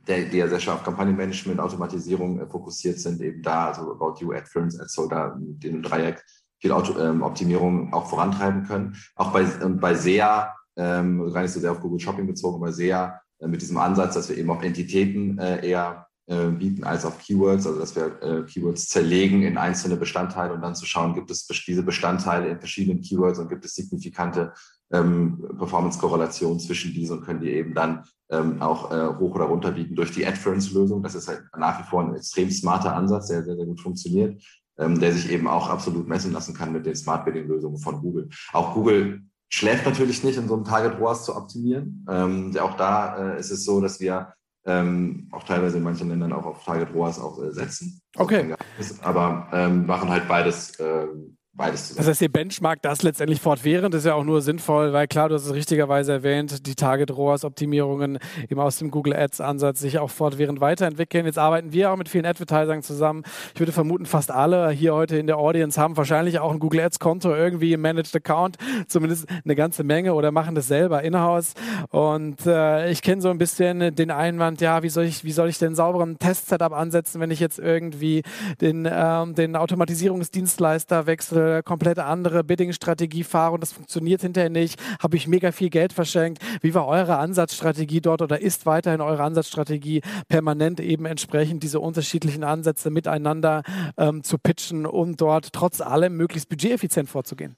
der, 0.07 0.25
die 0.25 0.39
ja 0.39 0.49
sehr 0.49 0.61
stark 0.61 0.79
auf 0.79 0.85
Kampagnenmanagement, 0.85 1.61
Automatisierung 1.61 2.41
äh, 2.41 2.47
fokussiert 2.47 2.99
sind, 2.99 3.23
eben 3.23 3.43
da, 3.43 3.69
also 3.69 3.93
About 3.93 4.21
You, 4.21 4.33
AdFerence, 4.33 4.79
AdSoul, 4.79 5.09
da 5.09 5.37
dem 5.39 5.83
Dreieck 5.83 6.23
viel 6.61 6.73
Auto, 6.73 6.99
ähm, 6.99 7.23
Optimierung 7.23 7.93
auch 7.93 8.09
vorantreiben 8.09 8.65
können. 8.65 8.97
Auch 9.17 9.33
bei, 9.33 9.47
ähm, 9.63 9.79
bei 9.79 9.95
SEA, 9.95 10.55
ähm, 10.77 11.33
gar 11.33 11.43
nicht 11.43 11.53
so 11.53 11.61
sehr 11.61 11.73
auf 11.73 11.81
Google 11.81 12.01
Shopping 12.01 12.27
bezogen, 12.27 12.61
bei 12.61 12.73
SEA 12.73 13.21
äh, 13.41 13.47
mit 13.47 13.63
diesem 13.63 13.79
Ansatz, 13.79 14.15
dass 14.15 14.29
wir 14.29 14.37
eben 14.37 14.51
auf 14.51 14.63
Entitäten 14.63 15.39
äh, 15.39 15.67
eher 15.69 16.07
äh, 16.27 16.49
bieten 16.49 16.85
als 16.85 17.05
auf 17.05 17.19
Keywords, 17.19 17.67
also 17.67 17.79
dass 17.79 17.97
wir 17.97 18.23
äh, 18.23 18.43
Keywords 18.43 18.89
zerlegen 18.89 19.43
in 19.43 19.57
einzelne 19.57 19.97
Bestandteile 19.97 20.53
und 20.53 20.61
dann 20.61 20.75
zu 20.75 20.85
schauen, 20.85 21.15
gibt 21.15 21.31
es 21.31 21.47
diese 21.47 21.83
Bestandteile 21.83 22.49
in 22.49 22.59
verschiedenen 22.59 23.01
Keywords 23.01 23.39
und 23.39 23.49
gibt 23.49 23.65
es 23.65 23.75
signifikante 23.75 24.53
ähm, 24.93 25.43
Performance-Korrelationen 25.57 26.61
zwischen 26.61 26.93
diesen 26.93 27.19
und 27.19 27.25
können 27.25 27.41
die 27.41 27.53
eben 27.53 27.75
dann 27.75 28.05
ähm, 28.31 28.61
auch 28.61 28.91
äh, 28.91 29.19
hoch 29.19 29.35
oder 29.35 29.47
runter 29.47 29.73
bieten 29.73 29.95
durch 29.95 30.13
die 30.13 30.27
Adference-Lösung. 30.27 31.03
Das 31.03 31.15
ist 31.15 31.29
halt 31.29 31.45
nach 31.57 31.81
wie 31.81 31.89
vor 31.89 32.03
ein 32.03 32.15
extrem 32.15 32.51
smarter 32.51 32.95
Ansatz, 32.95 33.29
der 33.29 33.43
sehr, 33.45 33.57
sehr 33.57 33.67
gut 33.67 33.81
funktioniert 33.81 34.43
ähm, 34.79 35.01
der 35.01 35.13
sich 35.13 35.31
eben 35.31 35.49
auch 35.49 35.69
absolut 35.69 36.09
messen 36.09 36.33
lassen 36.33 36.55
kann 36.55 36.73
mit 36.73 36.87
den 36.87 36.95
Smart 36.95 37.25
Bidding-Lösungen 37.25 37.79
von 37.79 38.01
Google. 38.01 38.29
Auch 38.53 38.75
Google 38.75 39.23
schläft 39.49 39.87
natürlich 39.87 40.23
nicht, 40.25 40.37
in 40.37 40.49
so 40.49 40.55
einem 40.55 40.65
Target 40.65 41.01
ROAS 41.01 41.25
zu 41.25 41.35
optimieren. 41.35 42.07
Ähm, 42.09 42.57
auch 42.61 42.77
da 42.77 43.35
äh, 43.35 43.41
ist 43.41 43.51
es 43.51 43.65
so, 43.65 43.81
dass 43.81 44.01
wir 44.01 44.33
ähm, 44.67 45.29
auch 45.33 45.45
teilweise 45.45 45.79
in 45.79 45.83
manchen 45.83 46.11
Ländern 46.11 46.33
auch 46.33 46.45
auf 46.45 46.65
Target 46.65 46.93
ROAS 46.95 47.19
auch 47.19 47.43
äh, 47.43 47.53
setzen. 47.53 48.01
Okay. 48.17 48.55
Aber 49.03 49.49
ähm, 49.53 49.87
machen 49.87 50.11
halt 50.11 50.29
beides 50.29 50.79
ähm, 50.79 51.38
beides 51.59 51.89
zusammen. 51.89 51.99
Das 51.99 52.09
heißt, 52.09 52.23
ihr 52.23 52.33
benchmarkt 52.33 52.85
das 52.85 53.03
letztendlich 53.03 53.41
fortwährend. 53.41 53.95
Ist 53.95 54.07
ja 54.07 54.15
auch 54.15 54.25
nur 54.25 54.41
sinnvoll, 54.41 54.95
weil 54.95 55.07
klar, 55.07 55.29
du 55.29 55.35
hast 55.35 55.45
es 55.45 55.53
richtigerweise 55.53 56.13
erwähnt, 56.13 56.67
die 56.67 56.75
Target 56.75 57.11
ROAS 57.11 57.45
Optimierungen 57.45 58.19
eben 58.49 58.61
aus 58.61 58.79
dem 58.79 58.91
Google 58.91 59.15
Ads 59.15 59.43
Ansatz 59.43 59.81
sich 59.81 59.99
auch 59.99 60.11
fortwährend 60.11 60.61
weiterentwickeln. 60.61 61.27
Jetzt 61.27 61.39
arbeiten 61.39 61.73
wir 61.73 61.93
auch 61.93 61.97
mit 61.97 62.09
vielen 62.09 62.25
Advertisern 62.25 62.83
zusammen. 62.83 63.25
Ich 63.53 63.61
würde 63.61 63.73
vermuten, 63.73 64.07
fast 64.07 64.31
alle 64.31 64.71
hier 64.71 64.95
heute 64.95 65.19
in 65.19 65.27
der 65.27 65.37
Audience 65.37 65.79
haben 65.79 65.97
wahrscheinlich 65.97 66.39
auch 66.39 66.53
ein 66.53 66.61
Google 66.61 66.81
Ads 66.81 67.01
Konto 67.01 67.35
irgendwie 67.35 67.73
im 67.73 67.81
Managed 67.81 68.15
Account, 68.17 68.57
zumindest 68.87 69.27
eine 69.45 69.57
ganze 69.57 69.85
Menge 69.85 70.15
oder 70.15 70.31
machen 70.31 70.55
das 70.55 70.69
selber 70.69 71.03
in-house. 71.03 71.55
Und 71.91 72.47
äh, 72.47 72.91
ich 72.91 73.03
kenne 73.03 73.21
so 73.21 73.31
ein 73.31 73.39
bisschen 73.39 73.95
den 73.95 74.11
Einwand, 74.11 74.61
ja, 74.61 74.83
wie 74.83 74.89
soll 74.89 75.05
ich, 75.05 75.25
wie 75.25 75.33
soll 75.33 75.49
ich 75.49 75.59
denn 75.59 75.75
sauberen 75.75 76.19
Test-Setup 76.19 76.73
ansetzen, 76.73 77.21
wenn 77.21 77.33
ich 77.33 77.41
jetzt 77.41 77.59
irgendwie 77.59 78.23
den, 78.61 78.89
ähm, 78.91 79.35
den 79.35 79.57
Automatisierungsdienstleister 79.57 81.07
wechsle 81.07 81.48
komplett 81.65 81.99
andere 81.99 82.45
Bidding-Strategie 82.45 83.25
fahre 83.25 83.55
und 83.55 83.61
das 83.61 83.73
funktioniert 83.73 84.23
hinterher 84.23 84.51
nicht, 84.51 84.81
habe 85.03 85.17
ich 85.17 85.27
mega 85.27 85.53
viel 85.53 85.71
Geld 85.71 85.93
verschenkt. 85.93 86.43
Wie 86.61 86.75
war 86.75 86.87
eure 86.87 87.19
Ansatzstrategie 87.19 88.01
dort 88.01 88.23
oder 88.23 88.41
ist 88.41 88.67
weiterhin 88.67 89.01
eure 89.01 89.23
Ansatzstrategie, 89.23 90.03
permanent 90.29 90.81
eben 90.81 91.07
entsprechend 91.07 91.63
diese 91.63 91.81
unterschiedlichen 91.81 92.45
Ansätze 92.45 92.91
miteinander 92.91 93.63
ähm, 93.97 94.23
zu 94.23 94.39
pitchen, 94.39 94.87
um 94.87 95.17
dort 95.17 95.53
trotz 95.53 95.81
allem 95.81 96.17
möglichst 96.17 96.49
budgeteffizient 96.49 97.09
vorzugehen? 97.09 97.57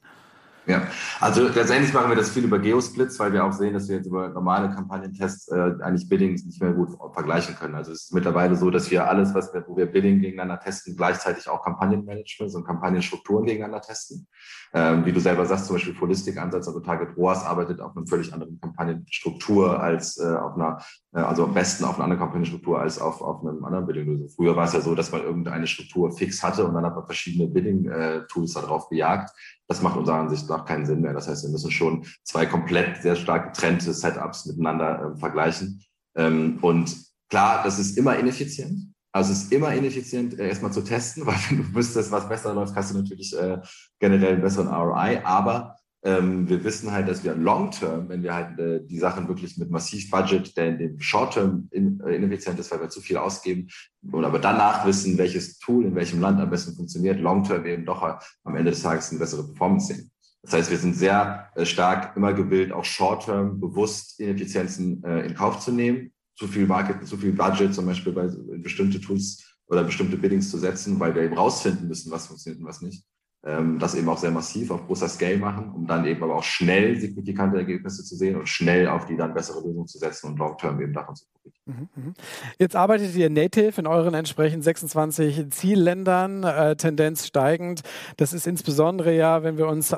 Ja, 0.70 0.86
also 1.18 1.48
letztendlich 1.48 1.92
machen 1.92 2.10
wir 2.10 2.16
das 2.16 2.30
viel 2.30 2.44
über 2.44 2.60
Geosplits, 2.60 3.18
weil 3.18 3.32
wir 3.32 3.44
auch 3.44 3.52
sehen, 3.52 3.74
dass 3.74 3.88
wir 3.88 3.96
jetzt 3.96 4.06
über 4.06 4.28
normale 4.28 4.70
Kampagnentests 4.70 5.48
äh, 5.48 5.72
eigentlich 5.82 6.08
Biddings 6.08 6.44
nicht 6.44 6.62
mehr 6.62 6.72
gut 6.72 6.90
vergleichen 7.12 7.56
können. 7.56 7.74
Also 7.74 7.90
es 7.90 8.04
ist 8.04 8.14
mittlerweile 8.14 8.54
so, 8.54 8.70
dass 8.70 8.88
wir 8.90 9.08
alles, 9.08 9.34
was 9.34 9.52
wir, 9.52 9.64
wo 9.66 9.76
wir 9.76 9.86
Bidding 9.86 10.20
gegeneinander 10.20 10.60
testen, 10.60 10.96
gleichzeitig 10.96 11.48
auch 11.48 11.64
Kampagnenmanagement 11.64 12.54
und 12.54 12.64
Kampagnenstrukturen 12.64 13.46
gegeneinander 13.46 13.80
testen. 13.80 14.28
Ähm, 14.72 15.04
wie 15.04 15.10
du 15.10 15.18
selber 15.18 15.44
sagst, 15.46 15.66
zum 15.66 15.76
Beispiel 15.76 15.98
Holistic-Ansatz, 16.00 16.68
also 16.68 16.78
Target 16.78 17.16
ROAS 17.16 17.44
arbeitet 17.44 17.80
auf 17.80 17.96
einer 17.96 18.06
völlig 18.06 18.32
anderen 18.32 18.60
Kampagnenstruktur 18.60 19.80
als 19.80 20.16
äh, 20.18 20.36
auf 20.36 20.54
einer, 20.54 20.78
äh, 21.12 21.18
also 21.18 21.44
am 21.44 21.54
besten 21.54 21.84
auf 21.84 21.96
einer 21.96 22.04
anderen 22.04 22.20
Kampagnenstruktur 22.20 22.80
als 22.80 23.00
auf, 23.00 23.20
auf 23.20 23.40
einem 23.40 23.64
anderen 23.64 23.86
Bidding-Lösung. 23.86 24.28
Früher 24.28 24.54
war 24.54 24.66
es 24.66 24.72
ja 24.72 24.80
so, 24.80 24.94
dass 24.94 25.10
man 25.10 25.22
irgendeine 25.22 25.66
Struktur 25.66 26.12
fix 26.12 26.40
hatte 26.44 26.64
und 26.64 26.74
dann 26.74 26.86
hat 26.86 26.94
man 26.94 27.04
verschiedene 27.04 27.48
Bidding-Tools 27.48 28.54
äh, 28.54 28.60
darauf 28.60 28.88
gejagt. 28.88 29.30
Das 29.66 29.82
macht 29.82 29.96
unserer 29.96 30.20
Ansicht 30.20 30.48
nach 30.48 30.64
keinen 30.64 30.86
Sinn 30.86 31.00
mehr. 31.00 31.14
Das 31.14 31.26
heißt, 31.26 31.42
wir 31.42 31.50
müssen 31.50 31.72
schon 31.72 32.04
zwei 32.22 32.46
komplett 32.46 33.02
sehr 33.02 33.16
stark 33.16 33.52
getrennte 33.52 33.92
Setups 33.92 34.46
miteinander 34.46 35.14
äh, 35.14 35.18
vergleichen. 35.18 35.82
Ähm, 36.14 36.58
und 36.62 36.96
klar, 37.28 37.64
das 37.64 37.80
ist 37.80 37.98
immer 37.98 38.16
ineffizient. 38.16 38.92
Also 39.12 39.32
es 39.32 39.44
ist 39.44 39.52
immer 39.52 39.72
ineffizient, 39.74 40.38
äh, 40.38 40.48
erstmal 40.48 40.72
zu 40.72 40.82
testen, 40.82 41.26
weil 41.26 41.36
wenn 41.48 41.58
du 41.58 41.74
wüsstest, 41.74 42.10
was 42.10 42.28
besser 42.28 42.54
läuft, 42.54 42.74
hast 42.74 42.92
du 42.92 42.98
natürlich 42.98 43.36
äh, 43.36 43.58
generell 43.98 44.34
einen 44.34 44.42
besseren 44.42 44.68
ROI. 44.68 45.24
Aber 45.24 45.76
ähm, 46.02 46.48
wir 46.48 46.64
wissen 46.64 46.90
halt, 46.92 47.08
dass 47.08 47.24
wir 47.24 47.34
long-term, 47.34 48.08
wenn 48.08 48.22
wir 48.22 48.34
halt 48.34 48.58
äh, 48.58 48.80
die 48.86 48.98
Sachen 48.98 49.28
wirklich 49.28 49.58
mit 49.58 49.70
massiv 49.70 50.10
Budget, 50.10 50.56
der 50.56 50.68
in 50.68 50.78
dem 50.78 51.00
short-term 51.00 51.68
in, 51.72 52.00
äh, 52.00 52.14
ineffizient 52.16 52.58
ist, 52.58 52.70
weil 52.70 52.80
wir 52.80 52.88
zu 52.88 53.02
viel 53.02 53.18
ausgeben, 53.18 53.68
und 54.10 54.24
aber 54.24 54.38
danach 54.38 54.86
wissen, 54.86 55.18
welches 55.18 55.58
Tool 55.58 55.84
in 55.84 55.94
welchem 55.94 56.20
Land 56.20 56.40
am 56.40 56.48
besten 56.48 56.74
funktioniert, 56.74 57.20
long-term 57.20 57.66
eben 57.66 57.84
doch 57.84 58.02
am 58.44 58.56
Ende 58.56 58.70
des 58.70 58.82
Tages 58.82 59.10
eine 59.10 59.18
bessere 59.18 59.46
Performance 59.46 59.88
sehen. 59.88 60.10
Das 60.42 60.54
heißt, 60.54 60.70
wir 60.70 60.78
sind 60.78 60.96
sehr 60.96 61.50
äh, 61.54 61.66
stark 61.66 62.16
immer 62.16 62.32
gewillt, 62.32 62.72
auch 62.72 62.84
short-term 62.84 63.60
bewusst 63.60 64.18
Ineffizienzen 64.20 65.04
äh, 65.04 65.20
in 65.26 65.34
Kauf 65.34 65.60
zu 65.60 65.70
nehmen, 65.70 66.12
zu 66.40 66.48
viel 66.48 66.66
Market, 66.66 67.06
zu 67.06 67.18
viel 67.18 67.32
Budget 67.32 67.74
zum 67.74 67.84
Beispiel 67.84 68.14
bei 68.14 68.26
bestimmte 68.62 68.98
Tools 68.98 69.44
oder 69.66 69.84
bestimmte 69.84 70.16
Biddings 70.16 70.50
zu 70.50 70.56
setzen, 70.56 70.98
weil 70.98 71.14
wir 71.14 71.22
eben 71.22 71.36
rausfinden 71.36 71.86
müssen, 71.86 72.10
was 72.10 72.28
funktioniert 72.28 72.62
und 72.62 72.66
was 72.66 72.80
nicht 72.80 73.04
das 73.42 73.94
eben 73.94 74.06
auch 74.10 74.18
sehr 74.18 74.30
massiv 74.30 74.70
auf 74.70 74.86
großer 74.86 75.08
Scale 75.08 75.38
machen, 75.38 75.72
um 75.74 75.86
dann 75.86 76.04
eben 76.04 76.22
aber 76.22 76.36
auch 76.36 76.42
schnell 76.42 77.00
signifikante 77.00 77.56
Ergebnisse 77.56 78.04
zu 78.04 78.14
sehen 78.14 78.36
und 78.36 78.46
schnell 78.46 78.86
auf 78.86 79.06
die 79.06 79.16
dann 79.16 79.32
bessere 79.32 79.66
Lösung 79.66 79.86
zu 79.86 79.96
setzen 79.96 80.26
und 80.26 80.38
long-term 80.38 80.78
eben 80.82 80.92
davon 80.92 81.16
zu 81.16 81.24
profitieren. 81.24 81.60
Mhm, 81.70 81.88
mhm. 81.94 82.14
Jetzt 82.58 82.76
arbeitet 82.76 83.14
ihr 83.14 83.30
native 83.30 83.80
in 83.80 83.86
euren 83.86 84.12
entsprechend 84.12 84.64
26 84.64 85.50
Zielländern, 85.50 86.42
äh, 86.42 86.76
Tendenz 86.76 87.26
steigend. 87.26 87.80
Das 88.16 88.32
ist 88.32 88.46
insbesondere 88.46 89.14
ja, 89.14 89.42
wenn 89.42 89.56
wir 89.56 89.68
uns 89.68 89.94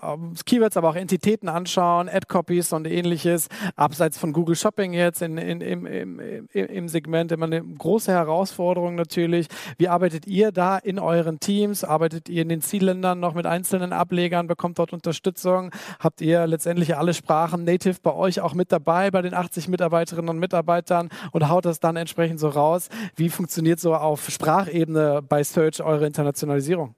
Keywords, 0.46 0.76
aber 0.76 0.90
auch 0.90 0.96
Entitäten 0.96 1.48
anschauen, 1.48 2.08
Ad-Copies 2.08 2.72
und 2.72 2.86
ähnliches, 2.86 3.48
abseits 3.74 4.18
von 4.18 4.32
Google 4.32 4.56
Shopping 4.56 4.92
jetzt 4.92 5.22
in, 5.22 5.38
in, 5.38 5.60
im, 5.60 5.86
im, 5.86 6.20
im 6.52 6.88
Segment 6.88 7.32
immer 7.32 7.46
eine 7.46 7.62
große 7.62 8.12
Herausforderung 8.12 8.94
natürlich. 8.94 9.48
Wie 9.78 9.88
arbeitet 9.88 10.26
ihr 10.26 10.52
da 10.52 10.78
in 10.78 10.98
euren 10.98 11.40
Teams? 11.40 11.84
Arbeitet 11.84 12.28
ihr 12.28 12.42
in 12.42 12.48
den 12.48 12.60
Zielländern 12.60 13.18
noch 13.18 13.31
mit 13.34 13.46
einzelnen 13.46 13.92
Ablegern? 13.92 14.46
Bekommt 14.46 14.78
dort 14.78 14.92
Unterstützung? 14.92 15.70
Habt 15.98 16.20
ihr 16.20 16.46
letztendlich 16.46 16.96
alle 16.96 17.14
Sprachen 17.14 17.64
native 17.64 17.96
bei 18.02 18.12
euch 18.12 18.40
auch 18.40 18.54
mit 18.54 18.72
dabei, 18.72 19.10
bei 19.10 19.22
den 19.22 19.34
80 19.34 19.68
Mitarbeiterinnen 19.68 20.28
und 20.28 20.38
Mitarbeitern 20.38 21.08
und 21.32 21.48
haut 21.48 21.64
das 21.64 21.80
dann 21.80 21.96
entsprechend 21.96 22.40
so 22.40 22.48
raus. 22.48 22.88
Wie 23.16 23.28
funktioniert 23.28 23.80
so 23.80 23.94
auf 23.94 24.28
Sprachebene 24.28 25.22
bei 25.26 25.42
Search 25.42 25.82
eure 25.82 26.06
Internationalisierung? 26.06 26.94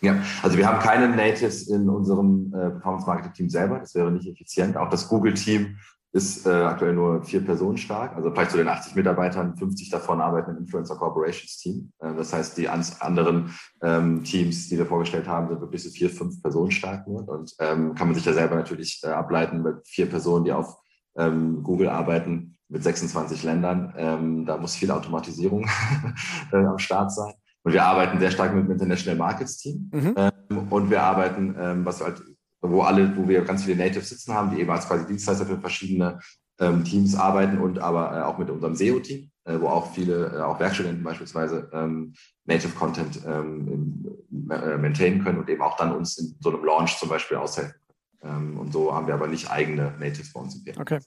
Ja, 0.00 0.16
also 0.42 0.56
wir 0.56 0.66
haben 0.66 0.78
keine 0.78 1.08
Natives 1.08 1.66
in 1.68 1.88
unserem 1.88 2.52
äh, 2.54 2.70
Performance-Marketing-Team 2.70 3.48
selber. 3.48 3.80
Das 3.80 3.94
wäre 3.94 4.12
nicht 4.12 4.28
effizient. 4.28 4.76
Auch 4.76 4.88
das 4.88 5.08
Google-Team 5.08 5.76
ist 6.12 6.46
äh, 6.46 6.50
aktuell 6.50 6.94
nur 6.94 7.22
vier 7.22 7.44
Personen 7.44 7.76
stark. 7.76 8.16
Also 8.16 8.30
vielleicht 8.30 8.50
zu 8.52 8.56
den 8.56 8.68
80 8.68 8.94
Mitarbeitern, 8.94 9.56
50 9.56 9.90
davon 9.90 10.20
arbeiten 10.20 10.52
im 10.52 10.58
Influencer 10.58 10.96
Corporations 10.96 11.58
Team. 11.58 11.92
Äh, 11.98 12.14
das 12.14 12.32
heißt, 12.32 12.56
die 12.56 12.68
anderen 12.68 13.54
ähm, 13.82 14.24
Teams, 14.24 14.68
die 14.68 14.78
wir 14.78 14.86
vorgestellt 14.86 15.28
haben, 15.28 15.48
sind 15.48 15.60
wirklich 15.60 15.82
so 15.82 15.90
vier, 15.90 16.08
fünf 16.08 16.40
Personen 16.40 16.70
stark 16.70 17.06
nur. 17.06 17.28
Und 17.28 17.54
ähm, 17.60 17.94
kann 17.94 18.08
man 18.08 18.14
sich 18.14 18.24
ja 18.24 18.32
selber 18.32 18.56
natürlich 18.56 19.02
äh, 19.04 19.08
ableiten 19.08 19.62
mit 19.62 19.86
vier 19.86 20.06
Personen, 20.06 20.44
die 20.44 20.52
auf 20.52 20.78
ähm, 21.16 21.62
Google 21.62 21.88
arbeiten, 21.88 22.56
mit 22.68 22.82
26 22.82 23.42
Ländern. 23.44 23.94
Ähm, 23.96 24.46
da 24.46 24.56
muss 24.56 24.76
viel 24.76 24.90
Automatisierung 24.90 25.68
äh, 26.52 26.56
am 26.56 26.78
Start 26.78 27.12
sein. 27.12 27.34
Und 27.64 27.72
wir 27.72 27.84
arbeiten 27.84 28.18
sehr 28.18 28.30
stark 28.30 28.54
mit 28.54 28.64
dem 28.64 28.72
International 28.72 29.16
Markets 29.16 29.58
Team. 29.58 29.90
Mhm. 29.92 30.14
Ähm, 30.16 30.68
und 30.70 30.90
wir 30.90 31.02
arbeiten, 31.02 31.54
ähm, 31.58 31.84
was 31.84 32.02
halt, 32.02 32.22
wo 32.60 32.82
alle, 32.82 33.16
wo 33.16 33.28
wir 33.28 33.42
ganz 33.42 33.64
viele 33.64 33.76
Natives 33.76 34.08
sitzen 34.08 34.34
haben, 34.34 34.54
die 34.54 34.60
eben 34.60 34.70
als 34.70 34.86
quasi 34.86 35.06
Dienstleister 35.06 35.46
für 35.46 35.58
verschiedene 35.58 36.18
ähm, 36.60 36.84
Teams 36.84 37.14
arbeiten 37.14 37.58
und 37.58 37.78
aber 37.78 38.16
äh, 38.16 38.22
auch 38.22 38.38
mit 38.38 38.50
unserem 38.50 38.74
SEO-Team, 38.74 39.30
äh, 39.44 39.60
wo 39.60 39.68
auch 39.68 39.92
viele, 39.92 40.36
äh, 40.36 40.40
auch 40.40 40.58
Werkstudenten 40.58 41.04
beispielsweise 41.04 41.70
ähm, 41.72 42.14
Native 42.46 42.72
Content 42.72 43.20
ähm, 43.26 44.04
äh, 44.50 44.76
maintainen 44.76 45.22
können 45.22 45.38
und 45.38 45.48
eben 45.48 45.62
auch 45.62 45.76
dann 45.76 45.94
uns 45.94 46.18
in 46.18 46.34
so 46.40 46.50
einem 46.50 46.64
Launch 46.64 46.98
zum 46.98 47.08
Beispiel 47.08 47.36
aushelfen 47.36 47.80
und 48.20 48.72
so 48.72 48.92
haben 48.92 49.06
wir 49.06 49.14
aber 49.14 49.28
nicht 49.28 49.48
eigene 49.48 49.94
Natives 50.00 50.32
bei 50.32 50.40
uns 50.40 50.56
im 50.56 50.64
PM. 50.64 50.80
Okay. 50.80 50.98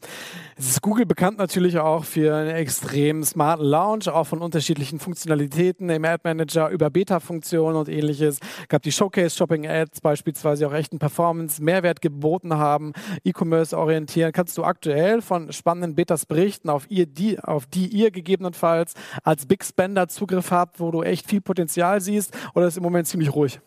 Es 0.55 0.69
ist 0.69 0.81
Google 0.81 1.05
bekannt 1.05 1.37
natürlich 1.37 1.77
auch 1.77 2.05
für 2.05 2.33
einen 2.33 2.51
extrem 2.51 3.23
smarten 3.23 3.65
Launch, 3.65 4.07
auch 4.07 4.25
von 4.25 4.39
unterschiedlichen 4.39 4.99
Funktionalitäten 4.99 5.89
im 5.89 6.05
Ad 6.05 6.21
Manager 6.23 6.69
über 6.69 6.89
Beta-Funktionen 6.89 7.75
und 7.75 7.89
ähnliches. 7.89 8.39
Es 8.61 8.67
gab 8.69 8.81
die 8.83 8.93
Showcase 8.93 9.35
Shopping 9.35 9.67
Ads 9.67 9.99
beispielsweise 9.99 10.67
auch 10.67 10.73
echten 10.73 10.99
Performance, 10.99 11.61
Mehrwert 11.61 12.01
geboten 12.01 12.55
haben, 12.55 12.93
E-Commerce 13.25 13.77
orientieren. 13.77 14.31
Kannst 14.31 14.57
du 14.57 14.63
aktuell 14.63 15.21
von 15.21 15.51
spannenden 15.51 15.95
Betas 15.95 16.25
berichten, 16.25 16.69
auf, 16.69 16.89
ihr, 16.89 17.07
die, 17.07 17.39
auf 17.39 17.65
die 17.65 17.87
ihr 17.87 18.11
gegebenenfalls 18.11 18.93
als 19.23 19.45
Big 19.45 19.65
Spender 19.65 20.07
Zugriff 20.07 20.51
habt, 20.51 20.79
wo 20.79 20.91
du 20.91 21.03
echt 21.03 21.27
viel 21.27 21.41
Potenzial 21.41 21.99
siehst 21.99 22.33
oder 22.55 22.67
ist 22.67 22.77
im 22.77 22.83
Moment 22.83 23.07
ziemlich 23.07 23.35
ruhig? 23.35 23.59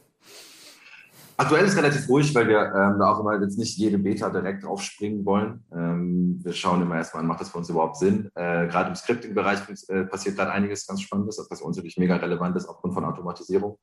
Aktuell 1.37 1.65
ist 1.65 1.77
relativ 1.77 2.09
ruhig, 2.09 2.33
weil 2.35 2.47
wir 2.47 2.61
ähm, 2.61 2.99
da 2.99 3.13
auch 3.13 3.19
immer 3.19 3.41
jetzt 3.41 3.59
nicht 3.59 3.77
jede 3.77 3.99
Beta 3.99 4.31
direkt 4.31 4.65
aufspringen 4.65 5.25
wollen. 5.25 5.65
Ähm, 5.73 6.41
wir 6.45 6.53
schauen 6.53 6.81
immer 6.81 6.97
erstmal 6.97 7.23
an, 7.23 7.29
macht 7.29 7.41
das 7.41 7.51
für 7.51 7.59
uns 7.59 7.69
überhaupt 7.69 7.97
Sinn? 7.97 8.31
Äh, 8.37 8.69
gerade 8.69 8.91
im 8.91 8.95
Scripting-Bereich 8.95 9.59
äh, 9.89 10.05
passiert 10.05 10.37
gerade 10.37 10.53
einiges 10.53 10.87
ganz 10.87 11.03
Spannendes, 11.03 11.45
was 11.51 11.59
für 11.59 11.65
uns 11.65 11.77
natürlich 11.77 11.99
mega 11.99 12.17
relevant 12.17 12.57
ist 12.57 12.69
aufgrund 12.69 12.95
von 12.95 13.05
Automatisierung. 13.05 13.79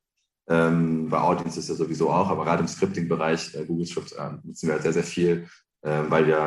Ähm, 0.47 1.10
bei 1.10 1.20
Audience 1.20 1.60
ist 1.60 1.68
ja 1.68 1.76
sowieso 1.76 2.10
auch, 2.10 2.30
aber 2.30 2.45
gerade 2.45 2.62
im 2.62 2.68
Scripting-Bereich, 2.68 3.54
äh, 3.56 3.66
Google 3.66 3.86
Scripts 3.86 4.14
äh, 4.14 4.32
nutzen 4.43 4.68
wir 4.68 4.74
halt 4.74 4.84
sehr, 4.84 4.93
sehr 4.93 5.04
viel, 5.04 5.47
äh, 5.82 6.04
weil 6.08 6.28
wir 6.28 6.38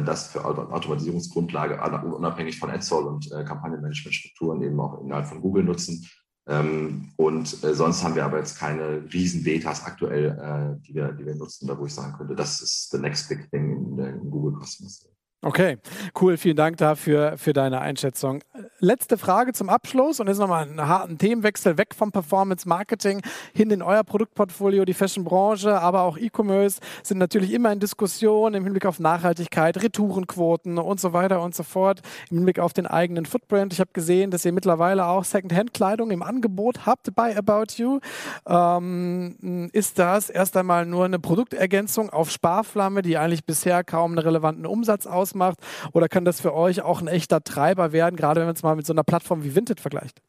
äh, 0.00 0.04
das 0.04 0.28
für 0.28 0.44
Automatisierungsgrundlage 0.44 1.78
unabhängig 2.04 2.58
von 2.58 2.70
AdSol 2.70 3.04
und 3.04 3.30
Kampagnenmanagement-Strukturen 3.30 4.62
eben 4.62 4.80
auch 4.80 5.02
innerhalb 5.02 5.26
von 5.26 5.42
Google 5.42 5.64
nutzen. 5.64 6.06
Ähm, 6.46 7.12
und 7.16 7.64
äh, 7.64 7.74
sonst 7.74 8.04
haben 8.04 8.14
wir 8.14 8.24
aber 8.24 8.38
jetzt 8.38 8.58
keine 8.58 9.02
riesen 9.12 9.42
Betas 9.42 9.84
aktuell, 9.84 10.26
äh, 10.26 10.82
die, 10.86 10.94
wir, 10.94 11.12
die 11.12 11.24
wir 11.24 11.34
nutzen, 11.34 11.66
da 11.66 11.78
wo 11.78 11.86
ich 11.86 11.94
sagen 11.94 12.12
könnte, 12.16 12.34
das 12.34 12.60
ist 12.60 12.90
the 12.90 12.98
next 12.98 13.28
big 13.28 13.50
thing 13.50 13.72
in, 13.72 13.98
in 13.98 14.30
Google 14.30 14.60
Customers. 14.60 15.08
Okay, 15.44 15.76
cool. 16.22 16.38
Vielen 16.38 16.56
Dank 16.56 16.78
dafür 16.78 17.36
für 17.36 17.52
deine 17.52 17.82
Einschätzung. 17.82 18.42
Letzte 18.78 19.18
Frage 19.18 19.52
zum 19.52 19.68
Abschluss 19.68 20.18
und 20.18 20.26
jetzt 20.26 20.38
nochmal 20.38 20.66
einen 20.66 20.88
harten 20.88 21.18
Themenwechsel 21.18 21.76
weg 21.76 21.94
vom 21.94 22.12
Performance 22.12 22.66
Marketing 22.66 23.20
hin 23.52 23.70
in 23.70 23.82
euer 23.82 24.04
Produktportfolio. 24.04 24.86
Die 24.86 24.94
Fashion-Branche, 24.94 25.78
aber 25.78 26.00
auch 26.00 26.16
E-Commerce 26.16 26.80
sind 27.02 27.18
natürlich 27.18 27.52
immer 27.52 27.70
in 27.72 27.78
Diskussion 27.78 28.54
im 28.54 28.64
Hinblick 28.64 28.86
auf 28.86 29.00
Nachhaltigkeit, 29.00 29.82
Retourenquoten 29.82 30.78
und 30.78 30.98
so 30.98 31.12
weiter 31.12 31.42
und 31.42 31.54
so 31.54 31.62
fort. 31.62 32.00
Im 32.30 32.38
Hinblick 32.38 32.58
auf 32.58 32.72
den 32.72 32.86
eigenen 32.86 33.26
Footprint. 33.26 33.74
Ich 33.74 33.80
habe 33.80 33.90
gesehen, 33.92 34.30
dass 34.30 34.46
ihr 34.46 34.52
mittlerweile 34.52 35.04
auch 35.04 35.24
Second-Hand-Kleidung 35.24 36.10
im 36.10 36.22
Angebot 36.22 36.86
habt 36.86 37.14
bei 37.14 37.36
About 37.36 37.74
You. 37.76 38.00
Ähm, 38.46 39.68
ist 39.74 39.98
das 39.98 40.30
erst 40.30 40.56
einmal 40.56 40.86
nur 40.86 41.04
eine 41.04 41.18
Produktergänzung 41.18 42.08
auf 42.08 42.30
Sparflamme, 42.30 43.02
die 43.02 43.18
eigentlich 43.18 43.44
bisher 43.44 43.84
kaum 43.84 44.12
einen 44.12 44.20
relevanten 44.20 44.64
Umsatz 44.64 45.06
ausmacht? 45.34 45.58
macht? 45.60 45.94
Oder 45.94 46.08
kann 46.08 46.24
das 46.24 46.40
für 46.40 46.54
euch 46.54 46.82
auch 46.82 47.00
ein 47.00 47.08
echter 47.08 47.42
Treiber 47.42 47.92
werden, 47.92 48.16
gerade 48.16 48.40
wenn 48.40 48.46
man 48.46 48.56
es 48.56 48.62
mal 48.62 48.76
mit 48.76 48.86
so 48.86 48.92
einer 48.92 49.04
Plattform 49.04 49.44
wie 49.44 49.54
Vinted 49.54 49.80
vergleicht? 49.80 50.20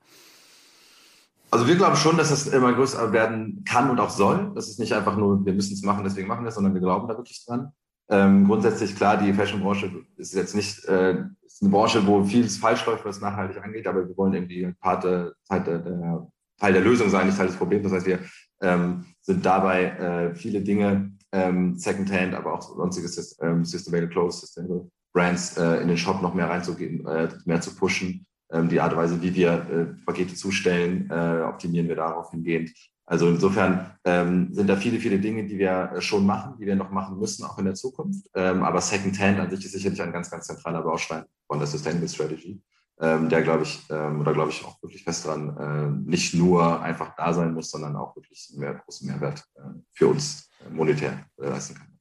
Also 1.51 1.67
wir 1.67 1.75
glauben 1.75 1.95
schon, 1.95 2.17
dass 2.17 2.31
es 2.31 2.47
immer 2.47 2.73
größer 2.73 3.13
werden 3.13 3.63
kann 3.65 3.89
und 3.89 3.99
auch 3.99 4.09
soll. 4.09 4.51
Das 4.55 4.67
ist 4.67 4.79
nicht 4.79 4.93
einfach 4.93 5.15
nur, 5.15 5.45
wir 5.45 5.53
müssen 5.53 5.73
es 5.73 5.83
machen, 5.83 6.03
deswegen 6.03 6.27
machen 6.27 6.43
wir 6.43 6.49
es, 6.49 6.55
sondern 6.55 6.73
wir 6.73 6.81
glauben 6.81 7.07
da 7.07 7.15
wirklich 7.15 7.45
dran. 7.45 7.71
Ähm, 8.09 8.45
grundsätzlich 8.45 8.95
klar, 8.95 9.17
die 9.17 9.33
Fashion-Branche 9.33 9.89
ist 10.17 10.33
jetzt 10.33 10.53
nicht 10.53 10.83
äh, 10.85 11.23
ist 11.45 11.61
eine 11.61 11.71
Branche, 11.71 12.05
wo 12.05 12.23
vieles 12.23 12.57
falsch 12.57 12.85
läuft, 12.85 13.05
was 13.05 13.21
nachhaltig 13.21 13.63
angeht, 13.63 13.87
aber 13.87 14.07
wir 14.07 14.17
wollen 14.17 14.33
irgendwie 14.33 14.73
Part 14.81 15.05
der, 15.05 15.33
der, 15.49 15.79
der, 15.79 16.27
Teil 16.59 16.73
der 16.73 16.81
Lösung 16.81 17.09
sein, 17.09 17.25
nicht 17.25 17.37
Teil 17.37 17.47
des 17.47 17.55
Problems. 17.55 17.83
Das 17.83 17.93
heißt, 17.93 18.05
wir 18.05 18.19
ähm, 18.61 19.05
sind 19.21 19.45
dabei, 19.45 19.83
äh, 19.83 20.35
viele 20.35 20.61
Dinge 20.61 21.11
ähm, 21.36 21.77
Secondhand, 21.77 22.33
aber 22.33 22.53
auch 22.53 22.61
sonstige 22.61 23.09
ähm, 23.41 23.65
Systematic 23.65 24.11
Clothes, 24.11 24.41
Sustainable 24.41 24.89
Brands 25.13 25.57
äh, 25.57 25.81
in 25.81 25.88
den 25.88 25.97
Shop 25.97 26.21
noch 26.21 26.33
mehr 26.33 26.49
reinzugehen, 26.49 27.05
äh, 27.05 27.29
mehr 27.45 27.61
zu 27.61 27.75
pushen. 27.75 28.25
Ähm, 28.51 28.69
die 28.69 28.79
Art 28.79 28.93
und 28.93 28.99
Weise, 28.99 29.21
wie 29.21 29.33
wir 29.33 29.51
äh, 29.51 30.05
Pakete 30.05 30.36
zustellen, 30.36 31.09
äh, 31.09 31.43
optimieren 31.43 31.88
wir 31.88 31.95
darauf 31.95 32.31
hingehend. 32.31 32.71
Also 33.07 33.29
insofern 33.29 33.91
ähm, 34.03 34.49
sind 34.51 34.67
da 34.67 34.75
viele, 34.75 34.99
viele 34.99 35.19
Dinge, 35.19 35.45
die 35.45 35.59
wir 35.59 35.91
äh, 35.95 36.01
schon 36.01 36.25
machen, 36.25 36.55
die 36.59 36.65
wir 36.65 36.75
noch 36.75 36.89
machen 36.89 37.19
müssen, 37.19 37.45
auch 37.45 37.57
in 37.59 37.65
der 37.65 37.75
Zukunft. 37.75 38.27
Ähm, 38.33 38.63
aber 38.63 38.81
Secondhand 38.81 39.39
an 39.39 39.49
sich 39.49 39.65
ist 39.65 39.73
sicherlich 39.73 40.01
ein 40.01 40.11
ganz, 40.11 40.31
ganz 40.31 40.47
zentraler 40.47 40.81
Baustein 40.81 41.23
von 41.47 41.59
der 41.59 41.67
Sustainable 41.67 42.09
Strategy, 42.09 42.61
ähm, 42.99 43.29
der, 43.29 43.41
glaube 43.41 43.63
ich, 43.63 43.81
ähm, 43.89 44.21
oder 44.21 44.33
glaube 44.33 44.51
ich 44.51 44.63
auch 44.63 44.81
wirklich 44.81 45.03
fest 45.03 45.25
dran, 45.25 45.57
äh, 45.57 46.09
nicht 46.09 46.33
nur 46.33 46.81
einfach 46.81 47.15
da 47.15 47.33
sein 47.33 47.53
muss, 47.53 47.71
sondern 47.71 47.95
auch 47.95 48.15
wirklich 48.15 48.49
einen 48.51 48.61
mehr, 48.61 48.73
großen 48.75 49.07
Mehrwert 49.07 49.43
äh, 49.55 49.61
für 49.91 50.07
uns 50.07 50.49
monetär 50.69 51.25
leisten 51.37 51.75
kann. 51.75 51.95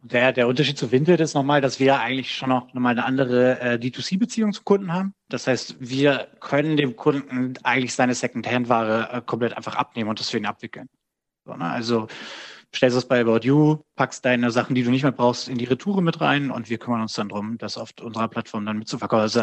Der, 0.00 0.32
der 0.32 0.46
Unterschied 0.46 0.78
zu 0.78 0.92
Vinted 0.92 1.18
ist 1.20 1.34
nochmal, 1.34 1.60
dass 1.60 1.80
wir 1.80 1.98
eigentlich 1.98 2.34
schon 2.34 2.50
noch 2.50 2.72
mal 2.72 2.90
eine 2.90 3.04
andere 3.04 3.60
äh, 3.60 3.74
D2C-Beziehung 3.74 4.52
zum 4.52 4.64
Kunden 4.64 4.92
haben. 4.92 5.12
Das 5.28 5.48
heißt, 5.48 5.76
wir 5.80 6.28
können 6.38 6.76
dem 6.76 6.94
Kunden 6.94 7.54
eigentlich 7.64 7.94
seine 7.94 8.14
Second-Hand-Ware 8.14 9.10
äh, 9.12 9.22
komplett 9.22 9.56
einfach 9.56 9.74
abnehmen 9.74 10.08
und 10.08 10.20
das 10.20 10.30
für 10.30 10.38
ihn 10.38 10.46
abwickeln. 10.46 10.88
So, 11.44 11.54
ne? 11.54 11.64
Also 11.64 12.06
stellst 12.74 12.96
es 12.96 13.06
bei 13.06 13.20
About 13.20 13.40
You, 13.42 13.78
packst 13.96 14.24
deine 14.24 14.50
Sachen, 14.50 14.74
die 14.74 14.82
du 14.82 14.90
nicht 14.90 15.02
mehr 15.02 15.12
brauchst, 15.12 15.48
in 15.48 15.58
die 15.58 15.64
Retoure 15.64 16.02
mit 16.02 16.20
rein 16.20 16.50
und 16.50 16.70
wir 16.70 16.78
kümmern 16.78 17.02
uns 17.02 17.14
dann 17.14 17.28
drum, 17.28 17.58
das 17.58 17.76
auf 17.76 17.90
unserer 18.00 18.28
Plattform 18.28 18.66
dann 18.66 18.78
mitzuverkaufen. 18.78 19.22
Also 19.22 19.40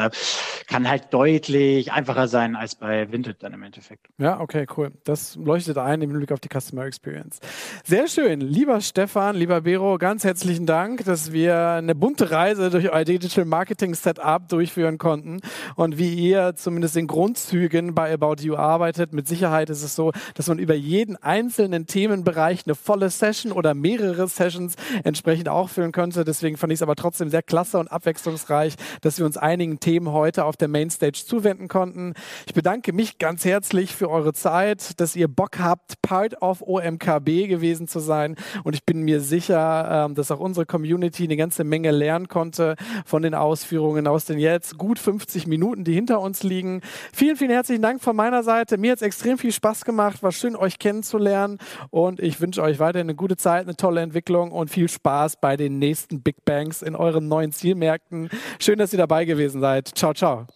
kann 0.67 0.87
halt 0.87 1.13
deutlich 1.13 1.91
einfacher 1.91 2.27
sein 2.27 2.55
als 2.55 2.75
bei 2.75 3.11
Vinted 3.11 3.43
dann 3.43 3.53
im 3.53 3.63
Endeffekt. 3.63 4.07
Ja, 4.17 4.39
okay, 4.39 4.65
cool. 4.77 4.91
Das 5.03 5.35
leuchtet 5.35 5.77
ein 5.77 6.01
im 6.01 6.13
Blick 6.13 6.31
auf 6.31 6.39
die 6.39 6.49
Customer 6.49 6.85
Experience. 6.85 7.39
Sehr 7.83 8.07
schön. 8.07 8.39
Lieber 8.41 8.79
Stefan, 8.81 9.35
lieber 9.35 9.61
Bero, 9.61 9.97
ganz 9.97 10.23
herzlichen 10.23 10.65
Dank, 10.65 11.03
dass 11.03 11.31
wir 11.31 11.57
eine 11.57 11.95
bunte 11.95 12.31
Reise 12.31 12.69
durch 12.69 12.91
euer 12.91 13.03
Digital 13.03 13.45
Marketing 13.45 13.93
Setup 13.95 14.47
durchführen 14.47 14.97
konnten 14.97 15.41
und 15.75 15.97
wie 15.97 16.13
ihr 16.13 16.55
zumindest 16.55 16.95
in 16.95 17.07
Grundzügen 17.07 17.95
bei 17.95 18.13
About 18.13 18.41
You 18.41 18.55
arbeitet. 18.55 19.13
Mit 19.13 19.27
Sicherheit 19.27 19.69
ist 19.69 19.83
es 19.83 19.95
so, 19.95 20.11
dass 20.35 20.47
man 20.47 20.59
über 20.59 20.75
jeden 20.75 21.15
einzelnen 21.17 21.87
Themenbereich 21.87 22.63
eine 22.65 22.75
volle 22.75 23.09
Session 23.17 23.51
oder 23.51 23.73
mehrere 23.73 24.27
Sessions 24.27 24.75
entsprechend 25.03 25.49
auch 25.49 25.69
führen 25.69 25.91
könnte. 25.91 26.23
Deswegen 26.23 26.57
fand 26.57 26.73
ich 26.73 26.77
es 26.77 26.83
aber 26.83 26.95
trotzdem 26.95 27.29
sehr 27.29 27.43
klasse 27.43 27.77
und 27.77 27.91
abwechslungsreich, 27.91 28.75
dass 29.01 29.17
wir 29.17 29.25
uns 29.25 29.37
einigen 29.37 29.79
Themen 29.79 30.11
heute 30.11 30.45
auf 30.45 30.57
der 30.57 30.67
Mainstage 30.67 31.23
zuwenden 31.25 31.67
konnten. 31.67 32.13
Ich 32.45 32.53
bedanke 32.53 32.93
mich 32.93 33.17
ganz 33.17 33.45
herzlich 33.45 33.95
für 33.95 34.09
eure 34.09 34.33
Zeit, 34.33 34.99
dass 34.99 35.15
ihr 35.15 35.27
Bock 35.27 35.59
habt, 35.59 36.01
Part 36.01 36.41
of 36.41 36.61
OMKB 36.61 37.47
gewesen 37.47 37.87
zu 37.87 37.99
sein. 37.99 38.35
Und 38.63 38.75
ich 38.75 38.85
bin 38.85 39.01
mir 39.01 39.21
sicher, 39.21 40.05
ähm, 40.05 40.15
dass 40.15 40.31
auch 40.31 40.39
unsere 40.39 40.65
Community 40.65 41.23
eine 41.23 41.37
ganze 41.37 41.63
Menge 41.63 41.91
lernen 41.91 42.27
konnte 42.27 42.75
von 43.05 43.21
den 43.21 43.33
Ausführungen 43.33 44.07
aus 44.07 44.25
den 44.25 44.39
jetzt 44.39 44.77
gut 44.77 44.99
50 44.99 45.47
Minuten, 45.47 45.83
die 45.83 45.93
hinter 45.93 46.19
uns 46.21 46.43
liegen. 46.43 46.81
Vielen, 47.13 47.35
vielen 47.35 47.51
herzlichen 47.51 47.81
Dank 47.81 48.01
von 48.01 48.15
meiner 48.15 48.43
Seite. 48.43 48.77
Mir 48.77 48.91
hat 48.91 48.97
es 48.97 49.01
extrem 49.01 49.37
viel 49.37 49.51
Spaß 49.51 49.85
gemacht. 49.85 50.23
War 50.23 50.31
schön, 50.31 50.55
euch 50.55 50.79
kennenzulernen. 50.79 51.57
Und 51.89 52.19
ich 52.19 52.41
wünsche 52.41 52.61
euch 52.61 52.79
weiterhin 52.79 53.04
eine 53.05 53.15
gute 53.15 53.37
Zeit, 53.37 53.63
eine 53.63 53.75
tolle 53.75 54.01
Entwicklung 54.01 54.51
und 54.51 54.69
viel 54.69 54.89
Spaß 54.89 55.37
bei 55.37 55.57
den 55.57 55.79
nächsten 55.79 56.21
Big 56.21 56.43
Bangs 56.45 56.81
in 56.81 56.95
euren 56.95 57.27
neuen 57.27 57.51
Zielmärkten. 57.51 58.29
Schön, 58.59 58.79
dass 58.79 58.93
ihr 58.93 58.99
dabei 58.99 59.25
gewesen 59.25 59.61
seid. 59.61 59.87
Ciao, 59.95 60.13
ciao. 60.13 60.47